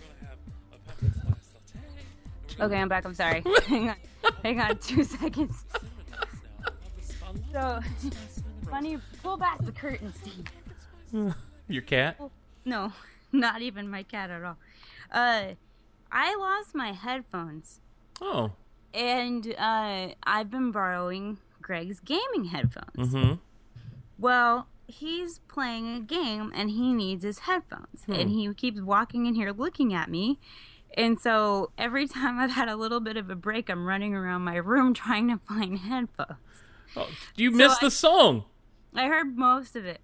[2.61, 3.05] Okay, I'm back.
[3.05, 3.43] I'm sorry.
[3.67, 3.97] hang on.
[4.43, 5.65] Hang on two seconds.
[7.53, 7.81] So,
[8.69, 11.35] funny, pull back the curtain, Steve.
[11.69, 12.21] Your cat?
[12.65, 12.93] No,
[13.33, 14.57] not even my cat at all.
[15.11, 15.55] Uh,
[16.13, 17.81] I lost my headphones.
[18.21, 18.53] Oh.
[18.93, 21.39] And uh, I've been borrowing
[21.71, 23.15] Greg's gaming headphones.
[23.15, 23.35] Mm-hmm.
[24.19, 28.03] Well, he's playing a game and he needs his headphones.
[28.07, 28.13] Hmm.
[28.15, 30.41] And he keeps walking in here looking at me.
[30.97, 34.43] And so every time I've had a little bit of a break, I'm running around
[34.43, 36.39] my room trying to find headphones.
[36.97, 38.45] Oh, you So missed I- the song.
[38.97, 40.01] I heard most of it.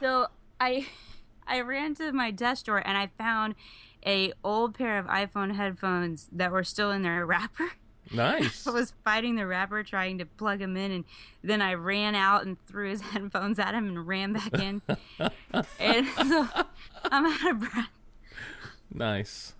[0.00, 0.26] So
[0.58, 0.88] I
[1.46, 3.54] I ran to my desk drawer and I found
[4.04, 7.70] a old pair of iPhone headphones that were still in their wrapper.
[8.12, 8.66] Nice.
[8.66, 11.04] I was fighting the rapper trying to plug him in and
[11.42, 14.82] then I ran out and threw his headphones at him and ran back in.
[15.80, 16.48] and so
[17.04, 17.88] I'm out of breath.
[18.92, 19.54] Nice.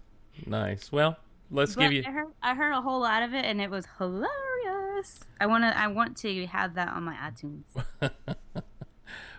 [0.47, 0.92] Nice.
[0.92, 1.16] Well,
[1.51, 2.05] let's But give you.
[2.07, 5.20] I heard I heard a whole lot of it and it was hilarious.
[5.40, 7.64] I wanna I want to have that on my iTunes.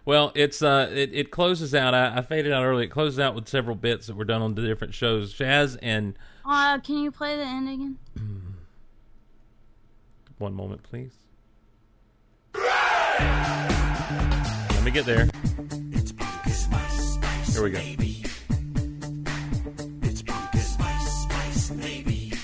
[0.05, 1.93] Well, it's uh, it, it closes out.
[1.93, 2.85] I, I faded out early.
[2.85, 5.33] It closes out with several bits that were done on the different shows.
[5.33, 7.97] Shaz and Uh, can you play the end again?
[10.37, 11.13] one moment, please.
[12.53, 13.73] Let
[14.83, 15.27] me get there.
[17.51, 17.79] Here we go.
[17.79, 18.23] Baby.
[20.03, 22.37] It's Pinkus Spice Spice Naby.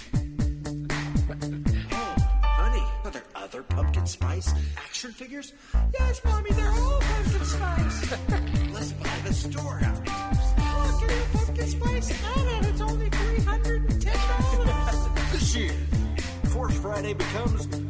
[1.91, 5.54] Oh, honey, are there other pumpkin spice action figures?
[5.94, 8.12] Yes, mommy, they're all pumpkin spice.
[8.74, 10.02] Let's buy the storehouse.
[10.58, 12.66] Oh, give me a pumpkin spice add-on.
[12.66, 15.08] It's only three hundred and ten dollars.
[15.32, 15.72] this year,
[16.46, 17.83] Force Friday becomes Pumpkin Spice Force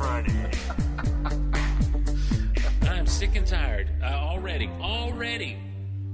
[0.00, 0.50] Friday.
[2.88, 4.70] I'm sick and tired uh, already.
[4.80, 5.58] Already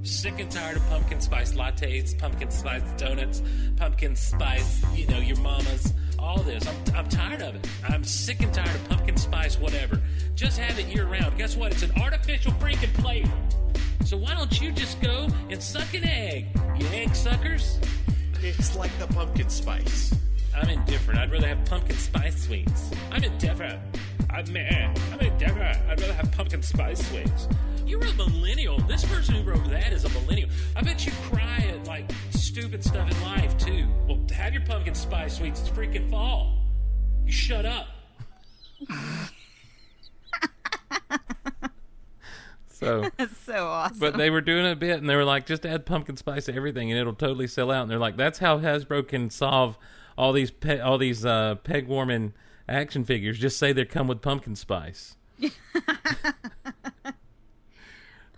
[0.02, 3.44] sick and tired of pumpkin spice lattes, pumpkin spice donuts,
[3.76, 4.82] pumpkin spice.
[4.92, 5.94] You know your mama's.
[6.18, 6.66] All this.
[6.66, 7.68] I'm, I'm tired of it.
[7.88, 9.56] I'm sick and tired of pumpkin spice.
[9.56, 10.02] Whatever.
[10.34, 11.38] Just have it year round.
[11.38, 11.70] Guess what?
[11.70, 13.30] It's an artificial freaking flavor.
[14.04, 17.78] So why don't you just go and suck an egg, you egg suckers?
[18.42, 20.12] It's like the pumpkin spice.
[20.56, 21.20] I'm indifferent.
[21.20, 22.90] I'd rather have pumpkin spice sweets.
[23.10, 23.78] I'm indifferent.
[24.30, 24.98] I'm mad.
[25.12, 25.78] I'm indifferent.
[25.88, 27.46] I'd rather have pumpkin spice sweets.
[27.86, 28.78] You're a millennial.
[28.80, 30.48] This person who wrote that is a millennial.
[30.74, 33.86] I bet you cry at like stupid stuff in life too.
[34.08, 35.60] Well, have your pumpkin spice sweets.
[35.60, 36.58] It's freaking fall.
[37.26, 37.88] You shut up.
[42.68, 43.98] so That's so awesome.
[43.98, 46.54] But they were doing a bit, and they were like, just add pumpkin spice to
[46.54, 47.82] everything, and it'll totally sell out.
[47.82, 49.76] And they're like, that's how Hasbro can solve
[50.16, 52.32] all these pe- all these uh, peg warming
[52.68, 53.38] action figures.
[53.38, 55.16] Just say they come with pumpkin spice.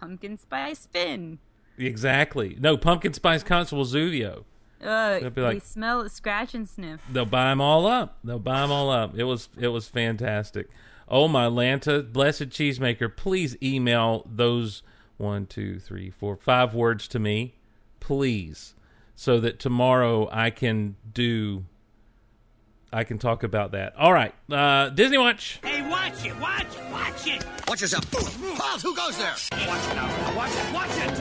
[0.01, 1.39] Pumpkin spice spin.
[1.77, 2.57] Exactly.
[2.61, 4.45] No, pumpkin spice Constable Zuvio.
[4.83, 7.01] Uh, They'll be like- smell it, scratch and sniff.
[7.11, 8.19] They'll buy them all up.
[8.23, 9.17] They'll buy them all up.
[9.19, 10.69] It was it was fantastic.
[11.09, 14.83] Oh my Lanta, blessed cheesemaker, please email those
[15.17, 17.55] one, two, three, four, five words to me,
[17.99, 18.75] please,
[19.19, 21.65] so that tomorrow I can do.
[22.93, 23.97] I can talk about that.
[23.97, 25.59] All right, uh, Disney Watch.
[25.65, 27.45] Hey, watch it, watch it, watch it.
[27.67, 28.41] Watch yourself.
[28.41, 29.33] Miles, who goes there?
[29.67, 30.37] Watch it now.
[30.37, 31.19] Watch it, watch it.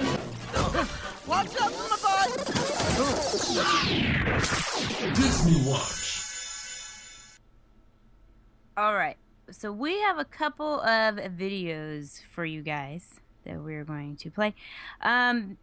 [1.26, 2.30] What's up, my boy.
[5.16, 6.24] Disney Watch.
[8.78, 9.18] All right.
[9.50, 14.54] So we have a couple of videos for you guys that we're going to play.
[15.02, 15.58] Um,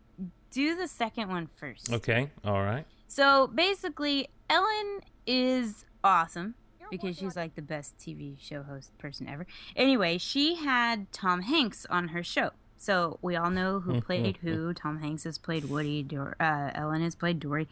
[0.55, 1.92] do the second one first.
[1.92, 2.86] Okay, all right.
[3.09, 6.55] So basically, Ellen is awesome
[6.90, 9.46] because she's like the best TV show host person ever.
[9.74, 12.50] Anyway, she had Tom Hanks on her show.
[12.76, 14.72] So we all know who played who.
[14.74, 16.02] Tom Hanks has played Woody.
[16.02, 17.68] Dor- uh, Ellen has played Dory.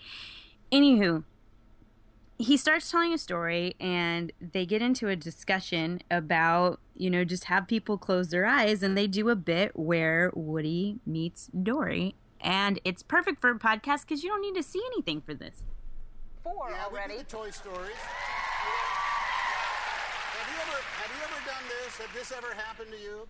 [0.73, 1.25] Anywho,
[2.39, 7.45] he starts telling a story and they get into a discussion about, you know, just
[7.45, 12.15] have people close their eyes and they do a bit where Woody meets Dory.
[12.43, 15.63] And it's perfect for a podcast because you don't need to see anything for this.
[16.43, 17.13] Four yeah, already.
[17.13, 17.97] We did the Toy Stories.
[20.35, 21.99] Have you ever have you ever done this?
[21.99, 23.29] Have this ever happened to you?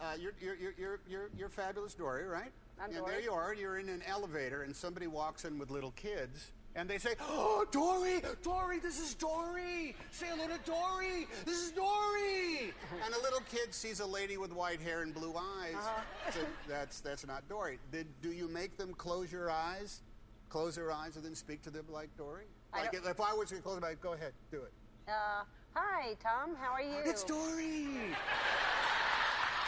[0.00, 2.50] Uh, you're, you're, you're, you're, you're, you're fabulous Dory, right?
[2.80, 3.12] I'm and Dory.
[3.12, 3.54] there you are.
[3.54, 7.64] You're in an elevator, and somebody walks in with little kids, and they say, "Oh,
[7.70, 9.94] Dory, Dory, this is Dory.
[10.10, 11.26] Say hello to Dory.
[11.44, 12.72] This is Dory."
[13.04, 15.74] and a little kid sees a lady with white hair and blue eyes.
[15.74, 16.30] Uh-huh.
[16.30, 17.78] So that's that's not Dory.
[17.90, 20.02] Did, do you make them close your eyes?
[20.48, 22.44] Close their eyes and then speak to them like Dory?
[22.72, 24.72] Like don't- if I was to close my eyes, go ahead, do it.
[25.08, 25.44] Uh,
[25.74, 26.54] hi, Tom.
[26.56, 26.98] How are you?
[27.04, 27.86] It's Dory.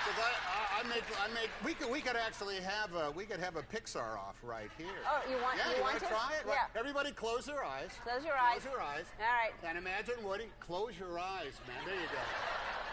[0.07, 1.51] I, I, I make, I make.
[1.65, 4.87] We could, we could actually have a, we could have a Pixar off right here.
[5.09, 6.47] Oh, you want- Yeah, you want wanna try it?
[6.47, 6.57] Right.
[6.75, 6.79] Yeah.
[6.81, 7.91] Everybody, close their eyes.
[8.03, 8.61] Close your eyes.
[8.63, 9.07] Close your eyes.
[9.19, 9.55] All right.
[9.67, 10.49] And imagine Woody.
[10.61, 11.81] Close your eyes, man.
[11.87, 12.21] There you go.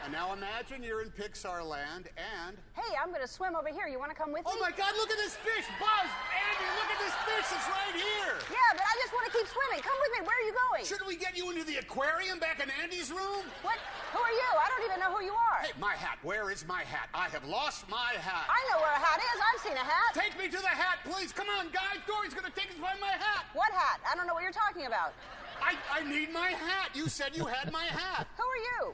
[0.03, 3.85] And now imagine you're in Pixar land, and Hey, I'm going to swim over here.
[3.85, 4.57] You want to come with oh me?
[4.57, 7.47] oh my God, look at this fish, Buzz, Andy, look at this fish.
[7.53, 8.33] It's right here.
[8.49, 9.85] Yeah, but I just want to keep swimming.
[9.85, 10.19] Come with me.
[10.25, 10.83] Where are you going?
[10.89, 13.45] Shouldn't we get you into the aquarium back in Andy's room?
[13.61, 13.77] What?
[14.09, 14.49] Who are you?
[14.57, 15.69] I don't even know who you are.
[15.69, 16.17] Hey, my hat.
[16.25, 17.07] Where is my hat?
[17.13, 18.49] I have lost my hat.
[18.49, 19.37] I know where a hat is.
[19.37, 20.17] I've seen a hat.
[20.17, 21.29] Take me to the hat, please.
[21.31, 22.01] Come on, guys.
[22.09, 23.45] Dory's gonna take us by my hat.
[23.53, 24.01] What hat?
[24.09, 25.13] I don't know what you're talking about.
[25.61, 26.89] I, I need my hat.
[26.97, 28.25] You said you had my hat.
[28.33, 28.93] Who are you?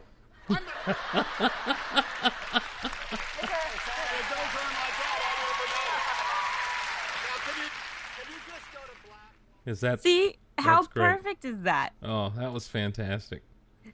[0.49, 0.61] I'm It
[4.29, 5.67] goes on like that all over
[7.23, 7.69] Now, can you,
[8.15, 9.31] can you just go to black?
[9.65, 11.93] Is that See how perfect is that?
[12.01, 13.43] Oh, that was fantastic.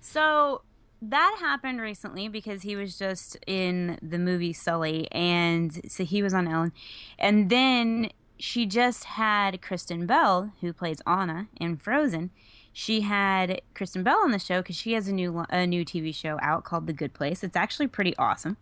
[0.01, 0.61] So
[1.01, 6.33] that happened recently because he was just in the movie Sully, and so he was
[6.33, 6.71] on Ellen,
[7.19, 12.31] and then she just had Kristen Bell, who plays Anna in Frozen.
[12.73, 16.13] She had Kristen Bell on the show because she has a new a new TV
[16.13, 17.43] show out called The Good Place.
[17.43, 18.57] It's actually pretty awesome.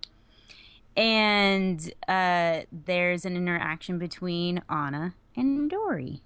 [0.98, 6.22] And uh, there's an interaction between Anna and Dory.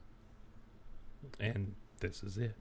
[1.40, 2.56] And this is it.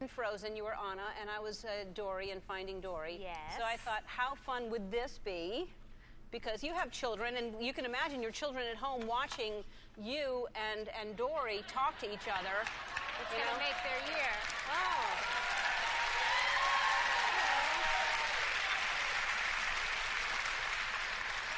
[0.00, 3.18] In Frozen, you were Anna, and I was uh, Dory in Finding Dory.
[3.20, 3.36] Yes.
[3.58, 5.70] So I thought, how fun would this be?
[6.30, 9.64] Because you have children, and you can imagine your children at home watching
[9.98, 12.68] you and, and Dory talk to each other.
[13.16, 14.32] It's gonna make their year.
[14.68, 15.08] Oh.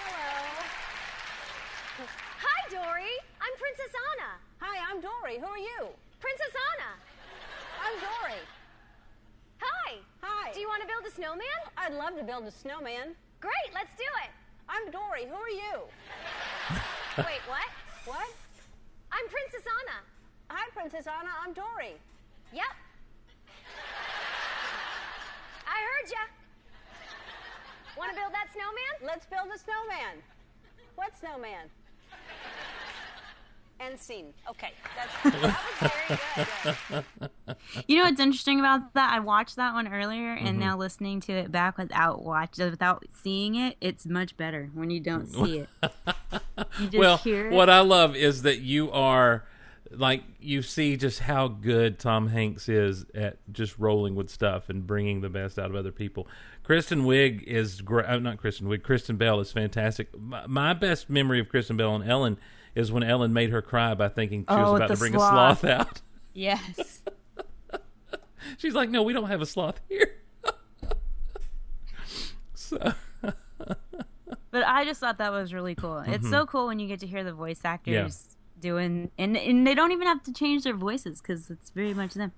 [0.06, 0.38] Hello.
[2.38, 3.10] Hi, Dory.
[3.42, 4.38] I'm Princess Anna.
[4.62, 5.38] Hi, I'm Dory.
[5.42, 5.90] Who are you?
[6.20, 6.94] Princess Anna.
[7.82, 8.42] I'm Dory.
[9.58, 9.98] Hi.
[10.22, 10.52] Hi.
[10.52, 11.58] Do you want to build a snowman?
[11.76, 13.18] I'd love to build a snowman.
[13.40, 14.30] Great, let's do it.
[14.68, 15.26] I'm Dory.
[15.26, 15.90] Who are you?
[17.18, 17.66] Wait, what?
[18.04, 18.30] What?
[19.10, 20.17] I'm Princess Anna.
[20.50, 21.30] Hi, Princess Anna.
[21.44, 21.94] I'm Dory.
[22.52, 22.64] Yep.
[25.66, 26.18] I heard ya.
[27.96, 29.06] Want to build that snowman?
[29.06, 30.22] Let's build a snowman.
[30.94, 31.66] What snowman?
[33.80, 34.32] End scene.
[34.50, 35.90] Okay, that's that was
[36.88, 37.04] very
[37.46, 37.84] good.
[37.86, 39.12] You know what's interesting about that?
[39.12, 40.60] I watched that one earlier, and Mhm.
[40.60, 44.98] now listening to it back without watch without seeing it, it's much better when you
[45.00, 45.68] don't see it.
[46.80, 47.52] You just well, hear it.
[47.54, 49.44] what I love is that you are
[49.90, 54.86] like you see just how good Tom Hanks is at just rolling with stuff and
[54.86, 56.26] bringing the best out of other people.
[56.62, 58.06] Kristen Wiig is great.
[58.06, 58.82] Uh, not Kristen Wiig.
[58.82, 60.16] Kristen Bell is fantastic.
[60.18, 62.38] My, my best memory of Kristen Bell and Ellen
[62.74, 65.64] is when Ellen made her cry by thinking she Oh, was about to bring sloth.
[65.64, 66.00] a sloth out.
[66.34, 67.02] Yes.
[68.58, 70.14] She's like, "No, we don't have a sloth here."
[72.54, 72.92] so.
[74.50, 75.98] But I just thought that was really cool.
[76.06, 76.30] It's Mhm.
[76.30, 79.92] so cool when you get to hear the voice actors doing, and and they don't
[79.92, 82.32] even have to change their voices because it's very much them.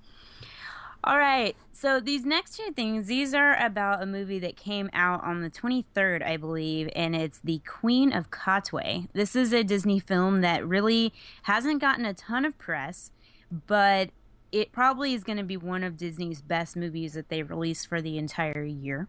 [1.03, 5.25] All right, so these next two things, these are about a movie that came out
[5.25, 9.09] on the 23rd, I believe, and it's The Queen of Katwe.
[9.15, 11.15] This is a Disney film that really
[11.45, 13.13] hasn't gotten a ton of press,
[13.67, 14.11] but
[14.53, 18.03] it probably is going to be one of Disney's best movies that they release for
[18.03, 19.09] the entire year.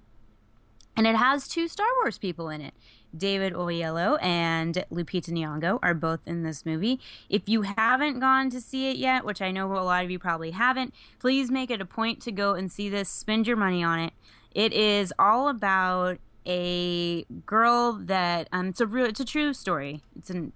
[0.95, 2.73] And it has two Star Wars people in it.
[3.15, 6.99] David Oyelowo and Lupita Nyong'o are both in this movie.
[7.29, 10.19] If you haven't gone to see it yet, which I know a lot of you
[10.19, 13.09] probably haven't, please make it a point to go and see this.
[13.09, 14.13] Spend your money on it.
[14.53, 20.01] It is all about a girl that um, it's a real, it's a true story.
[20.17, 20.51] It's a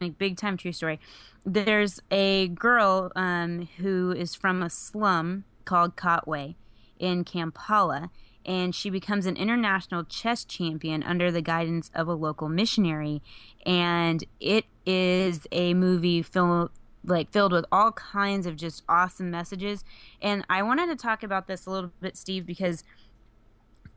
[0.00, 0.98] like, big time true story.
[1.44, 6.54] There's a girl um, who is from a slum called Katwe
[6.98, 8.10] in Kampala
[8.46, 13.20] and she becomes an international chess champion under the guidance of a local missionary.
[13.66, 16.70] And it is a movie filled
[17.04, 19.84] like filled with all kinds of just awesome messages.
[20.20, 22.82] And I wanted to talk about this a little bit, Steve, because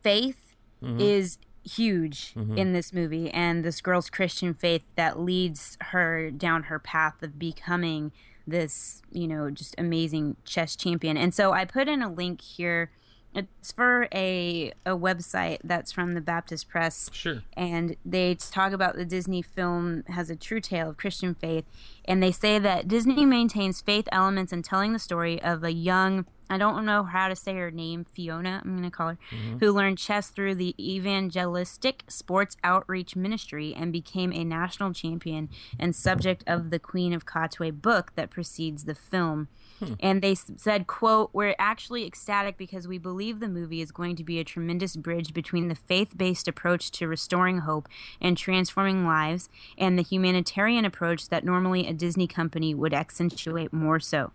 [0.04, 1.00] faith Mhm.
[1.02, 2.58] is huge Mhm.
[2.58, 7.38] in this movie and this girl's Christian faith that leads her down her path of
[7.39, 8.12] becoming
[8.47, 11.18] this, you know, just amazing chess champion.
[11.18, 12.91] And so I put in a link here.
[13.34, 17.09] It's for a a website that's from the Baptist Press.
[17.13, 17.43] Sure.
[17.53, 21.65] And they talk about the Disney film has a true tale of Christian faith.
[22.05, 26.25] And they say that Disney maintains faith elements in telling the story of a young,
[26.50, 29.60] I don't know how to say her name, Phiona, I'm going to call her, Mhm.
[29.60, 35.95] who learned chess through the evangelistic sports outreach ministry and became a national champion and
[35.95, 39.47] subject of the Queen of Katwe book that precedes the film.
[39.80, 39.93] Hmm.
[40.02, 44.24] And they said, quote, we're actually ecstatic because we believe the movie is going to
[44.24, 47.88] be a tremendous bridge between the faith-based approach to restoring hope
[48.20, 54.00] and transforming lives and the humanitarian approach that normally a Disney company would accentuate more
[54.02, 54.32] so.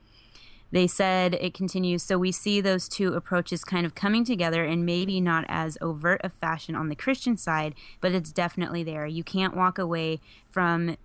[0.75, 4.85] They said it continues, so we see those two approaches kind of coming together and
[4.85, 9.07] maybe not as overt a fashion on the Christian side, but it's definitely there.
[9.07, 10.19] You can't walk away
[10.51, 10.97] from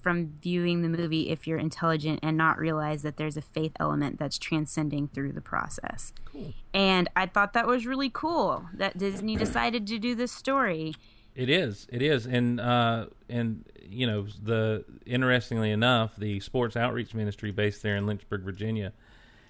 [0.00, 4.18] from viewing the movie if you're intelligent and not realize that there's a faith element
[4.18, 6.12] that's transcending through the process.
[6.26, 6.52] Cool.
[6.72, 10.94] And I thought that was really cool that Disney decided to do this story.
[11.34, 11.86] It is.
[11.90, 12.26] It is.
[12.26, 18.06] And uh and you know, the interestingly enough, the sports outreach ministry based there in
[18.06, 18.92] Lynchburg, Virginia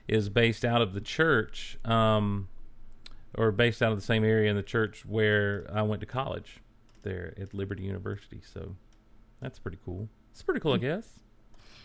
[0.07, 2.49] is based out of the church um
[3.37, 6.61] or based out of the same area in the church where I went to college
[7.03, 8.41] there at Liberty University.
[8.43, 8.77] So
[9.41, 10.09] that's pretty cool.
[10.33, 11.21] It's pretty cool, I guess.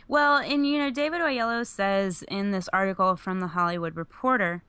[0.07, 4.63] Well, and you know, David Oyelowo says in this article from the Hollywood Reporter,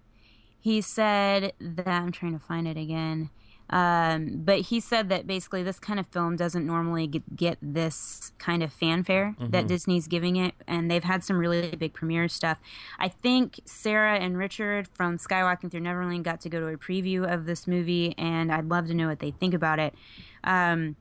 [0.59, 3.31] he said that I'm trying to find it again.
[3.71, 8.33] Um, but he said that basically this kind of film doesn't normally get, get this
[8.39, 9.68] kind of fanfare that Mhm.
[9.68, 12.59] Disney's giving it, and they've had some really big premiere stuff.
[12.99, 17.33] I think Sarah and Richard from Skywalking Through Neverland got to go to a preview
[17.33, 19.95] of this movie, and I'd love to know what they think about it.
[20.43, 20.97] Um,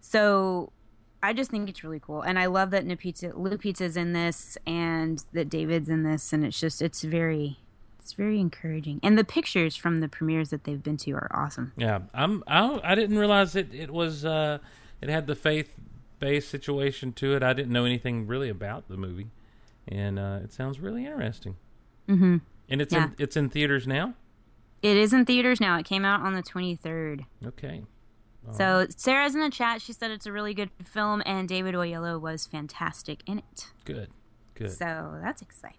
[0.00, 0.72] so
[1.22, 5.24] I just think it's really cool, and I love that Lupita Lupita's in this, and
[5.32, 7.60] that David's in this, and it's just it's very
[8.02, 8.98] it's very encouraging.
[9.02, 11.72] And the pictures from the premieres that they've been to are awesome.
[11.76, 12.42] Yeah, I'm.
[12.46, 13.72] I, I didn't realize it.
[13.72, 14.24] It was.
[14.24, 14.58] Uh,
[15.00, 17.42] it had the faith-based situation to it.
[17.42, 19.30] I didn't know anything really about the movie,
[19.88, 21.56] and uh, it sounds really interesting.
[22.08, 22.38] Mm-hmm.
[22.68, 23.04] And it's Yeah.
[23.04, 24.14] in it's in theaters now.
[24.82, 25.78] It is in theaters now.
[25.78, 27.24] It came out on the twenty third.
[27.46, 27.82] Okay.
[28.46, 29.80] All So Sarah's in the chat.
[29.80, 33.70] She said it's a really good film, and David Oyelowo was fantastic in it.
[33.84, 34.10] Good.
[34.54, 34.72] Good.
[34.72, 35.78] So that's exciting.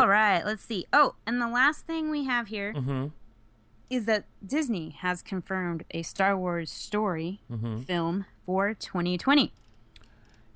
[0.00, 0.86] All right, let's see.
[0.92, 4.04] Oh, and the last thing we have here is Mm-hmm.
[4.06, 7.84] that Disney has confirmed a Star Wars story Mhm.
[7.84, 9.52] film for 2020.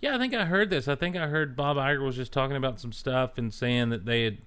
[0.00, 0.88] Yeah, I think I heard this.
[0.88, 4.04] I think I heard Bob Iger was just talking about some stuff and saying that
[4.04, 4.38] they had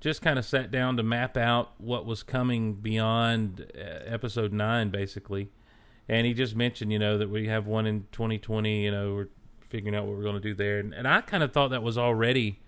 [0.00, 4.90] just kind of sat down to map out what was coming beyond uh, episode 9
[4.90, 5.50] basically.
[6.08, 9.28] And he just mentioned, you know, that we have one in 2020, you know, we're
[9.70, 10.78] figuring out what we're going to do there.
[10.78, 12.60] And, and I kind of thought that was already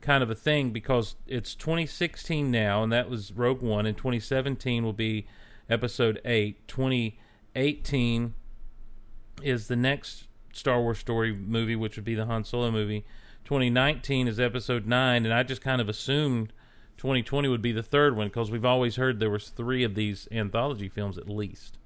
[0.00, 4.82] kind of a thing because it's 2016 now and that was Rogue One and 2017
[4.84, 5.26] will be
[5.68, 6.66] episode 8.
[6.68, 8.34] 2018
[9.42, 13.04] is the next Star Wars story movie, which would be the Han Solo movie.
[13.44, 16.52] 2019 is episode 9 and I just kind of assumed
[16.98, 20.28] 2020 would be the third one because we've always heard there was 3 of these
[20.30, 21.78] anthology films at least.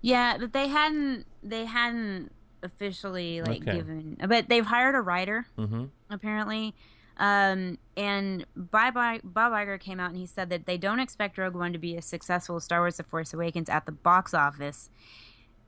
[0.00, 2.30] Yeah, but they hadn't they hadn't
[2.62, 3.76] officially like Okay.
[3.76, 5.90] given, but they've hired a writer Mhm.
[6.10, 6.74] apparently.
[7.18, 11.54] Um, and Bob, Bob Iger came out and he said that they don't expect Rogue
[11.54, 14.88] One to be as successful as Star Wars: The Force Awakens at the box office.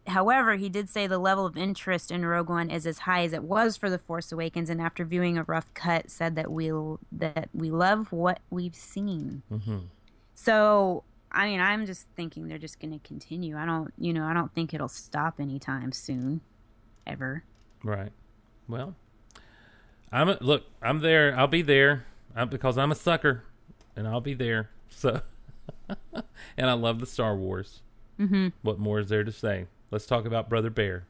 [0.06, 3.32] however, he did say the level of interest in Rogue One is as high as
[3.32, 7.00] it was for The Force Awakens, and after viewing a rough cut, said that we'll
[7.12, 9.42] that we love what we've seen.
[9.50, 9.78] Mm-hmm.
[10.34, 13.56] So, I mean, I'm just thinking they're just going to continue.
[13.56, 16.40] I don't, you know, I don't think it'll stop anytime soon,
[17.06, 17.44] ever.
[17.84, 18.12] Right.
[18.68, 18.94] Well,
[20.12, 20.64] I'm a, look.
[20.82, 21.36] I'm there.
[21.38, 22.04] I'll be there
[22.34, 23.44] I'm, because I'm a sucker,
[23.96, 24.70] and I'll be there.
[24.88, 25.20] So,
[26.56, 27.82] and I love the Star Wars.
[28.18, 28.48] Mm-hmm.
[28.62, 29.66] What more is there to say?
[29.90, 31.06] Let's talk about Brother Bear.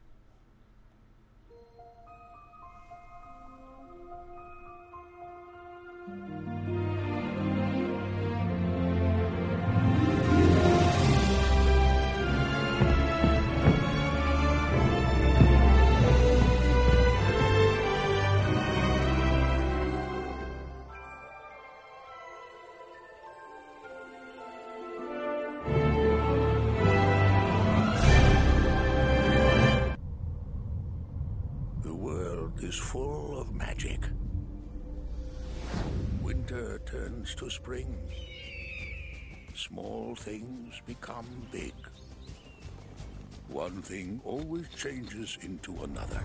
[44.81, 46.23] Changes into another.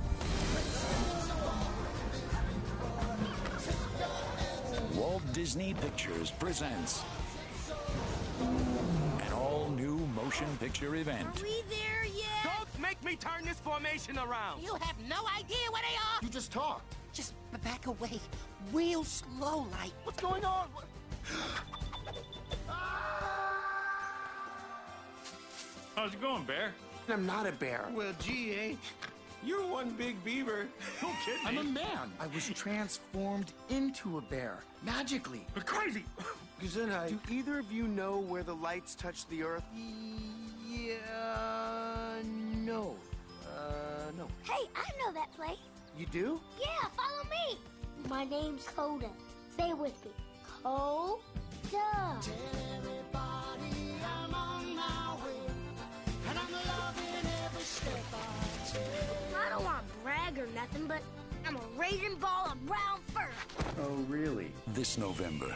[4.93, 7.03] Walt Disney Pictures presents
[8.39, 11.28] an all-new motion picture event.
[11.41, 12.26] we there yet?
[12.45, 14.64] Don't make me turn this formation around.
[14.64, 16.22] You have no idea where they are.
[16.22, 16.95] You just talked.
[17.12, 18.22] Just back away,
[18.72, 19.91] real slow, like.
[20.06, 20.70] What's going on?
[25.95, 26.72] How's it going, Bear?
[27.10, 27.86] I'm not a bear.
[27.93, 28.76] Well, gee, eh?
[29.43, 30.68] You're one big beaver.
[31.01, 31.45] No kidding.
[31.45, 32.12] I'm a man.
[32.20, 35.45] I was transformed into a bear magically.
[35.53, 36.03] But crazy.
[36.62, 37.10] Gesundheit.
[37.10, 39.64] Do either of you know where the lights touch the earth?
[40.68, 42.22] Yeah.
[42.24, 42.95] No.
[43.45, 44.28] Uh, no.
[44.43, 45.58] Hey, I know that place.
[45.97, 46.41] You do?
[46.60, 47.60] Yeah, follow me.
[48.10, 49.10] My name's Koda.
[49.53, 50.12] Stay with me.
[50.64, 51.20] Koda.
[59.36, 61.01] I don't want to brag or nothing, but
[61.47, 63.28] I'm a raging ball of brown fur.
[63.82, 64.51] Oh, really?
[64.68, 65.55] This November,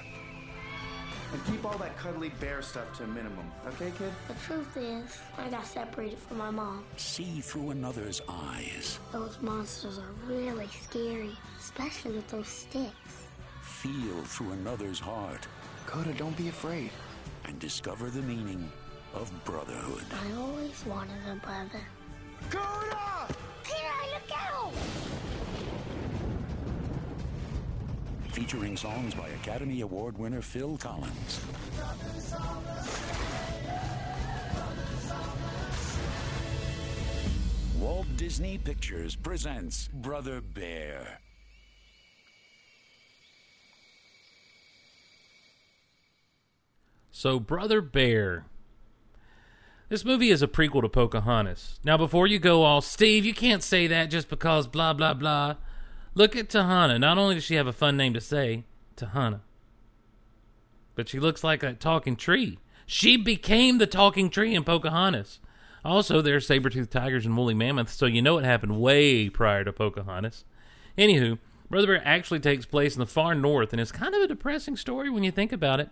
[1.33, 4.11] And keep all that cuddly bear stuff to a minimum, okay, kid?
[4.27, 6.83] The truth is, I got separated from my mom.
[6.97, 13.27] see through another's eyes, Those monsters are really scary, especially with those sticks.
[13.61, 15.47] feel through another's heart,
[15.85, 16.89] Koda, don't be afraid.
[17.45, 18.69] and discover the meaning
[19.15, 20.03] of brotherhood.
[20.11, 21.81] I always wanted a brother.
[22.49, 23.27] Koda!
[23.63, 24.73] Peter, look out!
[28.31, 31.41] Featuring songs by Academy Award winner Phil Collins.
[37.79, 41.19] Walt Disney Pictures presents Brother Bear.
[47.11, 48.48] So, Brother Bear.
[49.89, 51.79] This movie is a prequel to Pocahontas.
[51.83, 55.55] Now, before you go all, Steve, you can't say that just because blah, blah, blah.
[56.13, 56.99] Look at Tahana.
[56.99, 58.65] Not only does she have a fun name to say,
[58.95, 59.39] Tahana,
[60.93, 62.59] but she looks like a talking tree.
[62.85, 65.39] She became the talking tree in Pocahontas.
[65.83, 69.73] Also, there's saber-toothed tigers and woolly mammoths, so you know it happened way prior to
[69.73, 70.43] Pocahontas.
[70.97, 71.39] Anywho,
[71.69, 74.75] Brother Bear actually takes place in the far north, and it's kind of a depressing
[74.75, 75.89] story when you think about it.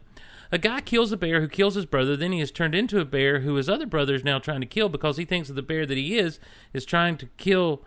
[0.51, 3.05] A guy kills a bear who kills his brother, then he is turned into a
[3.05, 5.61] bear who his other brother is now trying to kill because he thinks that the
[5.61, 6.39] bear that he is
[6.73, 7.83] is trying to kill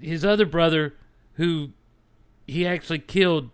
[0.00, 0.94] his other brother
[1.34, 1.70] who
[2.46, 3.50] he actually killed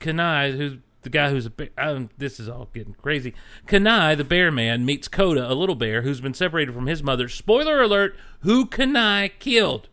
[0.00, 1.70] Kenai, who's the guy who's a bear.
[1.78, 3.34] Um, this is all getting crazy.
[3.66, 7.28] Kenai, the bear man, meets Koda, a little bear who's been separated from his mother.
[7.28, 9.88] Spoiler alert: who Kenai killed.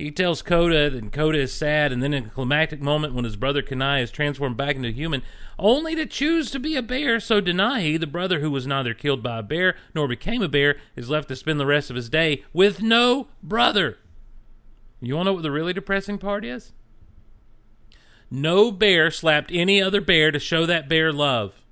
[0.00, 3.36] He tells Koda, and Koda is sad, and then in a climactic moment when his
[3.36, 5.22] brother Kenai is transformed back into a human,
[5.58, 9.22] only to choose to be a bear, so Denahi, the brother who was neither killed
[9.22, 12.08] by a bear nor became a bear, is left to spend the rest of his
[12.08, 13.98] day with no brother.
[15.02, 16.72] You want to know what the really depressing part is?
[18.30, 21.62] No bear slapped any other bear to show that bear love.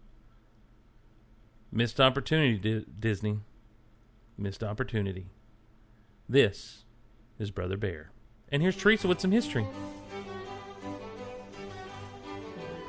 [1.73, 3.39] Missed opportunity, Di- Disney.
[4.37, 5.29] Missed opportunity.
[6.29, 6.85] This
[7.39, 8.11] is Brother Bear.
[8.51, 9.67] And here's Teresa with some history.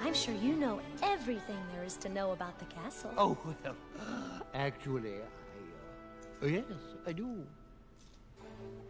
[0.01, 3.11] I'm sure you know everything there is to know about the castle.
[3.17, 3.75] Oh, well,
[4.53, 5.15] actually,
[6.41, 6.63] I, uh, yes,
[7.05, 7.43] I do.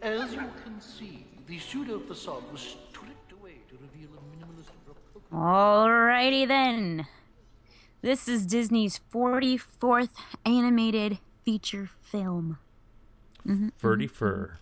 [0.02, 5.28] As you can see, the pseudo facade was stripped away to reveal a minimalist replica.
[5.34, 7.06] Alrighty then.
[8.02, 10.12] This is Disney's 44th
[10.46, 12.60] animated feature film.
[13.46, 14.58] Mhm, Ferdy mhm, Fur.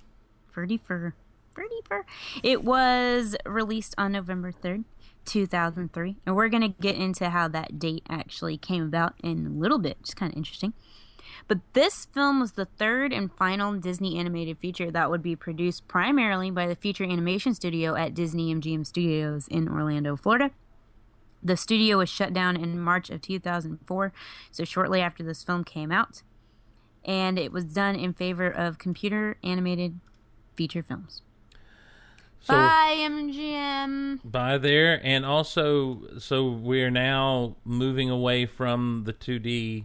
[0.47, 1.13] Ferdy Fur.
[1.57, 2.05] Ferdy Fur.
[2.43, 4.83] It was released on November 3rd,
[5.25, 6.17] 2003.
[6.25, 9.79] And we're going to get into how that date actually came about in a little
[9.79, 9.97] bit.
[10.01, 10.73] It's kind of interesting.
[11.47, 15.87] But this film was the third and final Disney animated feature that would be produced
[15.87, 20.51] primarily by the feature animation studio at Disney MGM Studios in Orlando, Florida.
[21.41, 24.13] The studio was shut down in March of 2004,
[24.51, 26.21] so shortly after this film came out.
[27.03, 29.99] And it was done in favor of computer animated
[30.55, 31.21] feature films.
[32.47, 34.21] So Bye, MGM.
[34.23, 39.83] by there, and also, so we're now moving away from the 2D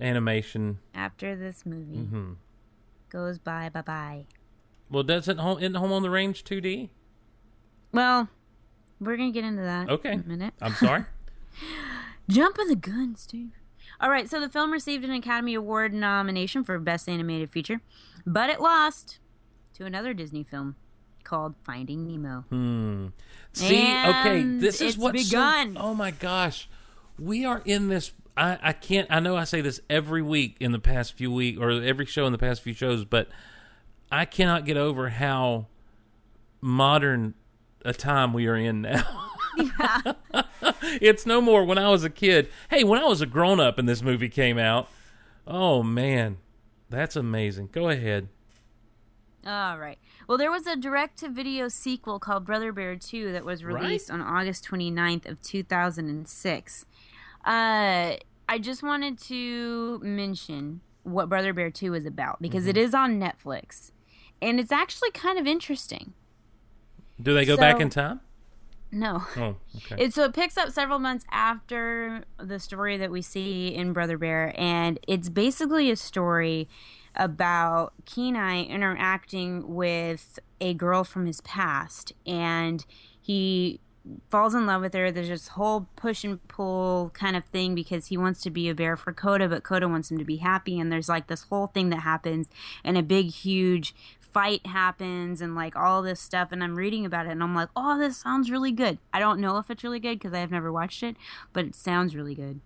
[0.00, 0.78] animation.
[0.94, 2.32] After this movie mm-hmm.
[3.10, 4.24] goes by, bye bye.
[4.88, 6.88] Well, doesn't home in Home on the Range 2D?
[7.92, 8.30] Well,
[8.98, 9.90] we're gonna get into that.
[9.90, 10.12] Okay.
[10.12, 10.54] in a minute.
[10.62, 11.04] I'm sorry.
[12.30, 13.50] Jump Jumping the gun, Steve.
[14.00, 17.82] All right, so the film received an Academy Award nomination for Best Animated Feature,
[18.24, 19.18] but it lost
[19.74, 20.76] to another Disney film
[21.24, 22.44] called Finding Nemo.
[22.48, 23.06] Hmm.
[23.52, 25.76] See, okay, this is what's so- begun.
[25.78, 26.68] oh my gosh,
[27.18, 28.12] we are in this.
[28.36, 29.08] I, I can't.
[29.10, 32.26] I know I say this every week in the past few weeks, or every show
[32.26, 33.28] in the past few shows, but
[34.12, 35.66] I cannot get over how
[36.60, 37.34] modern
[37.84, 39.30] a time we are in now.
[41.00, 42.48] it's no more when I was a kid.
[42.70, 44.88] Hey, when I was a grown up and this movie came out,
[45.46, 46.38] oh man,
[46.88, 47.70] that's amazing.
[47.72, 48.28] Go ahead.
[49.46, 49.98] All right.
[50.28, 53.82] Well, there was a direct to video sequel called Brother Bear 2 that was Right.
[53.82, 56.84] released on August 29th of 2006.
[57.44, 58.16] Uh
[58.50, 63.18] I just wanted to mention what Brother Bear 2 is about because it is on
[63.18, 63.90] Netflix.
[64.40, 66.12] And it's actually kind of interesting.
[67.20, 68.20] Do they go back in time?
[68.90, 69.22] No.
[69.36, 70.02] Oh, okay.
[70.04, 74.16] It so it picks up several months after the story that we see in Brother
[74.16, 76.68] Bear, and it's basically a story
[77.18, 82.84] about Kenai interacting with a girl from his past, and
[83.20, 83.80] he
[84.30, 85.10] falls in love with her.
[85.10, 88.74] There's this whole push and pull kind of thing because he wants to be a
[88.74, 91.66] bear for Koda, but Koda wants him to be happy, and there's like this whole
[91.66, 92.48] thing that happens,
[92.84, 97.26] and a big, huge fight happens and like all this stuff and I'm reading about
[97.26, 100.00] it and I'm like, "Oh, this sounds really good." I don't know if it's really
[100.00, 101.16] good because I have never watched it,
[101.52, 102.60] but it sounds really good.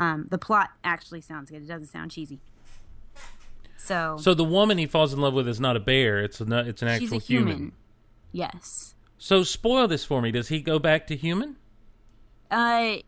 [0.00, 1.62] Um, the plot actually sounds good.
[1.62, 2.40] It doesn't sound cheesy.
[3.84, 6.44] So, So the woman he falls in love with is not a bear; it's a,
[6.68, 7.72] it's an she's actual a human.
[8.30, 8.94] Yes.
[9.18, 10.30] So spoil this for me.
[10.30, 11.56] Does he go back to human?
[12.50, 12.98] Uh,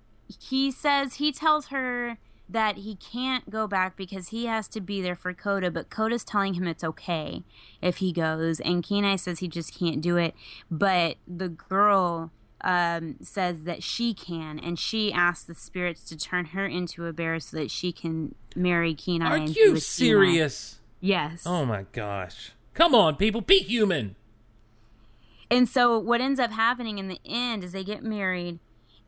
[0.41, 2.18] he says he tells her
[2.49, 6.25] that he can't go back because he has to be there for Koda, but Koda's
[6.25, 7.43] telling him it's okay
[7.81, 10.35] if he goes, and Kenai says he just can't do it.
[10.70, 12.33] But the girl
[12.65, 17.12] um, says that she can, and she asks the spirits to turn her into a
[17.12, 19.29] bear so that she can marry Kenai.
[19.29, 20.81] Are you serious?
[21.01, 21.15] Kenai.
[21.31, 21.43] Yes.
[21.47, 22.53] Oh my gosh!
[22.73, 24.17] Come on, people, be human.
[25.51, 28.59] And so what ends up happening in the end is they get married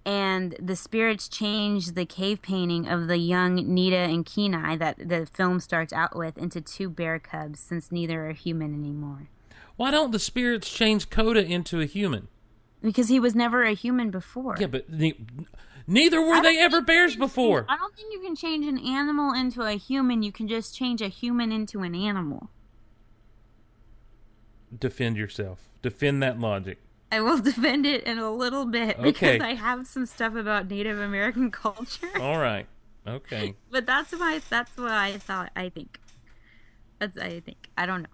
[0.05, 5.27] and the spirits change the cave painting of the young Nita and Kenai that the
[5.27, 9.29] film starts out with into two bear cubs since neither are human anymore.
[9.77, 12.29] Why don't the spirits change Koda into a human?
[12.83, 14.57] Because he was never a human before.
[14.61, 15.19] Yeah, but ne-
[15.87, 17.67] neither were they ever bears before.
[17.69, 20.23] I don't think you can change an animal into a human.
[20.23, 22.51] You can just change a human into an animal.
[24.77, 25.69] Defend yourself.
[25.83, 26.79] Defend that logic.
[27.11, 29.05] I will defend it in a little bit Okay.
[29.11, 32.09] because I have some stuff about Native American culture.
[32.21, 32.67] All right.
[33.07, 33.55] Okay.
[33.71, 36.01] But that's my that's what I thought I think.
[36.99, 37.69] That's I think.
[37.79, 38.09] I don't know.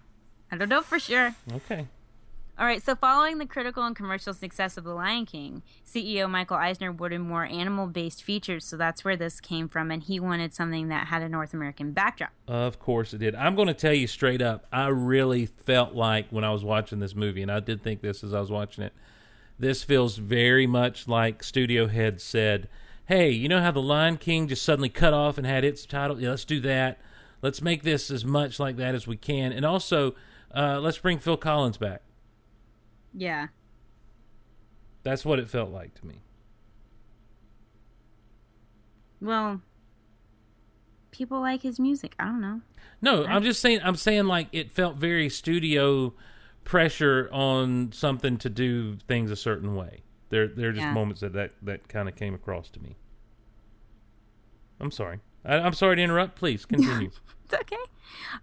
[0.51, 1.35] I don't know for sure.
[1.51, 1.87] Okay.
[2.63, 6.55] All right, so following the critical and commercial success of The Lion King, CEO Michael
[6.55, 10.53] Eisner wanted more animal based features, so that's where this came from, and he wanted
[10.53, 12.31] something that had a North American backdrop.
[12.47, 13.35] Of course it did.
[13.35, 14.65] I'm going to tell you straight up.
[14.71, 18.23] I really felt like when I was watching this movie, and I did think this
[18.23, 18.93] as I was watching it.
[19.59, 22.69] This feels very much like studio head said,
[23.07, 26.17] "Hey, you know how the Lion King just suddenly cut off and had its title?
[26.17, 26.97] Yeah, let's do that.
[27.41, 30.15] Let's make this as much like that as we can, and also
[30.55, 32.03] uh, let's bring Phil Collins back."
[33.13, 33.47] Yeah.
[35.03, 36.21] That's what it felt like to me.
[39.21, 39.61] Well,
[41.11, 42.15] people like his music.
[42.19, 42.61] I don't know.
[43.01, 43.79] No, I'm just saying.
[43.83, 46.13] I'm saying like it felt very studio
[46.63, 50.03] pressure on something to do things a certain way.
[50.29, 50.93] There, there are just Yeah.
[50.93, 52.97] moments that that, that kind of came across to me.
[54.79, 55.19] I'm sorry.
[55.45, 56.35] I, I'm sorry to interrupt.
[56.35, 57.11] Please continue.
[57.45, 57.75] It's okay.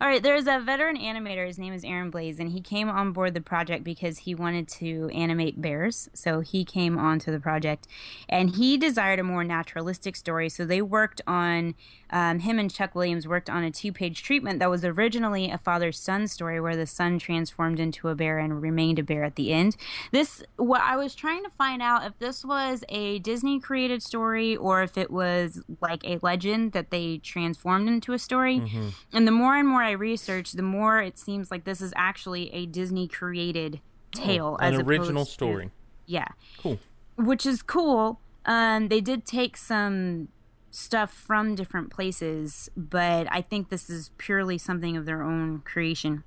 [0.01, 1.47] All right, there's a veteran animator.
[1.47, 4.69] His name is Aaron Blaise, and he came on board the project because he wanted
[4.69, 6.09] to animate bears.
[6.15, 7.87] So he came onto the project,
[8.29, 10.49] and he desired a more naturalistic story.
[10.49, 11.75] So they worked on
[12.11, 16.27] um, him and Chuck Williams worked on a two-page treatment that was originally a father-son
[16.27, 19.77] story where the son transformed into a bear and remained a bear at the end.
[20.11, 24.83] This, what I was trying to find out if this was a Disney-created story or
[24.83, 28.61] if it was like a legend that they transformed into a story.
[28.61, 28.93] Mhm.
[29.13, 32.53] And the more and more I research, the more it seems like this is actually
[32.53, 33.81] a Disney created
[34.13, 34.57] tale.
[34.61, 35.71] Oh, an original opposed to- story.
[36.07, 36.29] yeah.
[36.59, 36.79] Cool.
[37.17, 38.21] Which is cool.
[38.47, 40.29] Um, they did take some
[40.71, 46.25] stuff from different places, but I think this is purely something of their own creation.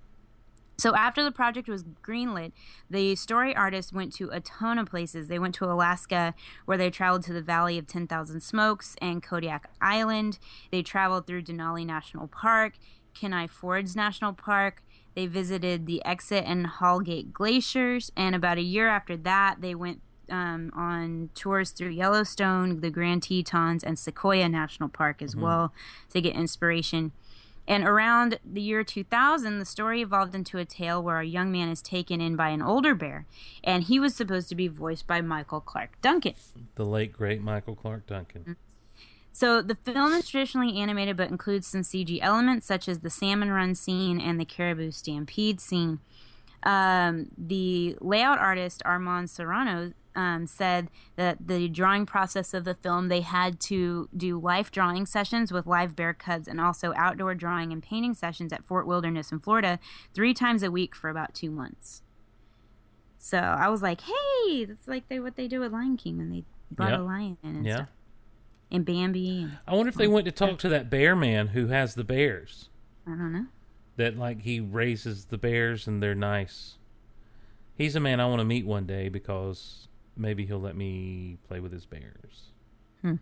[0.77, 2.51] So after the project was greenlit,
[2.89, 5.27] the story artist went to a ton of places.
[5.27, 6.33] They went to Alaska,
[6.65, 10.39] where they traveled to the Valley of 10,000 Smokes and Kodiak Island.
[10.71, 12.73] They traveled through Denali National Park,
[13.13, 14.81] Kenai Fjords National Park.
[15.15, 20.01] They visited the Exit and Holgate Glaciers, and about a year after that, they went
[20.29, 25.41] um, on tours through Yellowstone, the Grand Tetons, and Sequoia National Park as Mhm.
[25.41, 25.73] well
[26.11, 27.11] to get inspiration.
[27.67, 31.69] And around the year 2000, the story evolved into a tale where a young man
[31.69, 33.25] is taken in by an older bear,
[33.63, 36.33] and he was supposed to be voiced by Michael Clarke Duncan.
[36.75, 38.55] The late great Michael Clarke Duncan.
[39.35, 43.49] So the film is traditionally animated but includes some CG elements such as the salmon
[43.51, 45.99] run scene and the caribou stampede scene.
[46.61, 53.07] Um, the layout artist Armand Serrano um, said that the drawing process of the film
[53.07, 57.73] they had to do life drawing sessions with live bear cubs and also outdoor drawing
[57.73, 59.79] and painting sessions at Fort Wilderness in Florida
[60.13, 62.03] three times a week for about two months.
[63.17, 66.29] So I was like, "Hey, that's like they what they do with Lion King when
[66.29, 66.99] they brought Yep.
[66.99, 67.75] a lion in and Yeah.
[67.75, 67.89] stuff."
[68.73, 69.43] And Bambi.
[69.43, 72.03] And, I wonder if they went to talk to that bear man who has the
[72.03, 72.69] bears.
[73.05, 73.45] I don't know.
[73.97, 76.77] That like he raises the bears and they're nice.
[77.75, 81.59] He's a man I want to meet one day because maybe he'll let me play
[81.59, 82.49] with his bears.
[83.01, 83.15] Hmm.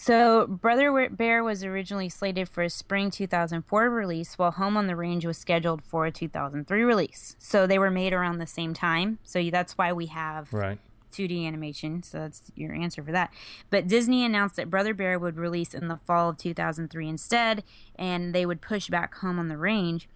[0.00, 4.94] So, Brother Bear was originally slated for a spring 2004 release, while Home on the
[4.94, 7.34] Range was scheduled for a 2003 release.
[7.40, 9.18] So, they were made around the same time.
[9.24, 10.78] So, that's why we have Right.
[11.10, 12.02] 2D animation.
[12.02, 13.32] So, that's your answer for that.
[13.70, 17.64] But Disney announced that Brother Bear would release in the fall of 2003 instead,
[17.96, 20.08] and they would push back Home on the Range.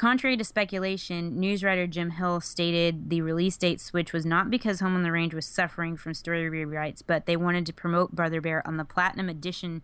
[0.00, 4.80] Contrary to speculation, news writer Jim Hill stated the release date switch was not because
[4.80, 8.40] Home on the Range was suffering from story rewrites, but they wanted to promote Brother
[8.40, 9.82] Bear on the Platinum Edition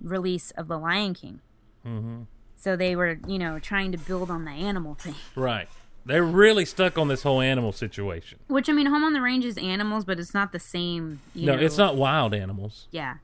[0.00, 1.40] release of The Lion King.
[1.84, 2.22] Mm-hmm.
[2.54, 5.16] So they were, you know, trying to build on the animal thing.
[5.34, 5.68] Right.
[6.08, 8.38] They're really stuck on this whole animal situation.
[8.48, 11.20] Which, I mean, Home on the Range is animals, but it's not the same.
[11.34, 12.88] You no, know, it's not wild animals.
[12.90, 13.16] Yeah.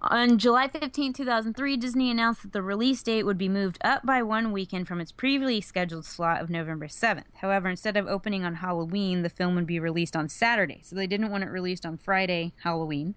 [0.00, 4.22] On July 15, 2003, Disney announced that the release date would be moved up by
[4.22, 7.24] one weekend from its previously scheduled slot of November 7th.
[7.40, 10.80] However, instead of opening on Halloween, the film would be released on Saturday.
[10.84, 13.16] So they didn't want it released on Friday, Halloween,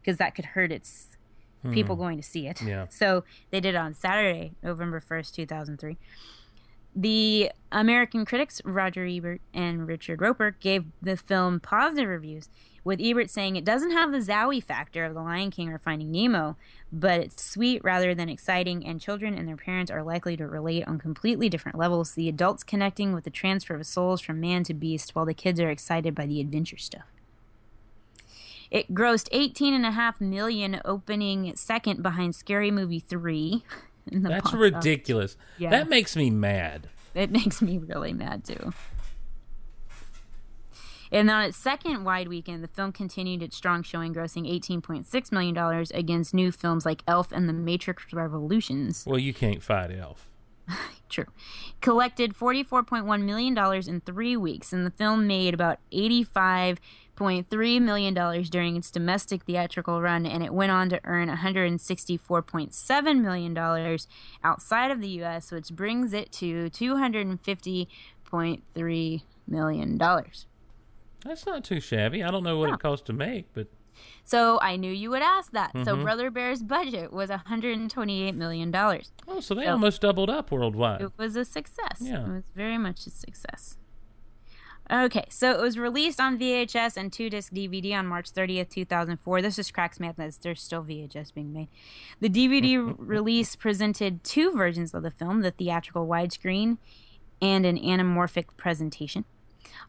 [0.00, 1.08] because that could hurt its
[1.62, 1.72] Hmm.
[1.72, 2.60] people going to see it.
[2.62, 2.86] Yeah.
[2.88, 5.96] So they did it on Saturday, November 1st, 2003.
[6.94, 12.50] The American critics, Roger Ebert and Richard Roeper, gave the film positive reviews,
[12.84, 16.10] with Ebert saying it doesn't have the Zowie factor of The Lion King or Finding
[16.10, 16.56] Nemo,
[16.92, 20.86] but it's sweet rather than exciting, and children and their parents are likely to relate
[20.86, 22.12] on completely different levels.
[22.12, 25.60] The adults connecting with the transfer of souls from man to beast, while the kids
[25.60, 27.06] are excited by the adventure stuff.
[28.70, 33.64] It grossed 18.5 million opening second behind Scary Movie 3.
[34.10, 34.58] That's office.
[34.58, 35.36] ridiculous.
[35.58, 35.70] Yeah.
[35.70, 36.88] That makes me mad.
[37.14, 38.72] It makes me really mad too.
[41.12, 45.86] And on its second wide weekend, the film continued its strong showing, grossing $18.6 million
[45.92, 49.04] against new films like Elf and The Matrix Revolutions.
[49.06, 50.30] Well, you can't fight Elf.
[51.10, 51.26] True.
[51.82, 55.80] Collected $44.1 million in three weeks, and the film made about
[57.16, 58.14] $85.3 million
[58.50, 63.56] during its domestic theatrical run, and it went on to earn $164.7 million
[64.44, 69.98] outside of the U.S., which brings it to $250.3 million.
[69.98, 72.22] That's not too shabby.
[72.22, 73.68] I don't know what it costs to make, but
[74.24, 75.72] So I knew you would ask that.
[75.84, 76.02] So Mhm.
[76.02, 78.74] Brother Bear's budget was $128 million.
[79.28, 81.02] oh, so they almost doubled up worldwide.
[81.02, 81.98] It was a success.
[82.00, 82.22] Yeah.
[82.24, 83.76] It was very much a success.
[84.90, 89.40] Okay, so it was released on VHS and two disc DVD on March 30th, 2004.
[89.40, 91.68] This just cracks that there's still VHS being made.
[92.20, 93.04] The DVD mm-hmm.
[93.04, 96.78] release presented two versions of the film the theatrical widescreen
[97.40, 99.24] and an anamorphic presentation.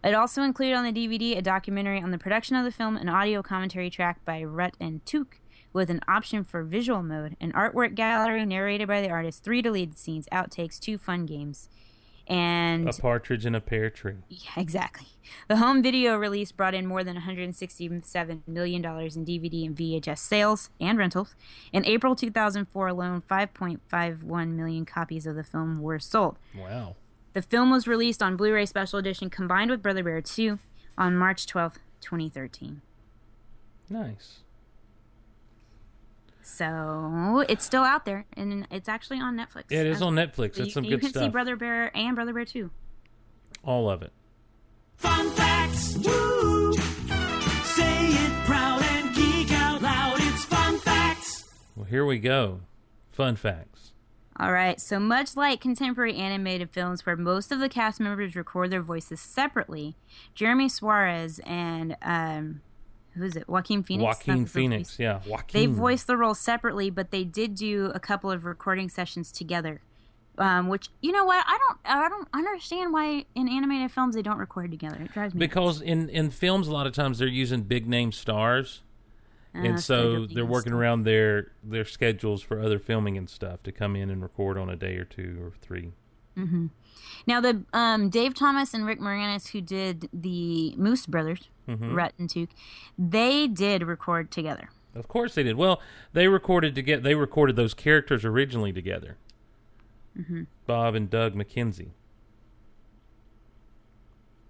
[0.03, 3.09] It also included on the DVD a documentary on the production of the film, an
[3.09, 5.39] audio commentary track by Rutt and Tuke,
[5.73, 9.97] with an option for visual mode, an artwork gallery narrated by the artist, three deleted
[9.97, 11.67] scenes, outtakes, two fun games.
[12.27, 14.15] And A partridge in a pear tree.
[14.29, 15.07] yeah, exactly.
[15.49, 20.69] The home video release brought in more than $167 million in DVD and VHS sales
[20.79, 21.35] and rentals.
[21.73, 26.37] In April 2004 alone, 5.51 million copies of the film were sold.
[26.57, 26.95] Wow.
[27.33, 30.59] The film was released on Blu ray Special Edition combined with Brother Bear 2
[30.97, 32.81] on March 12th, 2013.
[33.89, 34.39] Nice.
[36.43, 39.63] So it's still out there, and it's actually on Netflix.
[39.69, 40.55] Yeah, it is As- on Netflix.
[40.55, 41.29] so That's you, some you good can see.
[41.29, 42.69] Brother Bear and Brother Bear 2.
[43.63, 44.11] All of it.
[44.97, 45.95] Fun facts.
[45.97, 46.73] Woo!
[46.73, 50.15] Say it proud and geek out loud.
[50.19, 51.49] It's fun facts.
[51.75, 52.59] Well, here we go.
[53.11, 53.91] Fun facts.
[54.39, 58.71] All right, so much like contemporary animated films where most of the cast members record
[58.71, 59.95] their voices separately,
[60.33, 62.61] Jeremy Suarez and um,
[63.15, 63.47] who is it?
[63.47, 64.19] Joaquin Phoenix.
[64.19, 64.99] Joaquin Phoenix.
[64.99, 65.19] Yeah,
[65.51, 69.81] They voiced the roles separately, but they did do a couple of recording sessions together.
[70.35, 74.23] Um, which you know what I don't I don't understand why in animated films they
[74.23, 74.99] don't record together.
[74.99, 78.11] It drives me because in in films a lot of times they're using big name
[78.11, 78.81] stars
[79.55, 83.71] Ah, and so they're working around their their schedules for other filming and stuff to
[83.71, 85.91] come in and record on a day or two or three
[86.35, 86.65] hmm
[87.27, 91.93] Now the um, Dave Thomas and Rick Moranis who did the Moose Brothers, Mhm.
[91.93, 92.49] Rutt and Tuke,
[92.97, 94.69] they did record together.
[94.95, 95.81] of course they did well
[96.13, 99.17] they recorded to get they recorded those characters originally together
[100.15, 101.91] hmm bob and doug mckenzie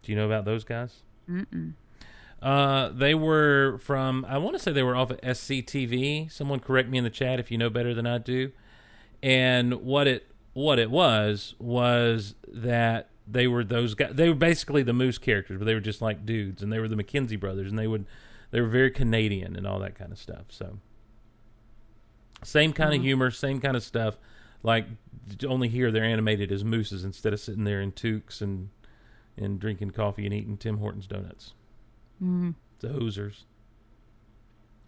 [0.02, 1.74] do you know about those guys Mm-mm.
[2.42, 4.26] Uh, they were from.
[4.28, 6.30] I want to say they were off of SCTV.
[6.30, 8.52] Someone correct me in the chat if you know better than I do.
[9.22, 14.12] And what it what it was was that they were those guys.
[14.14, 16.88] They were basically the Moose characters, but they were just like dudes, and they were
[16.88, 18.06] the McKenzie brothers, and they would
[18.52, 20.46] they were very Canadian and all that kind of stuff.
[20.50, 20.78] So
[22.44, 23.04] same kind of Mhm.
[23.04, 24.18] humor, same kind of stuff.
[24.62, 24.86] Like
[25.48, 28.70] only here they're animated as mooses instead of sitting there in toques and
[29.38, 31.54] and drinking coffee and eating Tim Hortons donuts.
[32.22, 33.46] Mm, The Hoosers.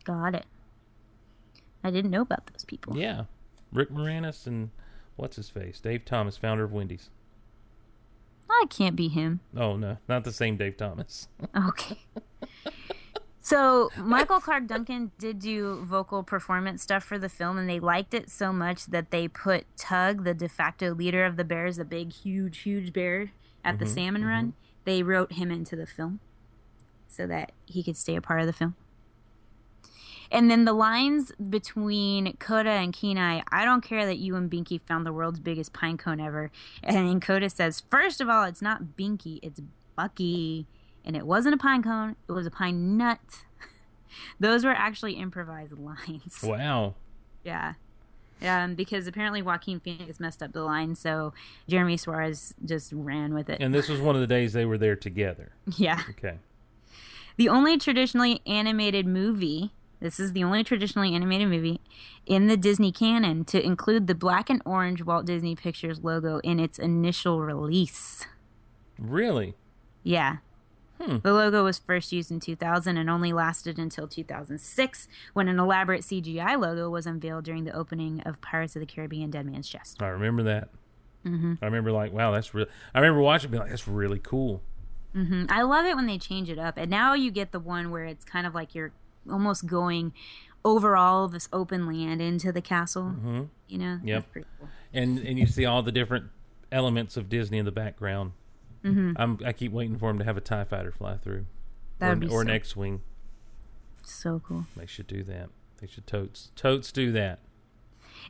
[0.03, 0.45] got it.
[1.83, 2.95] I didn't know about those people.
[2.95, 3.23] Yeah.
[3.71, 4.69] Rick Moranis and
[5.15, 5.79] what's his face?
[5.79, 7.09] Dave Thomas, founder of Wendy's.
[8.49, 9.39] I can't be him.
[9.55, 11.27] Oh no, not the same Dave Thomas.
[11.67, 11.97] Okay.
[13.39, 18.15] So Michael Clarke Duncan did do vocal performance stuff for the film, and they liked
[18.15, 21.85] it so much that they put Tug, the de facto leader of the Bears, the
[21.85, 23.31] big, huge, huge bear
[23.63, 24.53] at the Mhm, Salmon Run.
[24.83, 26.21] They wrote him into the film
[27.07, 28.75] so that he could stay a part of the film.
[30.31, 34.81] And then the lines between Koda and Kenai, I don't care that you and Binky
[34.81, 36.51] found the world's biggest pine cone ever.
[36.83, 39.61] And then Koda says, first of all, it's not Binky, it's
[39.95, 40.65] Bucky.
[41.03, 43.19] And it wasn't a pine cone, it was a pine nut.
[44.39, 46.39] Those were actually improvised lines.
[46.43, 46.95] Wow.
[47.43, 47.73] Yeah.
[48.41, 51.33] Um, because apparently Joaquin Phoenix messed up the line, so
[51.69, 53.61] Jeremy Suarez just ran with it.
[53.61, 55.51] And this was one of the days they were there together.
[55.77, 56.01] Yeah.
[56.09, 56.39] Okay.
[57.37, 59.71] The only traditionally animated movie,
[60.05, 61.81] this is the only traditionally animated movie
[62.27, 66.59] in the Disney canon to include the black and orange Walt Disney Pictures logo in
[66.59, 68.27] its initial release.
[68.99, 69.55] Really?
[70.03, 70.37] Yeah.
[71.01, 71.17] Hmm.
[71.23, 76.01] The logo was first used in 2000 and only lasted until 2006 when an elaborate
[76.03, 80.03] CGI logo was unveiled during the opening of Pirates of the Caribbean Dead Man's Chest.
[80.03, 80.69] I remember that.
[81.25, 81.57] Mhm.
[81.63, 82.67] I remember like, wow, that's real.
[82.93, 84.61] I remember watching, it, being like, that's really cool.
[85.13, 86.77] hmm I love it when they change it up.
[86.77, 88.91] And now you get the one where it's kind of like you're
[89.29, 90.13] almost going
[90.63, 93.09] over all this open land into the castle.
[93.09, 93.99] hmm You know?
[94.03, 94.25] Yep.
[94.33, 94.43] Cool.
[94.93, 96.25] And and you see all the different
[96.71, 98.31] elements of Disney in the background.
[98.83, 99.13] Mhm.
[99.17, 101.45] I'm I keep waiting for him to have a Tie Fighter fly through,
[101.99, 103.01] That or, an- be or an so- X-wing.
[104.03, 104.65] So cool.
[104.75, 105.49] They should do that.
[105.81, 107.39] They should totes totes do that.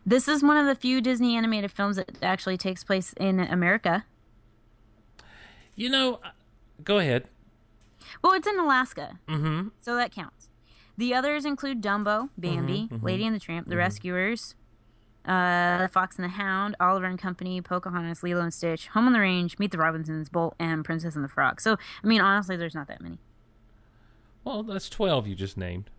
[0.06, 4.06] This is one of the few Disney animated films that actually takes place in America.
[5.76, 6.20] You know,
[6.84, 7.28] go ahead.
[8.22, 9.20] Well, it's in Alaska.
[9.28, 9.70] Mm-hmm.
[9.82, 10.45] So that counts.
[10.98, 13.80] The others include Dumbo, Bambi, Mhm, mhm, Lady and the Tramp, The mhm.
[13.80, 14.56] Rescuers,
[15.26, 19.14] uh, The Fox and the Hound, Oliver and Company, Pocahontas, Lilo and Stitch, Home on
[19.14, 21.60] the Range, Meet the Robinsons, Bolt, and Princess and the Frog.
[21.60, 23.18] So, I mean, honestly, there's not that many.
[24.44, 25.90] Well, that's twelve you just named.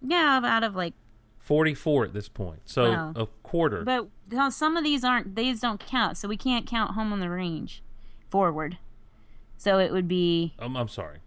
[0.00, 0.94] Yeah, out of like,
[1.38, 2.60] Forty-four at this point.
[2.66, 3.12] So Wow.
[3.16, 3.82] a quarter.
[3.84, 4.08] but
[4.52, 6.16] some of these aren't, these don't count.
[6.16, 7.82] So we can't count Home on the Range
[8.30, 8.78] forward.
[9.56, 11.18] So it would be Um, I'm sorry.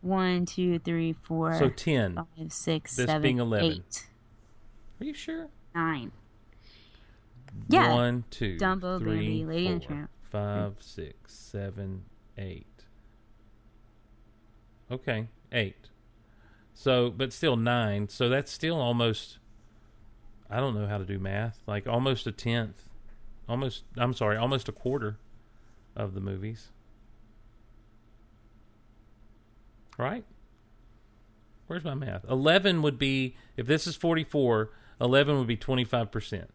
[0.00, 2.14] One, two, three, four, So 10.
[2.16, 3.72] five, six, This seven, being 11.
[3.72, 4.06] eight,
[5.00, 5.48] Are you sure?
[5.74, 6.12] nine.
[7.68, 7.94] Yeah.
[7.94, 10.10] One, two, Dumbo, three, Bambi, Lady and Tramp.
[10.22, 12.04] five, six, seven,
[12.36, 12.66] eight.
[14.90, 15.88] Okay, eight.
[16.74, 18.08] So, but still nine.
[18.08, 19.38] So that's still almost
[20.50, 21.60] I don't know how to do math.
[21.66, 22.82] Like almost a tenth,
[23.48, 23.84] almost.
[23.96, 25.16] I'm sorry, almost a quarter
[25.96, 26.68] of the movies.
[29.98, 30.24] Right?
[31.66, 32.24] Where's my math?
[32.28, 34.70] 11 would be, if this is 44,
[35.00, 36.46] 11 would be 25%.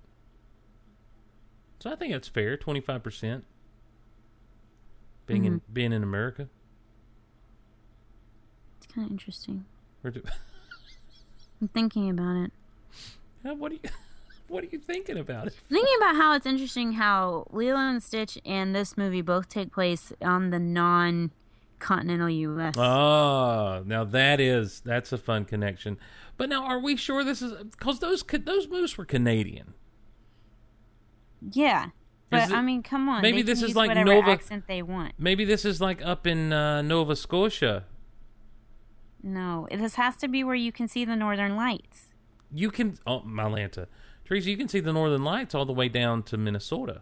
[1.80, 3.44] So I think that's fair, 25%.
[5.26, 5.62] Being in Mhm.
[5.74, 6.48] being in America.
[8.78, 9.66] It's kind of interesting.
[10.04, 10.22] Do-
[11.62, 12.52] I'm thinking about it.
[13.58, 13.82] What are you
[14.48, 15.54] what are you thinking about it?
[15.70, 20.12] Thinking about how it's interesting how Lilo and Stitch and this movie both take place
[20.22, 20.60] on the
[21.82, 22.76] non-continental U.S.
[22.78, 25.98] Ah, now that is that's a fun connection.
[26.38, 29.74] But now, are we sure this is because those those moose were Canadian?
[31.52, 31.88] yeah,
[32.30, 33.22] but it- I mean, come on.
[33.22, 35.14] maybe this is like Nova- accent they want.
[35.18, 37.86] Maybe this is like up in uh, Nova Scotia.
[39.24, 42.08] No, this has to be where you can see the northern lights.
[42.54, 43.88] You can oh Mylanta,
[44.26, 47.02] Teresa, you can see the Northern Lights all the way down to Minnesota.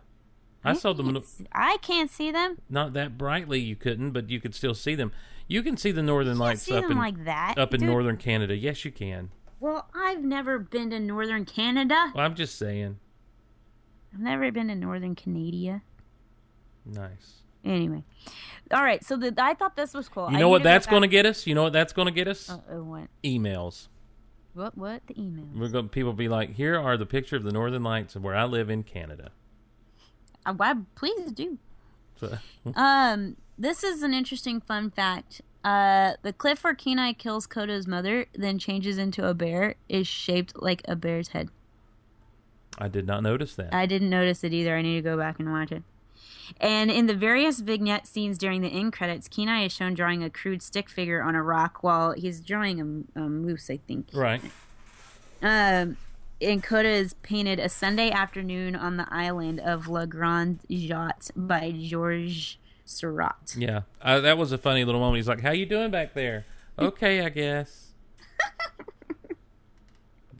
[0.63, 1.13] I saw them
[1.53, 2.57] can't can't see them.
[2.69, 3.59] not that brightly.
[3.59, 5.11] You couldn't, but you could still see them.
[5.47, 7.89] You can see the Northern Lights see up them in like that, up in dude.
[7.89, 8.55] northern Canada.
[8.55, 9.31] Yes, you can.
[9.59, 12.11] Well, I've never been to northern Canada.
[12.15, 12.97] Well, I'm just saying.
[14.13, 15.81] I've never been to northern Canada.
[16.85, 17.41] Nice.
[17.65, 18.03] Anyway,
[18.71, 19.03] all right.
[19.03, 20.29] So the, I thought this was cool.
[20.29, 21.45] You I know need what that's going to get us?
[21.45, 22.49] You know what that's going to get us?
[22.49, 23.07] Uh-oh, what?
[23.23, 23.87] Emails.
[24.53, 24.77] What?
[24.77, 25.05] What?
[25.07, 25.57] The emails.
[25.57, 28.35] We're going people be like, here are the picture of the Northern Lights of where
[28.35, 29.31] I live in Canada.
[30.49, 30.73] Uh, why?
[30.95, 31.57] Please do.
[32.75, 35.41] Um, this is an interesting fun fact.
[35.63, 40.61] Uh, the cliff where Kenai kills Koda's mother, then changes into a bear, is shaped
[40.61, 41.49] like a bear's head.
[42.77, 43.73] I did not notice that.
[43.73, 44.75] I didn't notice it either.
[44.75, 45.83] I need to go back and watch it.
[46.59, 50.29] And in the various vignette scenes during the end credits, Kenai is shown drawing a
[50.29, 54.09] crude stick figure on a rock while he's drawing a, a moose, I think.
[54.13, 54.41] right.
[55.41, 55.95] Um,
[56.41, 61.71] and Koda is painted a Sunday afternoon on the island of La Grande Jatte by
[61.71, 63.55] Georges Seurat.
[63.57, 63.81] Yeah.
[64.01, 65.17] Uh, that was a funny little moment.
[65.17, 66.45] He's like, how you doing back there?
[66.79, 67.87] Okay, I guess.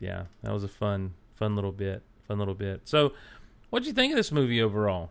[0.00, 2.02] yeah, that was a fun, fun little bit.
[2.26, 2.80] Fun little bit.
[2.84, 3.12] So,
[3.68, 5.10] what'd you think of this movie overall?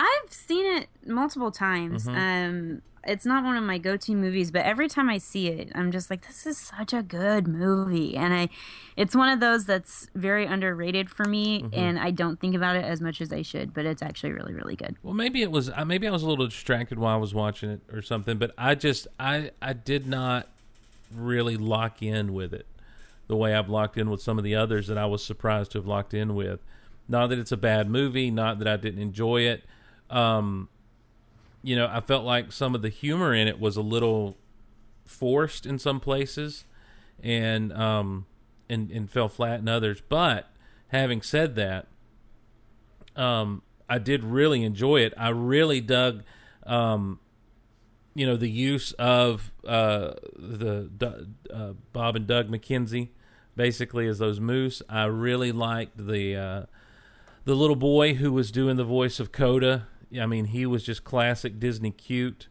[0.00, 2.06] I've seen it multiple times.
[2.06, 2.16] Mhm.
[2.16, 5.90] Um, it's not one of my go-to movies, but every time I see it, I'm
[5.90, 8.48] just like, this is such a good movie, and I,
[8.96, 11.70] it's one of those that's very underrated for me, Mhm.
[11.76, 14.52] and I don't think about it as much as I should, but it's actually really,
[14.52, 14.96] really good.
[15.02, 15.70] Well, maybe it was.
[15.86, 18.36] Maybe I was a little distracted while I was watching it or something.
[18.38, 20.48] But I just, I, I did not
[21.14, 22.66] really lock in with it
[23.28, 25.78] the way I've locked in with some of the others that I was surprised to
[25.78, 26.60] have locked in with.
[27.08, 28.30] Not that it's a bad movie.
[28.30, 29.64] Not that I didn't enjoy it.
[30.10, 30.68] Um,
[31.62, 34.36] you know, I felt like some of the humor in it was a little
[35.04, 36.64] forced in some places,
[37.22, 38.26] and um,
[38.68, 40.02] and and fell flat in others.
[40.08, 40.50] But
[40.88, 41.86] having said that,
[43.16, 45.12] um, I did really enjoy it.
[45.16, 46.22] I really dug,
[46.64, 47.20] um,
[48.14, 53.08] you know, the use of uh, the uh, Bob and Doug McKenzie,
[53.56, 54.80] basically as those moose.
[54.88, 56.62] I really liked the uh,
[57.44, 59.88] the little boy who was doing the voice of Koda.
[60.18, 62.48] I mean, he was just classic Disney cute.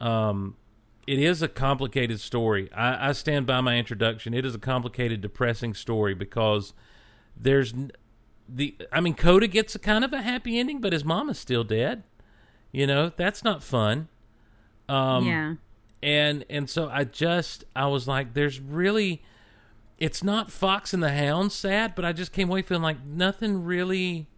[0.00, 0.56] Um,
[1.06, 2.72] it is a complicated story.
[2.72, 4.32] I, I stand by my introduction.
[4.32, 6.72] It is a complicated, depressing story because
[7.36, 7.74] there's
[8.48, 8.76] the.
[8.90, 11.64] I mean, Koda gets a kind of a happy ending, but his mom is still
[11.64, 12.04] dead.
[12.72, 14.08] You know, that's not fun.
[14.88, 15.54] Um, Yeah.
[16.02, 19.22] And and so I just I was like, there's really,
[19.98, 23.64] it's not Fox and the Hound sad, but I just came away feeling like nothing
[23.64, 24.28] really.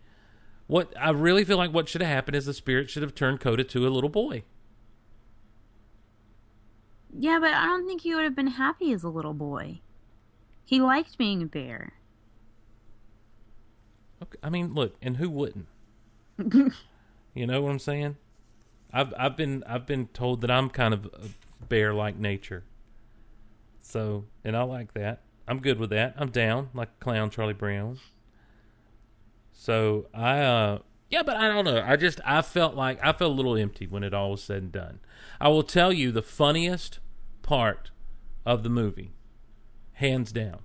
[0.66, 3.40] What I really feel like what should have happened is the spirit should have turned
[3.40, 4.42] Koda to a little boy.
[7.18, 9.80] Yeah, but I don't think he would have been happy as a little boy.
[10.64, 11.92] He liked being a bear.
[14.22, 15.66] Okay, I mean, look, and who wouldn't?
[17.34, 18.16] you know what I'm saying?
[18.92, 22.64] I've I've been I've been told that I'm kind of a bear-like nature.
[23.80, 25.22] So, and I like that.
[25.46, 26.14] I'm good with that.
[26.18, 27.98] I'm down like clown Charlie Brown.
[29.58, 30.78] So I uh
[31.08, 31.82] yeah, but I don't know.
[31.84, 34.62] I just I felt like I felt a little empty when it all was said
[34.62, 35.00] and done.
[35.40, 36.98] I will tell you the funniest
[37.42, 37.90] part
[38.44, 39.12] of the movie,
[39.94, 40.60] hands down,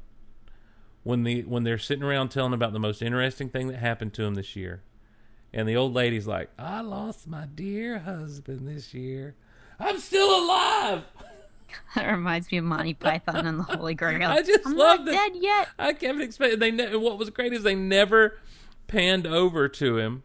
[1.04, 4.24] when the when they're sitting around telling about the most interesting thing that happened to
[4.24, 4.84] them this year,
[5.54, 9.36] and the old lady's like, "I lost my dear husband this year.
[9.80, 11.04] I'm still alive."
[11.96, 14.30] That reminds me of Monty Python and the Holy Grail.
[14.30, 15.12] I just I'm love not that.
[15.34, 15.70] dead yet.
[15.80, 16.70] I kept expecting they.
[16.70, 18.38] Ne- what was great is they never
[18.92, 20.24] panned over to him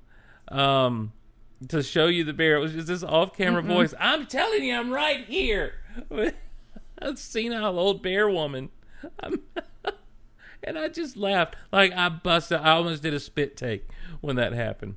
[0.49, 1.13] um,
[1.69, 2.57] to show you the bear.
[2.57, 3.69] It was just this off-camera Mm-mm.
[3.69, 3.95] voice.
[3.99, 5.75] I'm telling you, I'm right here.
[6.99, 8.71] A senile old bear woman.
[10.65, 12.59] And I just laughed like I busted.
[12.59, 13.87] I almost did a spit take
[14.21, 14.97] when that happened.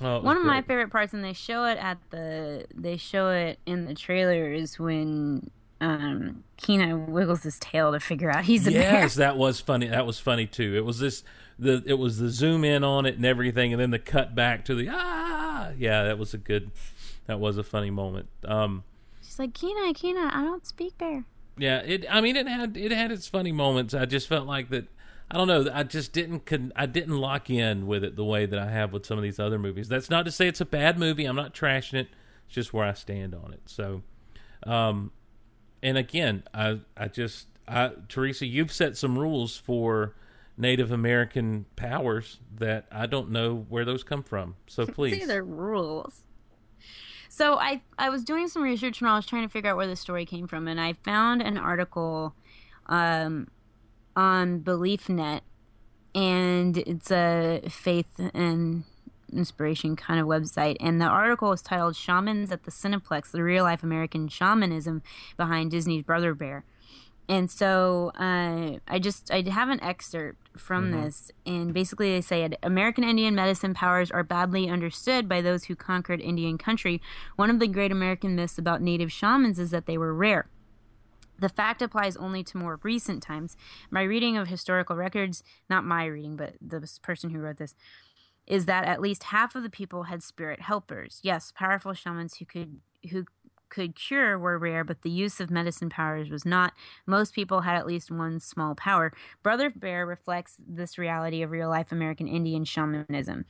[0.00, 3.58] Oh, One of my favorite parts, and they show it at the they show it
[3.66, 5.50] in the trailer, is when
[5.82, 9.26] um Kenai wiggles his tail to figure out he's a yes, bear.
[9.26, 9.88] that was funny.
[9.88, 10.74] That was funny too.
[10.74, 11.22] It was this
[11.58, 14.64] the it was the zoom in on it and everything, and then the cut back
[14.66, 15.70] to the ah.
[15.76, 16.70] Yeah, that was a good.
[17.26, 18.28] That was a funny moment.
[18.44, 18.84] Um,
[19.22, 21.24] She's like, Kenai, Kenai, I don't speak bear.
[21.58, 22.06] yeah, it.
[22.08, 23.92] I mean, it had it had its funny moments.
[23.94, 24.86] I just felt like that.
[25.30, 25.68] I don't know.
[25.72, 26.46] I just didn't.
[26.46, 29.22] con- I didn't lock in with it the way that I have with some of
[29.22, 29.88] these other movies.
[29.88, 31.26] That's not to say it's a bad movie.
[31.26, 32.08] I'm not trashing it.
[32.46, 33.60] It's just where I stand on it.
[33.66, 34.02] So,
[34.62, 35.12] um,
[35.82, 40.14] and again, I I just I Teresa, you've set some rules for
[40.58, 44.56] Native American powers that I don't know where those come from.
[44.66, 46.22] So please, See their rules.
[47.28, 49.86] So I I was doing some research and I was trying to figure out where
[49.86, 52.34] the story came from, and I found an article
[52.86, 53.48] um,
[54.16, 55.42] on BeliefNet,
[56.14, 58.84] and it's a faith and
[59.32, 60.76] inspiration kind of website.
[60.80, 65.02] And the article is titled "Shamans at the Cineplex: The Real Life American Shamanism
[65.36, 66.64] Behind Disney's Brother Bear."
[67.28, 71.02] And so uh, I just I have an excerpt from Mhm.
[71.02, 75.76] this, and basically they say American Indian medicine powers are badly understood by those who
[75.76, 77.02] conquered Indian country.
[77.36, 80.48] One of the great American myths about native shamans is that they were rare.
[81.38, 83.56] The fact applies only to more recent times.
[83.90, 87.76] My reading of historical records, not my reading, but the person who wrote this,
[88.46, 91.20] is that at least half of the people had spirit helpers.
[91.22, 92.80] Yes, powerful shamans who could
[93.10, 93.26] who
[93.68, 96.72] could cure were rare, but the use of medicine powers was not.
[97.06, 99.12] Most people had at least one small power.
[99.42, 103.44] Brother Bear reflects this reality of real life American Indian shamanism.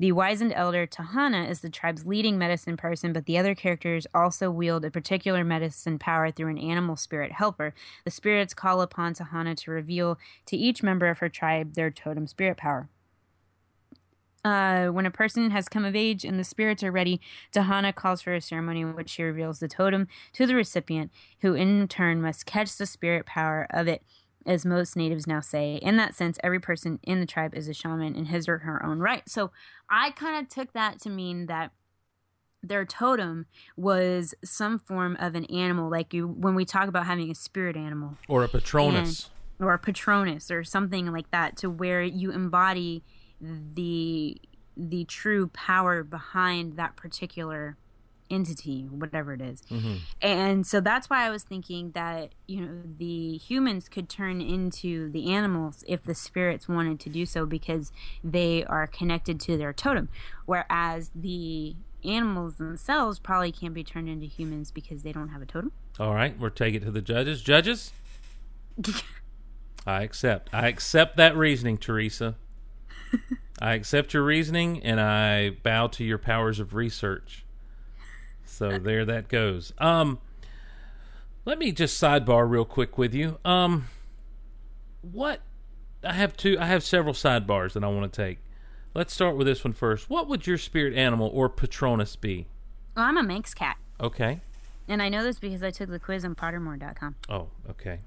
[0.00, 4.50] The wizened elder Tanana is the tribe's leading medicine person, but the other characters also
[4.50, 7.74] wield a particular medicine power through an animal spirit helper.
[8.04, 12.26] The spirits call upon Tanana to reveal to each member of her tribe their totem
[12.26, 12.88] spirit power.
[14.44, 18.20] Uh, when a person has come of age and the spirits are ready, Tanana calls
[18.20, 21.10] for a ceremony in which she reveals the totem to the recipient,
[21.40, 24.02] who in turn must catch the spirit power of it,
[24.44, 25.76] as most natives now say.
[25.76, 28.84] In that sense, every person in the tribe is a shaman in his or her
[28.84, 29.26] own right.
[29.26, 29.50] So
[29.88, 31.70] I kind of took that to mean that
[32.62, 33.46] their totem
[33.78, 37.76] was some form of an animal, like you when we talk about having a spirit
[37.76, 39.24] animal or a Patronus.
[39.24, 39.30] and-
[39.60, 43.04] or a patronus or something like that to where you embody
[43.74, 44.40] the
[44.76, 47.76] the true power behind that particular
[48.30, 49.98] entity whatever it is Mhm.
[50.22, 55.10] and so that's why i was thinking that you know the humans could turn into
[55.10, 57.92] the animals if the spirits wanted to do so because
[58.24, 60.08] they are connected to their totem
[60.46, 65.46] whereas the animals themselves probably can't be turned into humans because they don't have a
[65.46, 67.42] totem All right, we'll take it to the judges.
[67.42, 67.92] Judges,
[69.86, 70.48] I accept.
[70.52, 72.36] I accept that reasoning, Teresa.
[73.60, 77.44] I accept your reasoning, and I bow to your powers of research.
[78.44, 79.72] So there that goes.
[79.78, 80.18] Um,
[81.44, 83.38] let me just sidebar real quick with you.
[83.44, 83.88] Um,
[85.02, 85.40] what
[86.02, 86.56] I have two.
[86.58, 88.38] I have several sidebars that I want to take.
[88.94, 90.08] Let's start with this one first.
[90.08, 92.46] What would your spirit animal or Patronus be?
[92.96, 94.40] well i'm a manx cat Okay.
[94.88, 97.14] And I know this because I took the quiz on Pottermore.com.
[97.28, 98.00] Oh, okay.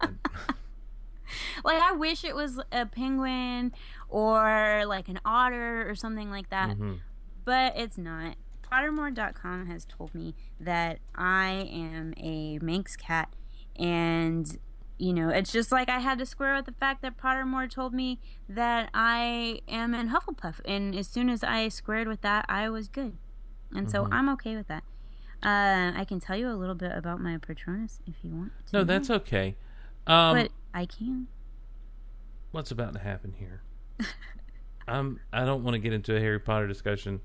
[1.64, 3.72] Like, I wish it was a penguin
[4.08, 6.98] or like an otter or something like that, Mhm.
[7.44, 8.36] but it's not.
[8.70, 13.28] Pottermore.com has told me that I am a Manx cat,
[13.76, 14.58] and
[14.98, 17.92] you know, it's just like I had to square with the fact that Pottermore told
[17.92, 22.68] me that I am in Hufflepuff, and as soon as I squared with that, I
[22.68, 23.16] was good,
[23.74, 24.08] and so Mhm.
[24.12, 24.84] I'm okay with that.
[25.42, 28.52] Uh, I can tell you a little bit about my Patronus if you want.
[28.68, 29.56] To No, that's okay.
[30.06, 31.28] Um, but I can.
[32.50, 33.62] what's about to happen here?
[34.88, 35.20] I'm.
[35.32, 37.20] I don't want to get into a Harry Potter discussion.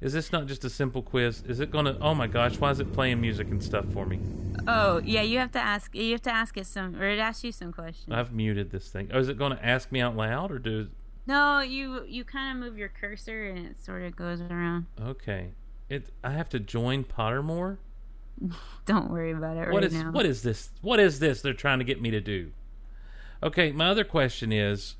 [0.00, 1.42] Is this not just a simple quiz?
[1.46, 1.96] Is it gonna?
[2.00, 2.58] Oh my gosh!
[2.58, 4.20] Why is it playing music and stuff for me?
[4.66, 5.94] Oh yeah, you have to ask.
[5.94, 8.14] You have to ask it some, or it asks you some questions.
[8.14, 9.10] I've muted this thing.
[9.12, 10.88] Oh, is it going to ask me out loud or do?
[11.26, 14.86] No, you you kind of move your cursor and it sort of goes around.
[15.00, 15.50] Okay.
[15.88, 16.10] It.
[16.22, 17.78] I have to join Pottermore.
[18.86, 20.10] Don't worry about it What right is now.
[20.12, 20.70] what is this?
[20.82, 21.42] What is this?
[21.42, 22.52] They're trying to get me to do.
[23.42, 24.96] Okay, my other question is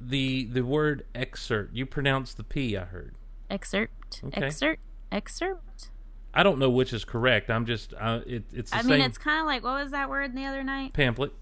[0.00, 1.74] the the word excerpt.
[1.74, 2.76] You pronounce the p.
[2.76, 3.14] I heard.
[3.50, 4.22] excerpt?
[4.24, 4.46] Okay.
[4.46, 4.80] Excerpt?
[5.12, 5.88] Excerpt?
[6.32, 7.48] I don't know which is correct.
[7.50, 7.94] I'm just.
[7.98, 10.44] Uh, it, it's the I mean, it's kind of like what was that word the
[10.44, 10.92] other night?
[10.92, 11.32] pamphlet.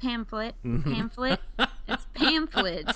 [0.00, 0.54] Pamphlet.
[0.64, 0.84] Mhm.
[0.84, 1.40] Pamphlet.
[1.88, 2.88] it's pamphlet.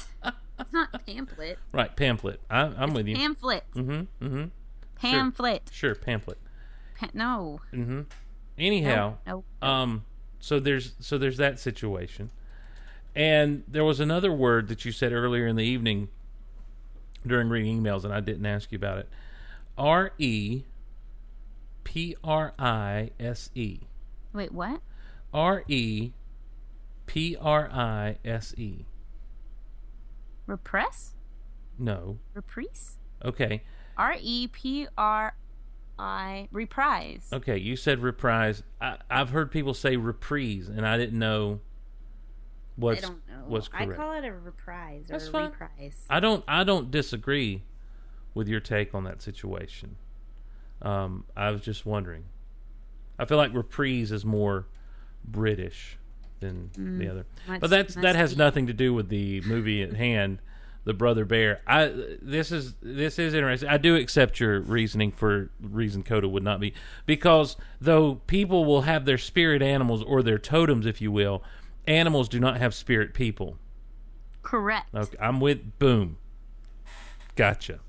[0.59, 1.59] It's not pamphlet.
[1.73, 2.41] Right, pamphlet.
[2.51, 3.15] I, I'm with you.
[3.17, 3.65] Pamphlet.
[3.75, 4.25] Mm-hmm.
[4.27, 4.45] Mm-hmm.
[4.97, 5.71] Pamphlet.
[5.73, 6.39] Sure, sure pamphlet.
[7.15, 7.61] No.
[7.73, 8.03] Mm-hmm.
[8.59, 10.05] Anyhow, No, um,
[10.41, 12.31] So there's so there's that situation.
[13.15, 16.09] And there was another word that you said earlier in the evening
[17.27, 19.09] during reading emails, and I didn't ask you about it.
[19.79, 20.65] R E
[21.85, 23.81] P R I S E.
[24.33, 24.81] Wait, what?
[25.33, 26.13] R E
[27.07, 28.85] P R I S E.
[30.47, 31.15] Repress?
[31.79, 32.19] No.
[32.35, 32.99] Reprise?
[33.25, 33.63] Okay.
[33.97, 35.35] R E P R
[35.99, 37.29] I reprise.
[37.33, 38.63] Okay, you said reprise.
[38.81, 41.61] I, I've heard people say reprise, and I didn't know
[42.77, 43.45] what's I don't know.
[43.47, 45.45] what's I call it a reprise That's or a fine.
[45.51, 46.05] reprise.
[46.11, 47.63] I don't I don't disagree
[48.35, 49.97] with your take on that situation.
[50.83, 52.25] Um, I was just wondering.
[53.19, 54.67] I feel like reprise is more
[55.25, 55.97] British
[56.41, 58.39] than the Mm, other, must- but that's that has be.
[58.39, 60.41] nothing to do with the movie at hand,
[60.87, 61.63] The Brother Bear.
[61.67, 61.93] I
[62.23, 63.69] this is this is interesting.
[63.69, 66.75] I do accept your reasoning for reason Koda would not be
[67.07, 71.43] because though people will have their spirit animals or their totems, if you will,
[71.89, 73.59] animals do not have spirit people.
[74.43, 74.95] Correct.
[74.95, 76.19] Okay, I'm with boom.
[77.35, 77.81] Gotcha.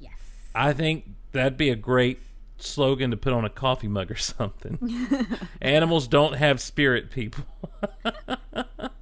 [0.00, 0.12] Yes.
[0.56, 2.18] I think that'd be a great
[2.58, 5.06] slogan to put on a coffee mug or something.
[5.62, 7.44] Animals don't have spirit people.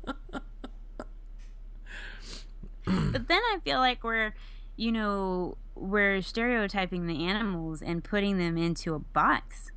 [3.12, 4.35] but then I feel like we're,
[4.77, 9.71] you know, we're stereotyping the animals and putting them into a box.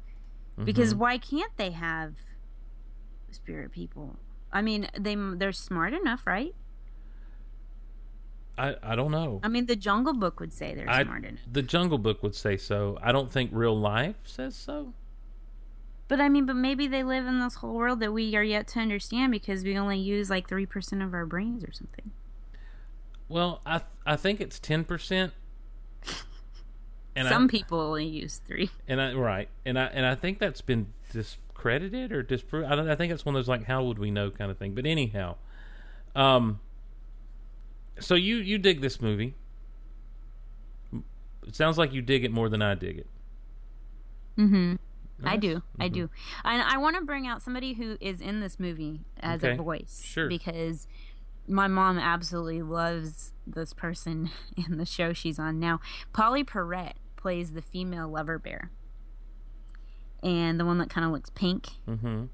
[0.64, 0.98] Because Mhm.
[0.98, 2.16] why can't they have
[3.32, 4.18] spirit people?
[4.52, 6.56] I mean, they they're smart enough, right?
[8.58, 9.40] I, I don't know.
[9.44, 11.42] I mean, the Jungle Book would say they're I, smart enough.
[11.52, 12.98] the Jungle Book would say so.
[13.04, 14.94] I don't think real life says so.
[16.08, 18.68] But I mean, but maybe they live in this whole world that we are yet
[18.70, 22.12] to understand because we only use like three percent of our brains or something.
[23.30, 25.34] Well, I I think it's ten percent.
[27.28, 28.70] Some people only use three.
[28.88, 32.68] And I right, and I and I think that's been discredited or disproved.
[32.72, 34.58] I, don't, I think it's one of those like how would we know kind of
[34.60, 34.76] thing.
[34.76, 35.36] But anyhow,
[36.16, 36.60] um,
[38.00, 39.34] so you you dig this movie?
[41.48, 43.08] It sounds like you dig it more than I dig it.
[44.38, 44.76] Mm-hmm.
[45.24, 45.40] I Nice.
[45.42, 45.64] do.
[45.80, 46.10] I do.
[46.46, 49.54] And I want to bring out somebody who is in this movie as Okay.
[49.54, 50.04] a voice.
[50.06, 50.28] Sure.
[50.28, 50.88] Because
[51.48, 55.80] my mom absolutely loves this person in the show she's on now.
[56.14, 58.72] Pauley Perrette plays the female lover bear.
[60.24, 61.70] And the one that kind of looks pink.
[61.88, 62.26] Mm-hmm.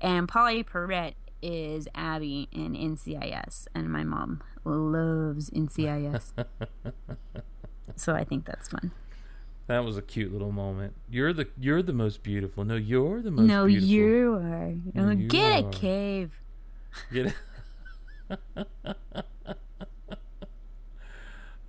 [0.00, 3.66] And Pauley Perrette is Abby in NCIS.
[3.74, 6.32] And my mom loves NCIS.
[7.96, 8.92] so I think that's fun.
[9.66, 10.94] That was a cute little moment.
[11.10, 12.64] You're the you're the most beautiful.
[12.64, 13.88] No, you're the most no, beautiful.
[13.88, 14.74] you are.
[14.94, 15.68] No, you Get are.
[15.68, 16.30] a cave.
[17.12, 17.34] Get it?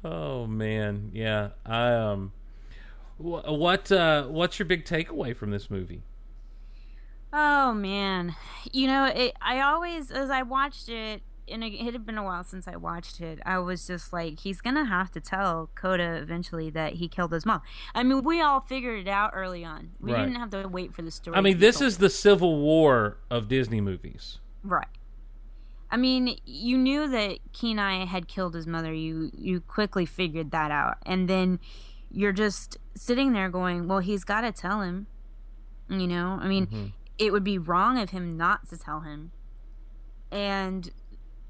[0.03, 1.49] oh man, yeah.
[1.65, 2.31] I um,
[3.17, 6.01] wh- what uh, what's your big takeaway from this movie?
[7.33, 8.35] Oh man,
[8.71, 12.23] you know, it, I always as I watched it, and it, it had been a
[12.23, 13.39] while since I watched it.
[13.45, 17.45] I was just like, he's gonna have to tell Koda eventually that he killed his
[17.45, 17.61] mom.
[17.93, 19.91] I mean, we all figured it out early on.
[19.99, 20.19] We Right.
[20.25, 21.35] didn't have to wait for the story.
[21.37, 24.39] I mean, this is the Civil War of Disney movies.
[24.63, 24.87] right.
[25.89, 28.93] I mean, you knew that Kenai had killed his mother.
[28.93, 31.59] You you quickly figured that out, and then
[32.11, 35.07] you're just sitting there going, "Well, he's got to tell him."
[35.89, 36.91] You know, I mean, Mhm.
[37.17, 39.31] it would be wrong of him not to tell him.
[40.31, 40.89] And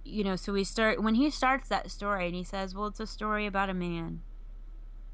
[0.04, 3.00] you know, so we start when he starts that story and he says, "Well, it's
[3.02, 4.22] a story about a man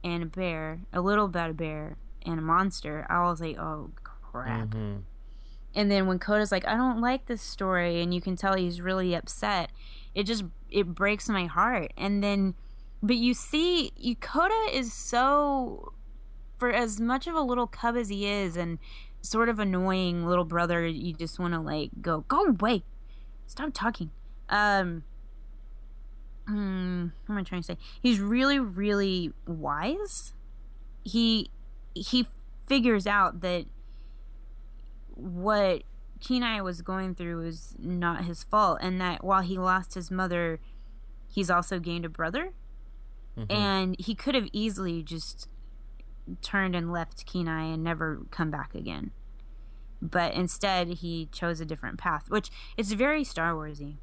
[0.04, 3.92] and a bear, a little about a bear and a monster." I was like, "Oh
[4.04, 5.04] crap." Mhm.
[5.76, 8.82] And then when Koda's like, "I don't like this story," and you can tell he's
[8.82, 9.72] really upset,
[10.14, 11.92] it just it breaks my heart.
[11.98, 12.56] And then
[13.04, 13.92] but you see,
[14.22, 15.94] Koda is so
[16.58, 18.80] for as much of a little cub as he is and
[19.22, 22.84] sort of annoying little brother, you just want to like go, go away,
[23.46, 24.12] stop talking.
[24.48, 25.04] Um,
[26.48, 27.78] hmm, what am I trying to say?
[28.02, 30.34] He's really, really wise.
[31.04, 31.50] He
[31.94, 32.28] he
[32.68, 33.66] figures out that
[35.16, 35.84] what
[36.20, 40.60] Kenai was going through was not his fault, and that while he lost his mother,
[41.28, 42.54] he's also gained a brother.
[43.38, 43.52] Mhm.
[43.52, 45.50] And he could have easily just
[46.42, 49.12] turned and left Kenai and never come back again.
[50.02, 53.98] But instead, he chose a different path, which is very Star Warsy.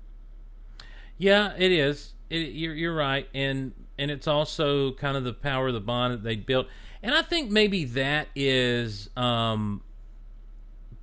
[1.18, 2.14] Yeah, it is.
[2.30, 6.14] It, you're you're right, and and it's also kind of the power of the bond
[6.14, 6.66] that they built,
[7.02, 9.82] and I think maybe that is um,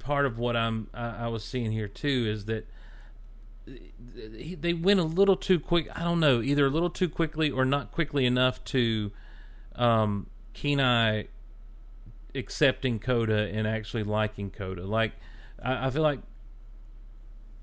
[0.07, 2.65] part of what I'm I, I was seeing here too is that
[3.65, 5.89] they went a little too quick.
[5.93, 9.11] I don't know, either a little too quickly or not quickly enough to
[9.75, 11.23] um, Kenai
[12.33, 14.85] accepting Koda and actually liking Koda.
[14.85, 15.11] Like
[15.61, 16.19] I, I feel like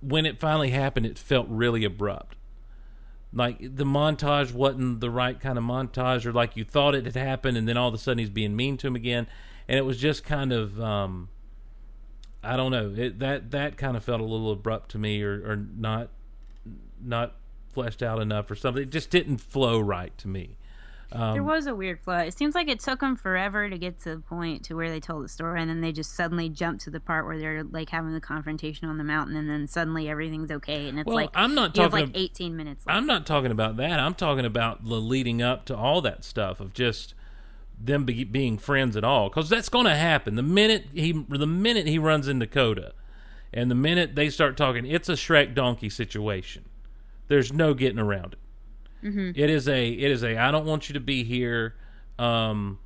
[0.02, 2.36] when it finally happened, it felt really abrupt.
[3.32, 7.16] Like the montage wasn't the right kind of montage, or like you thought it had
[7.16, 9.26] happened, and then all of a sudden he's being mean to him again,
[9.66, 11.30] and it was just kind of, um,
[12.44, 15.42] I don't know, it, that that kind of felt a little abrupt to me, or,
[15.44, 16.08] or not
[17.02, 17.34] not
[17.72, 18.82] fleshed out enough, or something.
[18.82, 20.56] It just didn't flow right to me.
[21.12, 22.16] Um, there was a weird flow.
[22.18, 25.00] It seems like it took them forever to get to the point to where they
[25.00, 27.90] told the story, and then they just suddenly jumped to the part where they're like
[27.90, 31.30] having the confrontation on the mountain, and then suddenly everything's okay, and it's Well, like
[31.34, 32.86] I'm not you have talking like ab- 18 minutes.
[32.86, 32.96] Left.
[32.96, 34.00] I'm not talking about that.
[34.00, 37.14] I'm talking about the leading up to all that stuff of just
[37.78, 40.36] them be, being friends at all, because that's going to happen.
[40.36, 42.92] The minute he, the minute he runs into Koda,
[43.52, 46.64] and the minute they start talking, it's a Shrek donkey situation.
[47.28, 49.06] There's no getting around it.
[49.06, 49.30] Mm-hmm.
[49.36, 51.76] It is a it is a I don't want you to be here.
[52.18, 52.78] Um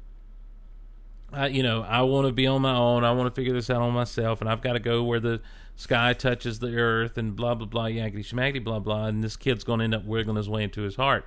[1.32, 3.04] I you know, I want to be on my own.
[3.04, 5.40] I want to figure this out on myself and I've got to go where the
[5.76, 9.62] sky touches the earth and blah blah blah yakety schmackety blah blah and this kid's
[9.62, 11.26] going to end up wiggling his way into his heart.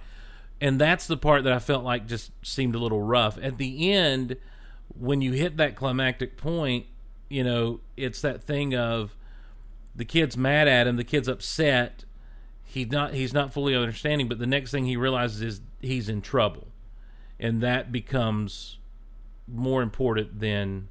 [0.61, 3.38] And that's the part that I felt like just seemed a little rough.
[3.41, 4.38] At the end
[4.97, 6.85] when you hit that climactic point,
[7.29, 9.15] you know, it's that thing of
[9.95, 12.05] the kid's mad at him, the kid's upset,
[12.63, 16.21] he's not he's not fully understanding but the next thing he realizes is he's in
[16.21, 16.67] trouble
[17.38, 18.77] and that becomes
[19.45, 20.88] more important than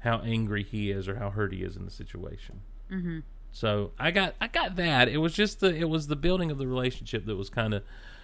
[0.00, 3.20] how angry he is or how hurt he is in the situation Mm-hmm.
[3.50, 6.58] so i got i got that it was just the it was the building of
[6.58, 7.82] the relationship that was kind of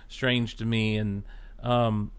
[0.08, 1.22] strange to me and
[1.62, 2.10] um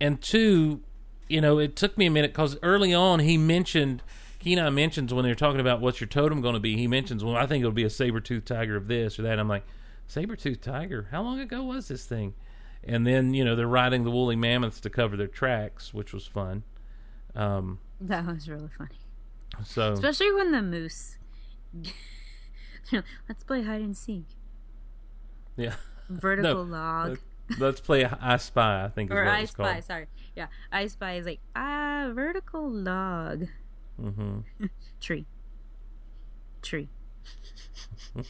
[0.00, 0.80] and two
[1.28, 4.02] you know it took me a minute because early on he mentioned
[4.40, 7.36] Kenai mentions when they're talking about what's your totem going to be, he mentions, well,
[7.36, 9.38] I think it'll be a saber tooth tiger of this or that.
[9.38, 9.64] I'm like,
[10.08, 11.08] saber tooth tiger?
[11.10, 12.32] How long ago was this thing?
[12.82, 16.26] And then, you know, they're riding the woolly mammoths to cover their tracks, which was
[16.26, 16.62] fun.
[17.34, 18.96] Um, That was really funny,
[19.62, 21.18] so, especially when the moose.
[23.28, 24.24] Let's play hide and seek.
[25.58, 25.74] yeah.
[26.10, 27.08] Vertical No, log.
[27.10, 27.18] let-
[27.58, 29.72] Let's play I Spy, I think or I it's spy.
[29.72, 29.84] called.
[29.84, 30.06] Sorry,
[30.36, 33.46] yeah, I spy is like ah vertical log
[34.00, 34.40] hmm
[35.00, 35.26] tree
[36.62, 36.88] tree.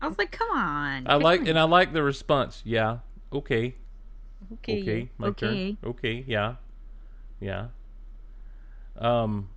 [0.00, 1.06] I was like, come on.
[1.06, 1.58] I like, and.
[1.58, 2.62] I like the response.
[2.64, 2.98] Yeah.
[3.32, 3.74] Okay.
[4.54, 5.10] Okay, Okay.
[5.18, 5.76] My okay.
[5.82, 5.90] turn.
[5.90, 6.24] Okay.
[6.26, 6.56] Yeah.
[7.40, 7.68] Yeah.
[8.98, 9.48] Um.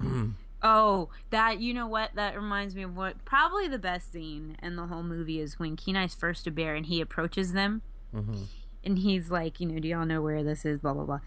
[0.62, 2.14] Oh, that you know what?
[2.14, 5.76] That reminds me of what probably the best scene in the whole movie is when
[5.76, 7.82] Kenai's first a bear and he approaches them
[8.14, 8.46] mhm.
[8.84, 10.78] and he's like, you know, do y'all know where this is?
[10.78, 11.20] Blah blah blah.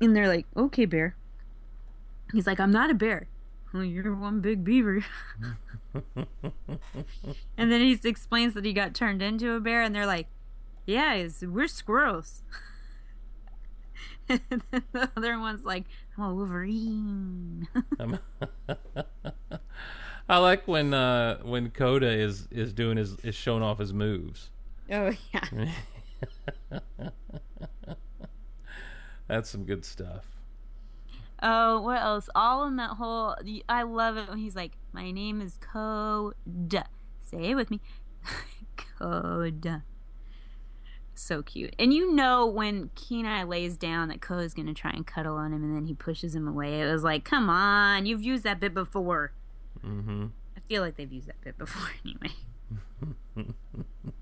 [0.00, 1.14] And they're like, okay, bear.
[2.32, 3.28] He's like, I'm not a bear.
[3.72, 5.04] Well, you're one big beaver.
[6.14, 10.26] and then he explains that he got turned into a bear, and they're like,
[10.86, 12.42] yeah, we're squirrels.
[14.92, 15.84] the other one's like,
[16.16, 17.68] I'm a Wolverine.
[17.98, 18.18] Um,
[20.28, 24.50] I like when uh when Koda is is doing his is showing off his moves.
[24.90, 25.72] oh yeah.
[29.26, 30.24] That's some good stuff.
[31.42, 32.28] Oh, what else?
[32.34, 33.36] All in that whole.
[33.68, 36.86] I love it when he's like, "My name is Koda."
[37.20, 37.80] Say it with me,
[38.76, 39.84] Koda.
[41.20, 45.36] So cute, and you know when Kenai lays down that Koda's gonna try and cuddle
[45.36, 46.80] on him, and then he pushes him away.
[46.80, 49.32] It was like, "Come on, you've used that bit before."
[49.84, 50.26] Mm-hmm.
[50.56, 53.54] I feel like they've used that bit before anyway.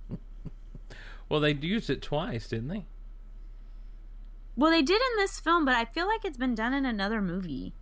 [1.29, 2.85] well, they used it twice, didn't they?
[4.57, 7.23] Well, they did in this film, but I feel like it's been done in another
[7.23, 7.73] movie.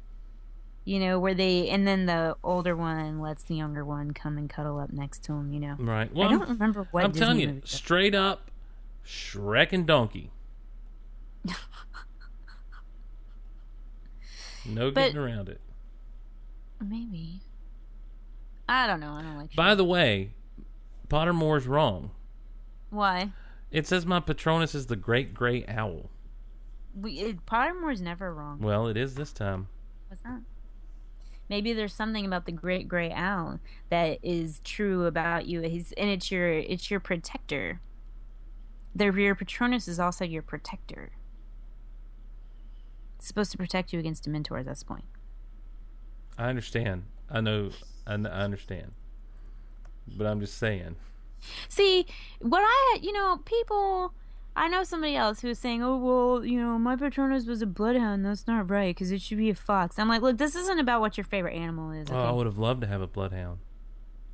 [0.84, 4.48] You know, where they and then the older one lets the younger one come and
[4.48, 5.52] cuddle up next to him.
[5.52, 6.12] You know, Right.
[6.14, 7.02] Well, I don't I'm- remember what.
[7.04, 8.50] I'm Disney telling you, straight up,
[9.06, 10.30] Shrek and Donkey.
[14.64, 15.60] no But- getting around it.
[16.80, 17.40] Maybe.
[18.68, 19.12] I don't know.
[19.12, 19.54] I don't like.
[19.54, 20.34] By the way,
[21.08, 22.10] Pottermore's wrong.
[22.90, 23.32] Why?
[23.70, 26.10] It says my Patronus is the Great Gray Owl.
[26.94, 28.58] We it, Pottermore's never wrong.
[28.60, 29.68] Well, it is this time.
[30.08, 30.40] What's that?
[31.48, 35.60] Maybe there's something about the great gray owl that is true about you.
[35.62, 37.80] He's and it's your it's your protector.
[38.96, 41.10] The your Patronus is also your protector.
[43.18, 44.60] It's supposed to protect you against Dementors.
[44.60, 45.04] at this point.
[46.38, 47.04] I understand.
[47.30, 47.70] I know.
[48.06, 48.92] I, I understand.
[50.16, 50.96] But I'm just saying.
[51.68, 52.06] See,
[52.40, 54.14] what I, you know, people,
[54.54, 57.66] I know somebody else who was saying, oh, well, you know, my Patronus was a
[57.66, 58.24] bloodhound.
[58.24, 59.98] That's not right because it should be a fox.
[59.98, 62.08] I'm like, look, this isn't about what your favorite animal is.
[62.10, 63.58] Oh, I would have loved to have a bloodhound.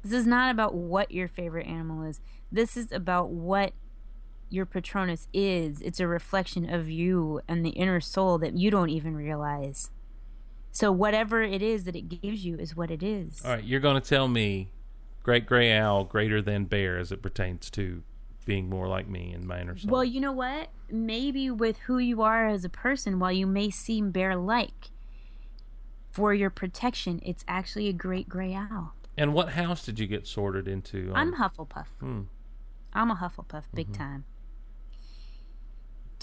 [0.05, 2.21] This is not about what your favorite animal is.
[2.53, 3.73] This is about what
[4.53, 5.81] your Patronus is.
[5.83, 9.91] It's a reflection of you and the inner soul that you don't even realize.
[10.71, 13.43] So whatever it is that it gives you is what it is.
[13.45, 14.71] All right, you're going to tell me
[15.23, 18.03] great gray owl greater than bear as it pertains to
[18.45, 19.77] being more like me in manner.
[19.79, 19.89] So.
[19.89, 20.69] Well, you know what?
[20.91, 24.91] Maybe with who you are as a person, while you may seem bear like,
[26.11, 28.95] for your protection, it's actually a great gray owl.
[29.17, 31.11] and what house did you get sorted into?
[31.15, 31.87] I'm Hufflepuff.
[32.01, 32.23] Hmm.
[32.95, 34.03] I'm a Hufflepuff, big Mm-hmm.
[34.03, 34.25] time.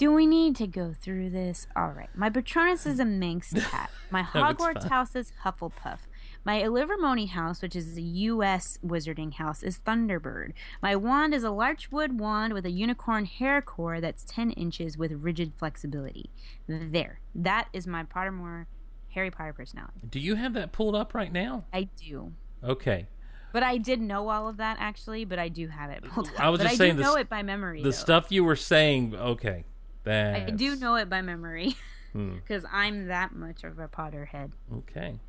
[0.00, 1.66] Do we need to go through this?
[1.76, 2.08] All right.
[2.14, 3.90] My Patronus is a Manx cat.
[4.10, 5.98] My Hogwarts house is Hufflepuff.
[6.42, 8.78] My Ilvermorny house, which is a U.S.
[8.82, 10.54] wizarding house, is Thunderbird.
[10.80, 15.12] My wand is a larchwood wand with a unicorn hair core that's 10 inches with
[15.12, 16.30] rigid flexibility.
[16.66, 17.20] There.
[17.34, 18.64] That is my Pottermore
[19.10, 20.00] Harry Potter personality.
[20.08, 21.66] Do you have that pulled up right now?
[21.74, 22.32] I do.
[22.64, 23.06] Okay.
[23.52, 26.40] But I did know all of that actually, but I do have it pulled up.
[26.40, 27.82] I was but just I saying do the know it by memory.
[27.82, 27.90] The though.
[27.90, 29.66] stuff you were saying, okay.
[30.04, 31.76] That I do know it by memory
[32.12, 32.34] Hmm.
[32.36, 34.50] because I'm that much of a Potterhead.
[34.78, 35.20] Okay.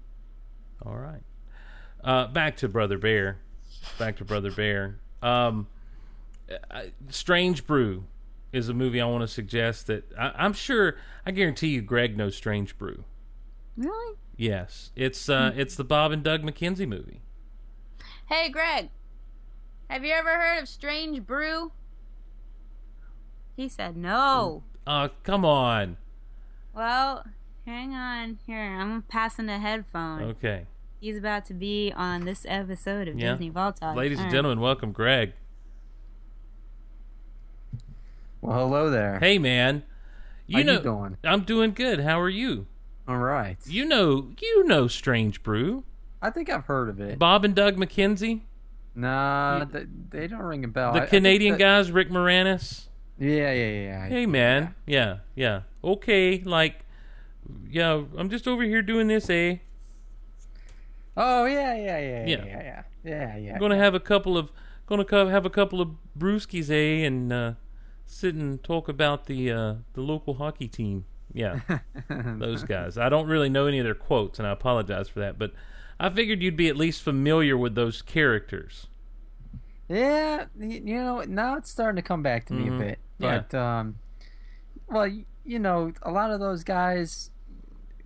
[0.86, 1.22] All right.
[2.04, 3.38] Uh, back to Brother Bear.
[4.00, 4.98] Back to Brother Bear.
[5.22, 5.68] Um,
[6.72, 8.06] I- Strange Brew
[8.52, 10.96] is a movie I want to suggest that I, I'm sure
[11.26, 13.04] I guarantee you Greg knows Strange Brew.
[13.78, 14.18] Really?
[14.36, 17.22] Yes, it's uh, it's the Bob and Doug McKenzie movie.
[18.26, 18.90] Hey, Greg.
[19.90, 21.72] Have you ever heard of Strange Brew?
[23.62, 24.64] He said no.
[24.88, 25.98] Uh, come on.
[26.74, 27.28] Well,
[27.68, 28.40] hang on.
[28.48, 30.24] Here, I'm passing the headphone.
[30.32, 30.66] Okay.
[31.00, 33.34] He's about to be on this episode of Yeah.
[33.34, 33.96] Disney Vault Talk.
[33.96, 34.36] Ladies and All right.
[34.36, 35.34] gentlemen, welcome Greg.
[38.42, 39.20] Well, hello there.
[39.20, 39.84] Hey, man.
[40.48, 41.18] You How you know, doing?
[41.24, 42.00] I'm doing good.
[42.00, 42.66] How are you?
[43.08, 43.58] All right.
[43.68, 45.84] You know, you know Strange Brew.
[46.20, 47.20] I think I've heard of it.
[47.20, 48.42] Bob and Doug McKenzie,
[48.96, 50.88] Nah, they, they don't ring a bell.
[50.88, 52.88] I- I the think Canadian that- guys, Rick Moranis.
[53.22, 54.08] Yeah, yeah, yeah.
[54.08, 54.74] Hey, man.
[54.88, 55.62] Yeah, yeah.
[55.84, 56.86] Okay, like,
[57.70, 59.58] yeah, I'm just over here doing this, eh?
[61.16, 62.26] Oh yeah, yeah, yeah, Yeah.
[62.26, 63.38] yeah, yeah, yeah, yeah.
[63.38, 64.52] yeah I'm gonna have a couple of,
[64.88, 67.54] gonna co- have a couple of brewskis, eh, and uh,
[68.08, 71.06] sit and talk about the uh, the local hockey team.
[71.32, 71.60] Yeah,
[72.10, 72.98] those guys.
[72.98, 75.54] I don't really know any of their quotes, and I apologize for that, but
[76.00, 78.88] I figured you'd be at least familiar with those characters.
[79.96, 82.76] Yeah, you know, now it's starting to come back to me Mhm.
[82.76, 83.00] a bit.
[83.20, 83.44] Yeah.
[83.50, 83.96] But um
[84.88, 85.08] well,
[85.44, 87.30] you know, a lot of those guys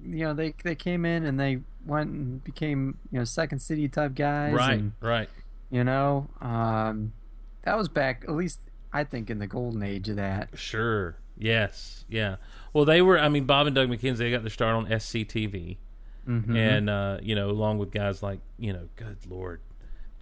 [0.04, 3.88] you know, they they came in and they went and became, you know, second city
[3.88, 5.30] type guys Right, and, right.
[5.70, 7.14] you know, um
[7.64, 8.60] that was back at least
[8.94, 10.58] I think in the golden age of that.
[10.58, 11.18] Sure.
[11.38, 12.06] Yes.
[12.08, 12.38] Yeah.
[12.72, 13.20] Well, they were.
[13.20, 14.18] I mean, Bob and Doug McKenzie.
[14.20, 15.78] They got their start on SCTV,
[16.26, 16.56] Mhm.
[16.56, 19.60] and uh, you know, along with guys like you know, good lord,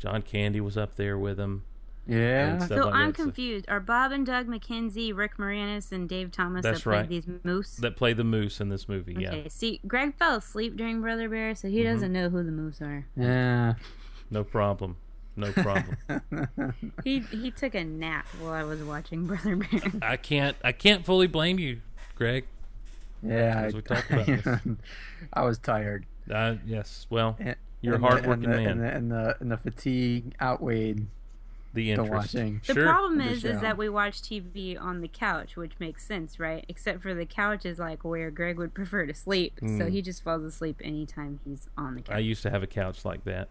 [0.03, 1.63] John Candy was up there with them.
[2.05, 2.59] Yeah.
[2.67, 3.15] So like I'm that.
[3.15, 3.65] Confused.
[3.69, 7.07] Are Bob and Doug McKenzie, Rick Moranis, and Dave Thomas That's that played right.
[7.09, 7.77] these moose?
[7.77, 9.13] that play the moose in this movie.
[9.15, 9.47] Okay, Yeah.
[9.47, 11.93] see, Greg fell asleep during Brother Bear, so he Mhm.
[11.93, 13.05] doesn't know who the moose are.
[13.15, 13.75] Yeah.
[14.29, 14.97] No problem.
[15.37, 15.95] No problem.
[17.05, 19.81] He he took a nap while I was watching Brother Bear.
[20.01, 20.57] I can't.
[20.63, 21.79] I can't fully blame you,
[22.15, 22.45] Greg.
[23.25, 24.45] Yeah, As I- talked about this.
[25.33, 26.05] I was tired.
[26.29, 27.07] Uh, yes.
[27.09, 28.67] Well, And- you're a and the- hardworking and the, man.
[28.69, 31.05] And the, and the and the fatigue outweighed
[31.73, 32.11] the the interest.
[32.11, 32.61] watching.
[32.67, 32.83] The Sure.
[32.85, 36.63] problem The is, is that we watch TV on the couch, which makes sense, right?
[36.69, 39.89] Except for the couch is like where Greg would prefer to sleep, so Mm.
[39.91, 42.15] he just falls asleep anytime he's on the couch.
[42.15, 43.49] I used to have a couch like that.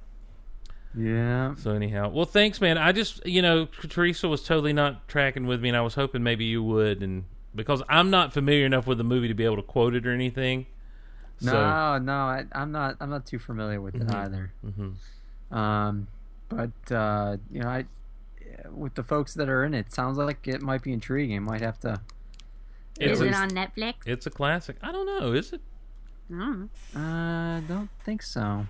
[0.94, 1.54] Yeah.
[1.56, 2.76] So anyhow, well, thanks, man.
[2.76, 6.22] I just, you know, Teresa was totally not tracking with me, and I was hoping
[6.22, 9.56] maybe you would, and because I'm not familiar enough with the movie to be able
[9.56, 10.66] to quote it or anything.
[11.42, 12.96] So, No, no, I, I'm not.
[13.00, 14.14] I'm not too familiar with it Mhm.
[14.14, 14.52] either.
[14.64, 15.56] Mhm.
[15.56, 16.06] Um,
[16.48, 17.84] but uh, you know, I
[18.70, 21.42] with the folks that are in it, sounds like it might be intriguing.
[21.42, 22.00] Might have to.
[23.00, 23.94] It's is a- it on Netflix?
[24.06, 24.76] it's a classic.
[24.82, 25.60] I don't know, is it?
[26.28, 26.68] No.
[26.94, 28.66] Uh, don't think so.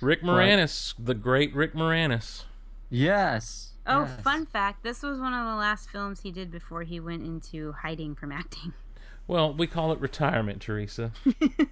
[0.00, 2.44] Rick But- Moranis, the great Rick Moranis.
[2.88, 3.72] Yes.
[3.86, 4.20] Oh, yes.
[4.22, 4.82] fun fact!
[4.82, 8.32] This was one of the last films he did before he went into hiding from
[8.32, 8.72] acting.
[9.28, 11.12] Well, we call it retirement, Teresa.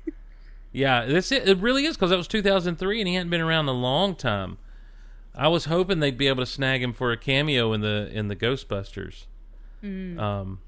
[0.73, 3.67] yeah, this it, it really is because that was 2003, and he hadn't been around
[3.67, 4.59] a long time.
[5.35, 8.29] I was hoping they'd be able to snag him for a cameo in the in
[8.29, 9.25] the Ghostbusters.
[9.83, 10.19] Mm.
[10.19, 10.61] Um,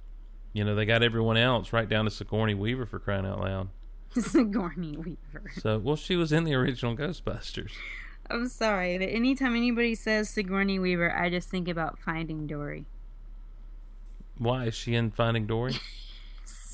[0.55, 3.69] you know, they got everyone else right down to Sigourney Weaver for crying out loud.
[4.19, 5.51] Sigourney Weaver.
[5.60, 7.73] So, well, she was in the original Ghostbusters.
[8.31, 12.85] I'm sorry, but anytime anybody says Sigourney Weaver, I just think about Finding Dory.
[14.36, 15.77] Why is she in Finding Dory?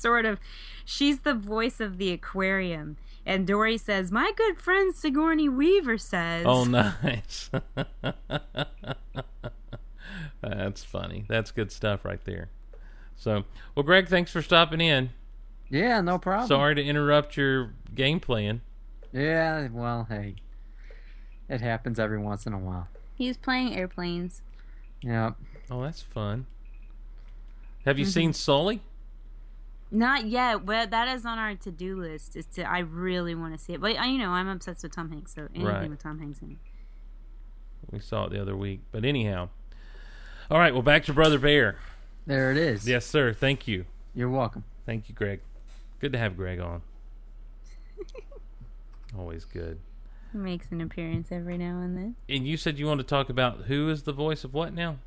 [0.05, 0.39] Sort of.
[0.85, 2.97] She's the voice of the aquarium.
[3.25, 6.45] And Dory says, My good friend Sigourney Weaver says.
[6.47, 6.63] oh,
[7.03, 7.49] nice.
[10.41, 11.25] That's funny.
[11.27, 12.49] That's good stuff right there.
[13.15, 15.09] So, well, Greg, thanks for stopping in.
[15.69, 16.47] Yeah, no problem.
[16.47, 18.61] Sorry to interrupt your game playing.
[19.11, 20.35] Yeah, well, hey,
[21.49, 22.87] it happens every once in a while.
[23.15, 24.43] He's playing airplanes.
[25.01, 25.35] Yep.
[25.71, 26.45] Oh, that's fun.
[27.85, 28.09] Have you Mhm.
[28.13, 28.81] seen Sully?
[29.95, 32.35] Not yet, but that is on our to-do list.
[32.35, 34.93] Is to I really want to see it, but uh, you know I'm obsessed with
[34.95, 35.89] Tom Hanks, so anything Right.
[35.89, 36.57] with Tom Hanks in it.
[37.91, 38.81] We saw it the other week.
[38.91, 39.49] But anyhow.
[40.51, 41.77] All right, well, back to Brother Bear.
[42.27, 42.87] There it is.
[42.87, 43.33] Yes, sir.
[43.33, 43.85] Thank you.
[44.13, 44.63] You're welcome.
[44.85, 45.41] Thank you, Greg.
[45.99, 46.81] Good to have Greg on.
[49.17, 49.79] Always good.
[50.31, 52.15] He makes an appearance every now and then.
[52.27, 54.97] And you said you want to talk about who is the voice of what now?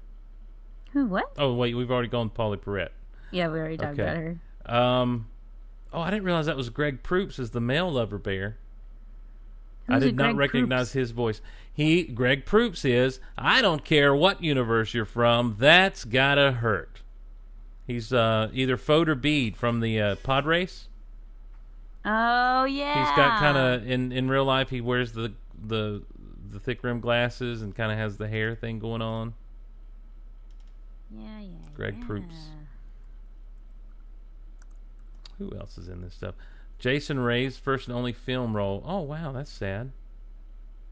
[0.92, 1.06] Who?
[1.06, 1.30] What?
[1.36, 2.92] Oh, wait, we've already gone Pauley Perrette.
[3.30, 4.38] Yeah, we already talked about her.
[4.68, 5.28] Um,
[5.92, 8.58] oh, I didn't realize that was Greg Proops as the male lover bear.
[9.88, 11.40] I Who's a did not Greg recognize his voice.
[11.72, 15.56] He, Greg Proops, is I don't care what universe you're from.
[15.58, 17.00] That's gotta hurt.
[17.86, 20.88] He's uh, either Fode or Beed from the uh, pod race.
[22.04, 22.98] Oh yeah.
[22.98, 24.68] He's got kind of in in real life.
[24.70, 25.32] He wears the
[25.66, 26.02] the
[26.50, 29.34] the thick rim glasses and kind of has the hair thing going on.
[31.10, 31.48] Yeah, yeah.
[31.74, 32.06] Greg yeah.
[32.06, 32.34] Proops.
[35.38, 36.34] Who else is in this stuff?
[36.78, 38.82] Jason Raize first and only film role.
[38.86, 39.92] Oh wow, that's sad.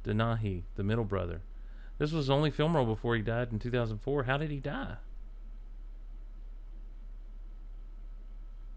[0.04, 1.42] Denahi, the middle brother.
[1.98, 4.24] This was his only film role before he died in 2004.
[4.24, 4.96] How did he die?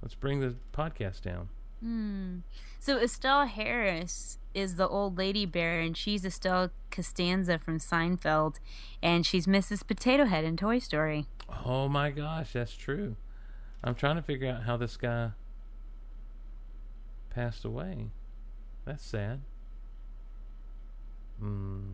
[0.01, 1.49] Let's bring the podcast down.
[1.81, 2.37] Hmm.
[2.79, 8.55] So Estelle Harris is the old lady bear, and she's Estelle Costanza from Seinfeld,
[9.03, 9.85] and she's Mrs.
[9.85, 11.25] Potato Head in Toy Story.
[11.65, 13.15] Oh my gosh, that's true.
[13.83, 15.31] I'm trying to figure out how this guy
[17.39, 18.07] passed away.
[18.83, 19.39] That's sad.
[21.39, 21.91] Hmm.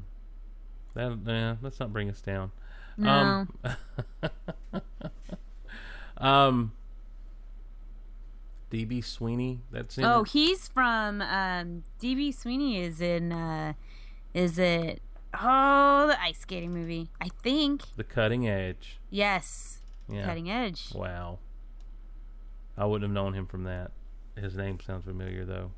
[0.95, 2.51] That nah, let's not bring us down.
[3.03, 3.53] Um,
[6.17, 6.71] um
[8.71, 10.29] DB Sweeney, that's in Oh, it?
[10.29, 13.73] he's from um, DB Sweeney is in uh,
[14.33, 14.99] is it
[15.39, 17.09] oh the ice skating movie?
[17.21, 18.97] I think The Cutting Edge.
[19.11, 19.79] yes.
[20.09, 20.25] Yeah.
[20.25, 20.89] Cutting Edge.
[20.95, 21.37] Wow.
[22.77, 23.91] I wouldn't have known him from that.
[24.35, 25.71] His name sounds familiar though.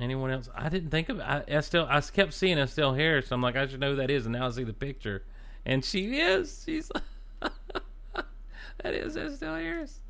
[0.00, 0.48] Anyone else?
[0.54, 1.86] I didn't think of I, Estelle.
[1.88, 3.28] I kept seeing Estelle Harris.
[3.28, 5.22] So I'm like, I should know who that is, and now I see the picture,
[5.66, 6.62] and she is.
[6.64, 6.90] She's
[7.40, 10.00] that is Estelle Harris.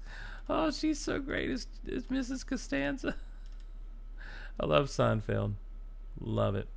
[0.49, 2.47] Oh, she's so great as, as Mrs.
[2.47, 3.17] Costanza.
[4.61, 5.55] I love Seinfeld.
[6.21, 6.69] Love it.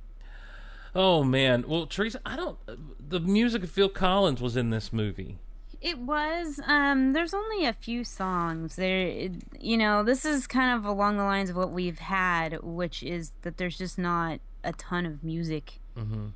[0.94, 1.64] Oh man.
[1.68, 2.58] Well, Teresa, I don't.
[2.66, 5.38] Uh, the music of Phil Collins was in this movie.
[5.80, 6.60] It was.
[6.66, 8.76] Um, there's only a few songs.
[8.76, 9.28] There,
[9.60, 13.32] you know, this is kind of along the lines of what we've had, which is
[13.42, 16.26] that there's just not a ton of music Mm-hmm.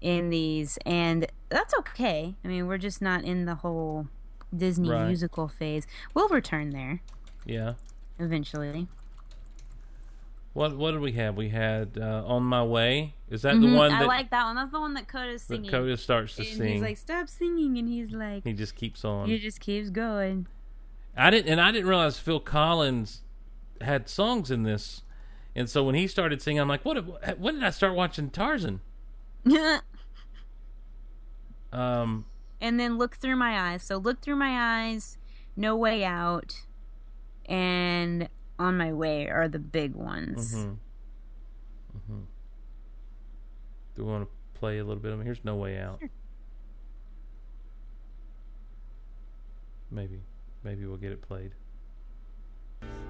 [0.00, 2.34] in these, and that's okay.
[2.44, 4.08] I mean, we're just not in the whole
[4.56, 5.06] Disney Right.
[5.06, 5.86] musical phase.
[6.14, 7.00] We'll return there
[7.46, 7.74] Yeah.
[8.18, 8.88] eventually.
[10.54, 11.36] What What did we have?
[11.36, 14.54] We had uh, "On My Way." Is that the Mhm, one I like that one.
[14.56, 15.70] That's the one that Koda's that singing.
[15.70, 16.72] Koda starts to and sing?
[16.74, 19.28] He's like, "Stop singing," and he's like, he just keeps on.
[19.28, 20.46] "He just keeps going."
[21.16, 23.22] I didn't, and I didn't realize Phil Collins
[23.80, 25.02] had songs in this.
[25.56, 27.38] And so when he started singing, I'm like, "What?
[27.38, 28.80] When did I start watching Tarzan?"
[31.72, 32.26] Um,
[32.60, 33.82] and then look through my eyes.
[33.82, 35.18] So look through my eyes,
[35.56, 36.62] no way out,
[37.46, 38.28] and
[38.58, 40.54] on my way are the big ones.
[40.54, 40.76] mhm.
[41.96, 42.24] Mhm.
[43.96, 45.24] Do we want to play a little bit of it?
[45.24, 46.00] Here's "No Way Out."
[49.90, 50.20] Maybe,
[50.64, 51.52] maybe we'll get it played.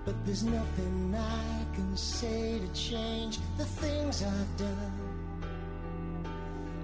[0.05, 4.93] But there's nothing I can say to change the things I've done.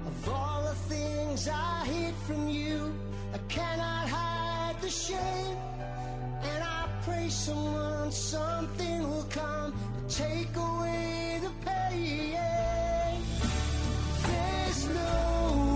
[0.07, 2.95] Of all the things I hid from you,
[3.35, 5.57] I cannot hide the shame.
[6.43, 9.73] And I pray someone, something will come
[10.09, 12.37] to take away the pain.
[14.27, 15.70] There's no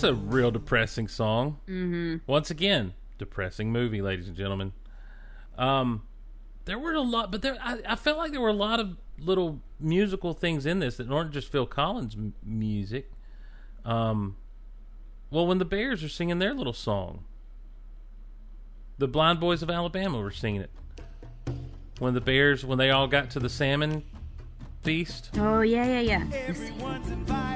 [0.00, 1.58] That's a real depressing song.
[1.66, 2.20] Mhm.
[2.24, 4.72] Once again, depressing movie, ladies and gentlemen.
[5.56, 6.02] Um,
[6.66, 8.96] there were a lot, but there I, I felt like there were a lot of
[9.18, 13.10] little musical things in this that aren't just Phil Collins m- music.
[13.84, 14.36] Um,
[15.32, 17.24] well, when the Bears are singing their little song,
[18.98, 20.70] The Blind Boys of Alabama were singing it.
[21.98, 24.04] When the Bears, when they all got to the salmon
[24.80, 25.30] feast.
[25.36, 27.48] Oh yeah, yeah, yeah.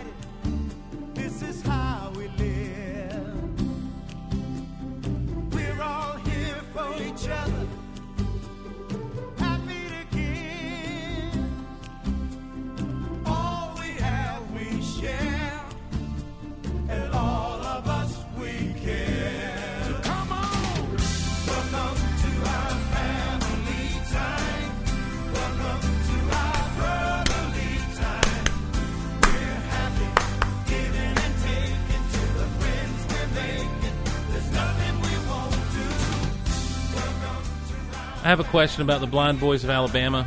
[38.25, 40.27] I have a question about the Blind Boys of Alabama.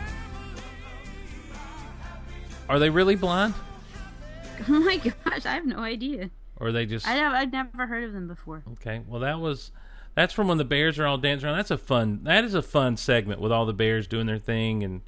[2.68, 3.54] Are they really blind,
[4.70, 6.30] Oh my gosh, I have no idea.
[6.58, 7.08] or are they just?
[7.08, 8.64] I have, I've never heard of them before.
[8.74, 9.72] Okay, well that was
[10.16, 11.58] that's from when the Bears are all dancing around.
[11.58, 12.22] That's a fun.
[12.24, 15.02] That is a fun segment with all the Bears doing their thing and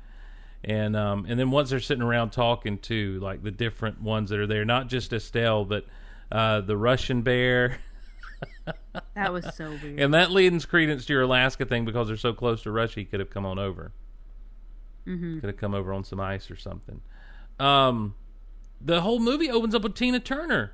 [0.63, 4.39] and um and then once they're sitting around talking to like the different ones that
[4.39, 5.85] are there, not just Estelle, but
[6.31, 7.79] uh, the Russian bear.
[9.17, 9.99] That was so weird.
[9.99, 12.99] And that leads credence to your Alaska thing because they're so close to Russia.
[13.01, 13.91] He could have come on over.
[15.05, 15.39] Mhm.
[15.41, 17.01] Could have come over on some ice or something.
[17.59, 18.15] Um,
[18.79, 20.73] the whole movie opens up with Tina Turner.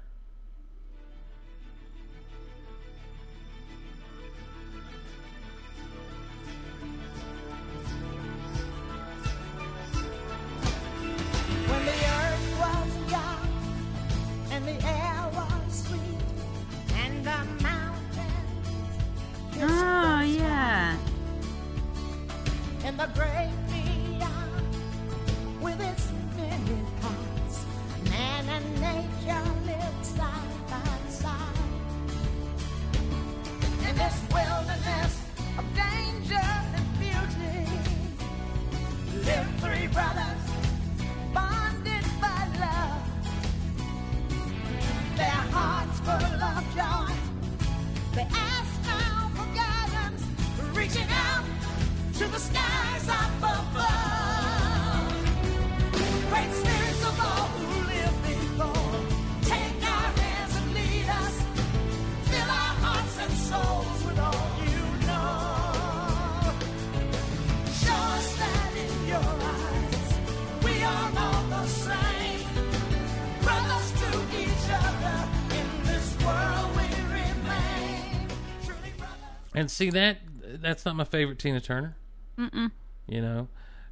[79.63, 81.95] And see that that's not my favorite Tina Turner.
[82.37, 82.71] Mm-mm.
[83.07, 83.47] You know,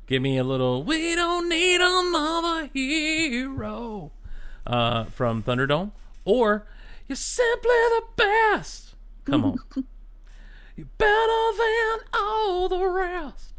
[0.05, 0.83] give me a little.
[0.83, 4.11] We don't need another hero
[4.67, 5.93] uh, from Thunderdome,
[6.25, 6.67] or
[7.07, 8.95] you're simply the best.
[9.23, 9.57] Come on,
[10.75, 13.53] you're better than all the rest.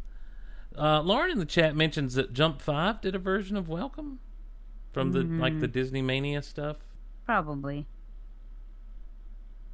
[0.77, 4.19] Uh, Lauren in the chat mentions that Jump Five did a version of Welcome
[4.91, 5.67] from the like the.
[5.67, 6.77] Disney Mania stuff.
[7.25, 7.87] Probably.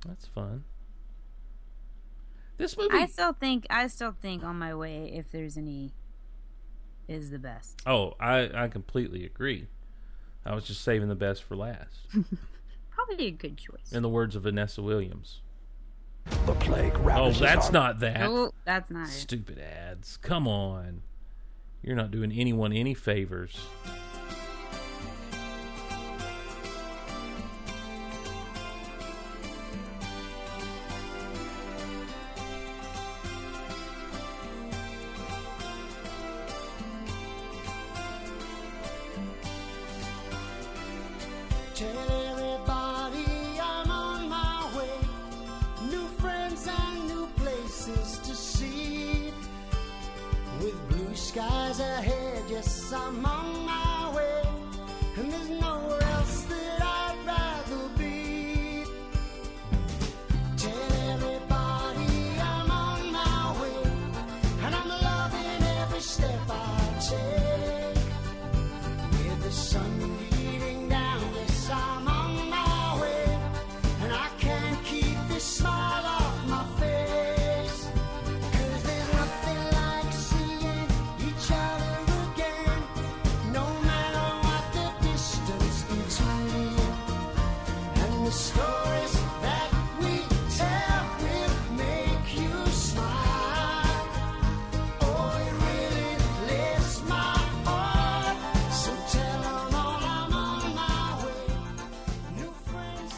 [0.08, 0.64] That's fun.
[2.60, 2.90] This movie.
[2.94, 5.94] I still think I still think on my way if there's any
[7.08, 7.82] is the best.
[7.88, 9.66] Oh, I I completely agree.
[10.46, 12.08] I was just saving the best for last.
[12.92, 13.92] Probably a good choice.
[13.92, 15.42] In the words of Vanessa Williams.
[16.46, 18.22] The plague Oh, that's our- not that.
[18.24, 19.12] Oh, that's not it.
[19.12, 20.18] Stupid ads.
[20.18, 21.02] Come on.
[21.82, 23.58] You're not doing anyone any favors.
[52.92, 53.59] Ahead,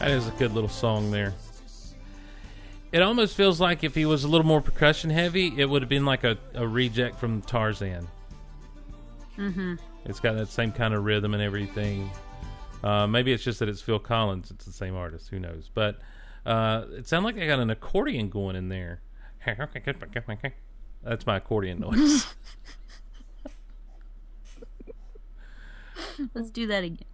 [0.02, 1.32] That is a good little song there.
[2.90, 5.88] It almost feels like if he was a little more percussion heavy, it would have
[5.88, 8.08] been like a, a reject from Tarzan.
[9.38, 9.76] Mm-hmm.
[10.04, 12.10] It's got that same kind of rhythm and everything.
[12.82, 14.50] Uh, maybe it's just that it's Phil Collins.
[14.50, 15.28] It's the same artist.
[15.28, 15.70] Who knows?
[15.72, 16.00] But
[16.44, 19.02] uh, it sounded like I got an accordion going in there.
[21.04, 22.26] That's my accordion noise.
[26.34, 27.06] Let's do that again.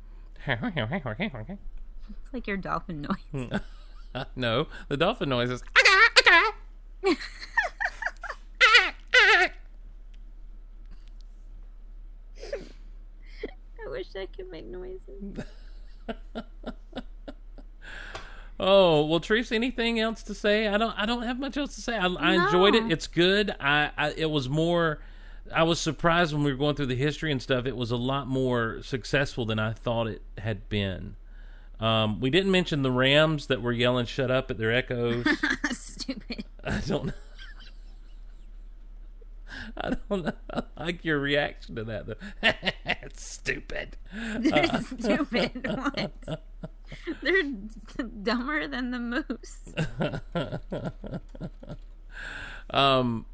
[2.28, 3.00] It's like your dolphin
[3.32, 3.48] noise.
[4.12, 4.20] Hmm.
[4.36, 5.62] no, the dolphin noise is.
[7.02, 7.14] I
[13.86, 15.38] wish I could make noises.
[18.60, 19.54] Oh well, Teresa.
[19.54, 20.66] Anything else to say?
[20.66, 20.90] I don't.
[20.98, 21.96] I don't have much else to say.
[21.96, 22.90] I, I enjoyed it.
[22.90, 23.54] It's good.
[23.60, 24.10] I, I.
[24.16, 24.98] It was more.
[25.54, 27.66] I was surprised when we were going through the history and stuff.
[27.66, 31.14] It was a lot more successful than I thought it had been.
[31.80, 35.24] Um, we didn't mention the Rams that were yelling "shut up" at their echoes.
[35.70, 36.44] Stupid.
[36.64, 37.12] I don't know.
[39.76, 40.32] I don't know.
[40.76, 42.14] I like your reaction to that though.
[42.86, 43.96] it's stupid.
[44.12, 45.66] They're Uh, stupid.
[46.28, 46.42] What?
[47.22, 47.42] They're
[48.22, 49.74] dumber than the moose.
[52.70, 53.26] um,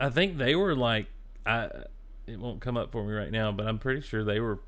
[0.00, 1.06] I think they were like
[1.46, 1.68] I.
[2.26, 4.60] It won't come up for me right now, but I'm pretty sure they were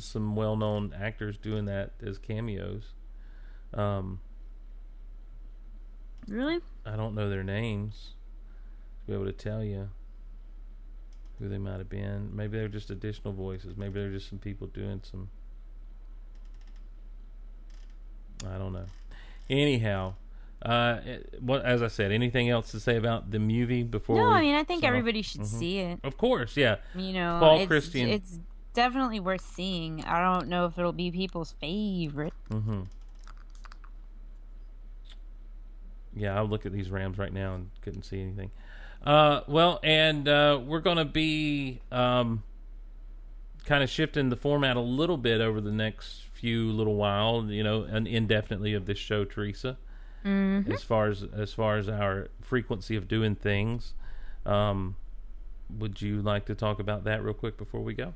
[0.00, 2.94] some well-known actors doing that as cameos.
[3.74, 4.20] Um,
[6.28, 6.60] Really?
[6.84, 8.10] I don't know their names
[9.00, 9.88] to be able to tell you
[11.38, 12.36] who they might have been.
[12.36, 13.76] Maybe they're just additional voices.
[13.78, 15.30] Maybe they're just some people doing some.
[18.46, 18.84] I don't know.
[19.50, 20.14] Anyhow,
[20.62, 24.16] uh, it- what as I said, anything else to say about the movie before?
[24.16, 24.88] No, I mean I think off?
[24.88, 25.46] everybody should Mhm.
[25.46, 26.00] see it.
[26.04, 26.76] Of course, yeah.
[26.94, 28.08] You know, Paul it's, Christian.
[28.10, 28.38] It's
[28.78, 30.04] definitely worth seeing.
[30.04, 32.32] I don't know if it'll be people's favorite.
[32.48, 32.82] Mm-hmm.
[36.14, 38.52] Yeah, I'll look at these Rams right now and couldn't see anything.
[39.04, 42.44] Uh, well, and uh, we're going to be um,
[43.64, 47.64] kind of shifting the format a little bit over the next few little while, you
[47.64, 49.76] know, and indefinitely of this show, Teresa.
[50.24, 50.72] Mhm.
[50.72, 53.94] As far as as far as our frequency of doing things,
[54.46, 54.94] um,
[55.68, 58.14] would you like to talk about that real quick before we go?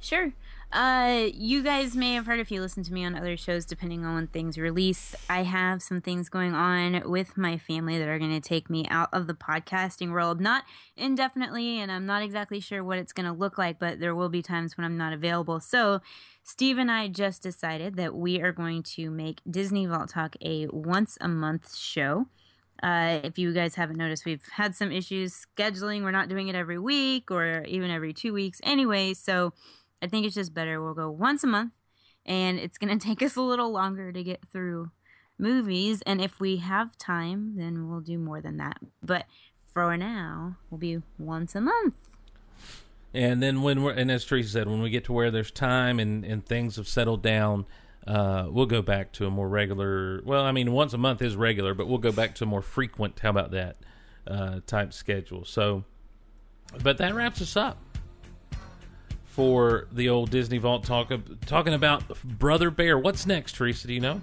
[0.00, 0.32] Sure.
[0.72, 4.04] Uh, you guys may have heard if you listen to me on other shows, depending
[4.04, 5.14] on when things release.
[5.30, 8.84] I have some things going on with my family that are going to take me
[8.90, 10.64] out of the podcasting world, not
[10.96, 14.28] indefinitely, and I'm not exactly sure what it's going to look like, but there will
[14.28, 15.60] be times when I'm not available.
[15.60, 16.00] So,
[16.42, 20.66] Steve and I just decided that we are going to make Disney Vault Talk a
[20.66, 22.26] once a month show.
[22.82, 26.02] Uh, if you guys haven't noticed, we've had some issues scheduling.
[26.02, 29.14] We're not doing it every week or even every two weeks anyway.
[29.14, 29.54] So
[30.06, 30.80] I think it's just better.
[30.80, 31.72] We'll go once a month,
[32.24, 34.92] and it's going to take us a little longer to get through
[35.36, 36.00] movies.
[36.06, 38.78] And if we have time, then we'll do more than that.
[39.02, 39.26] But
[39.74, 41.94] for now, we'll be once a month.
[43.12, 45.98] And then when we're and as Teresa said, when we get to where there's time
[45.98, 47.66] and and things have settled down,
[48.06, 50.22] uh, we'll go back to a more regular.
[50.24, 52.62] Well, I mean, once a month is regular, but we'll go back to a more
[52.62, 53.18] frequent.
[53.18, 53.76] How about that
[54.26, 55.44] uh, type schedule?
[55.44, 55.84] So,
[56.82, 57.78] but that wraps us up
[59.36, 61.10] for the old Disney Vault talk.
[61.10, 62.98] Of, talking about Brother Bear.
[62.98, 63.86] What's next, Teresa?
[63.86, 64.22] Do you know?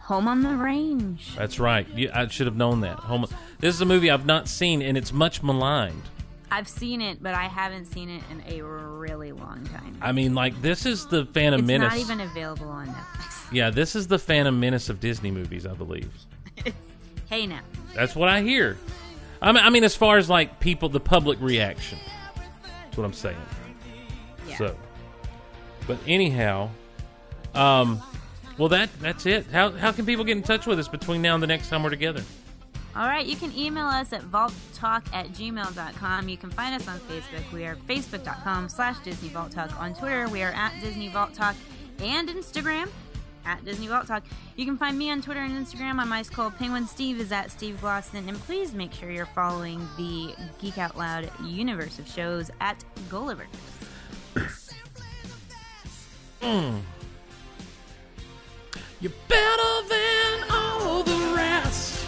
[0.00, 1.36] Home on the Range.
[1.36, 1.88] That's right.
[1.88, 2.96] You, I should have known that.
[2.98, 3.26] Home.
[3.60, 6.02] This is a movie I've not seen, and it's much maligned.
[6.50, 9.96] I've seen it, but I haven't seen it in a really long time.
[10.02, 11.92] I mean, like this is the Phantom it's Menace.
[11.92, 13.30] not even available on Netflix.
[13.52, 16.10] Yeah, this is the Phantom Menace of Disney movies, I believe.
[17.28, 17.60] hey now.
[17.94, 18.78] That's what I hear.
[19.40, 21.98] I mean, I mean, as far as like people, the public reaction.
[22.64, 23.36] That's what I'm saying.
[24.60, 24.68] Yeah.
[24.68, 24.76] So,
[25.86, 26.70] but anyhow,
[27.54, 28.02] um,
[28.58, 29.46] well that that's it.
[29.46, 31.82] How how can people get in touch with us between now and the next time
[31.82, 32.22] we're together?
[32.96, 36.28] All right, you can email us at vaulttalk at gmail.com.
[36.28, 37.50] You can find us on Facebook.
[37.52, 39.80] We are facebook.com slash Disney Vault Talk.
[39.80, 41.56] On Twitter, we are at Disney Vault Talk
[41.98, 42.88] and Instagram
[43.44, 44.22] at Disney Vault Talk.
[44.54, 45.98] You can find me on Twitter and Instagram.
[45.98, 46.86] I'm Ice Cold Penguin.
[46.86, 48.28] Steve is at Steve Glosson.
[48.28, 53.46] And please make sure you're following the Geek Out Loud universe of shows at Gulliver.
[56.44, 56.80] Mm.
[59.00, 62.06] You're better than all the rest.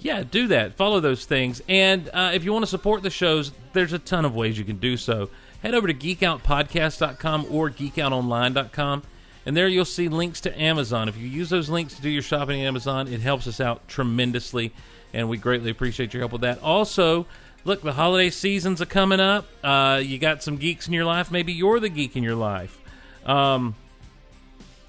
[0.00, 0.74] Yeah, do that.
[0.74, 1.62] Follow those things.
[1.68, 4.64] And uh, if you want to support the shows, there's a ton of ways you
[4.64, 5.30] can do so.
[5.62, 9.02] Head over to geekoutpodcast.com or geekoutonline.com,
[9.46, 11.08] and there you'll see links to Amazon.
[11.08, 13.86] If you use those links to do your shopping on Amazon, it helps us out
[13.88, 14.72] tremendously,
[15.12, 16.60] and we greatly appreciate your help with that.
[16.62, 17.26] Also,
[17.64, 19.46] look, the holiday seasons are coming up.
[19.62, 21.30] Uh, you got some geeks in your life.
[21.30, 22.78] Maybe you're the geek in your life.
[23.24, 23.74] Um,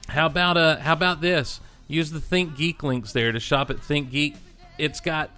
[0.07, 1.59] How about uh how about this?
[1.87, 4.35] Use the Think Geek links there to shop at Think Geek.
[4.77, 5.29] It's got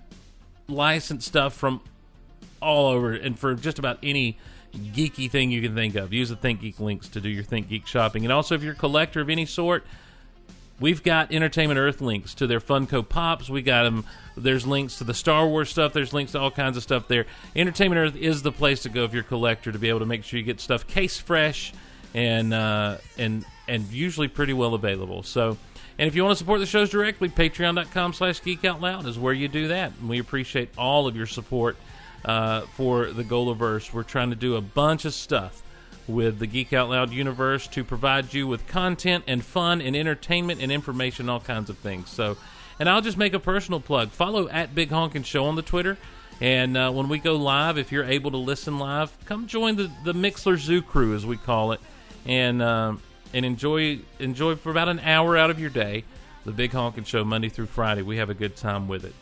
[0.67, 1.81] licensed stuff from
[2.61, 4.37] all over and for just about any
[4.75, 6.11] geeky thing you can think of.
[6.13, 8.25] Use the Think Geek links to do your Think Geek shopping.
[8.25, 9.85] And also if you're a collector of any sort,
[10.79, 13.49] We've got Entertainment Earth links to their Funko Pops.
[13.49, 14.05] We got them.
[14.35, 15.91] There's links to the Star Wars stuff.
[15.91, 17.25] There's links to all kinds of stuff there.
[17.55, 20.05] Entertainment Earth is the place to go if you're a collector to be able to
[20.05, 21.73] make sure you get stuff case fresh
[22.13, 25.23] and uh, and and usually pretty well available.
[25.23, 25.57] So,
[25.97, 29.33] and if you want to support the shows directly, Patreon.com/slash Geek Out Loud is where
[29.33, 29.93] you do that.
[29.99, 31.75] And we appreciate all of your support
[32.23, 33.91] uh, for the Golaverse.
[33.91, 35.63] We're trying to do a bunch of stuff
[36.07, 40.61] with the Geek Out Loud universe to provide you with content and fun and entertainment
[40.61, 42.09] and information, all kinds of things.
[42.09, 42.37] So,
[42.79, 44.09] and I'll just make a personal plug.
[44.09, 45.97] Follow at Big Honkin' Show on the Twitter.
[46.39, 49.91] And uh, when we go live, if you're able to listen live, come join the,
[50.03, 51.81] the Mixler Zoo crew, as we call it,
[52.25, 53.01] and um,
[53.33, 56.03] and enjoy enjoy for about an hour out of your day
[56.45, 58.03] the Big Honkin' Show Monday through Friday.
[58.03, 59.15] We have a good time with it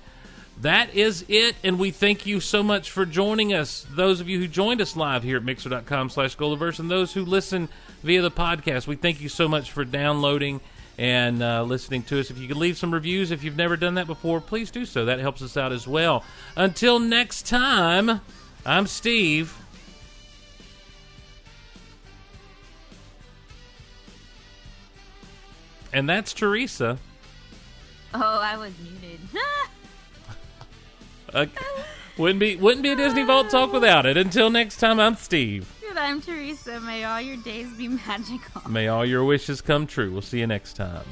[0.61, 3.85] that is it and we thank you so much for joining us.
[3.91, 7.25] Those of you who joined us live here at mixer.com slash goldiverse and those who
[7.25, 7.67] listen
[8.03, 10.61] via the podcast we thank you so much for downloading
[10.97, 12.31] and uh, listening to us.
[12.31, 15.05] If you could leave some reviews if you've never done that before please do so.
[15.05, 16.23] That helps us out as well.
[16.55, 18.21] Until next time
[18.65, 19.55] i'm steve.
[25.91, 26.97] And that's teresa.
[28.13, 29.19] Oh, I was muted.
[31.35, 31.45] Uh,
[32.17, 34.15] wouldn't be wouldn't be a Disney Vault Talk without it.
[34.17, 35.69] Until next time, I'm Steve.
[35.89, 36.79] and I'm Teresa.
[36.79, 38.69] May all your days be magical.
[38.69, 40.11] May all your wishes come true.
[40.11, 41.03] We'll see you next time.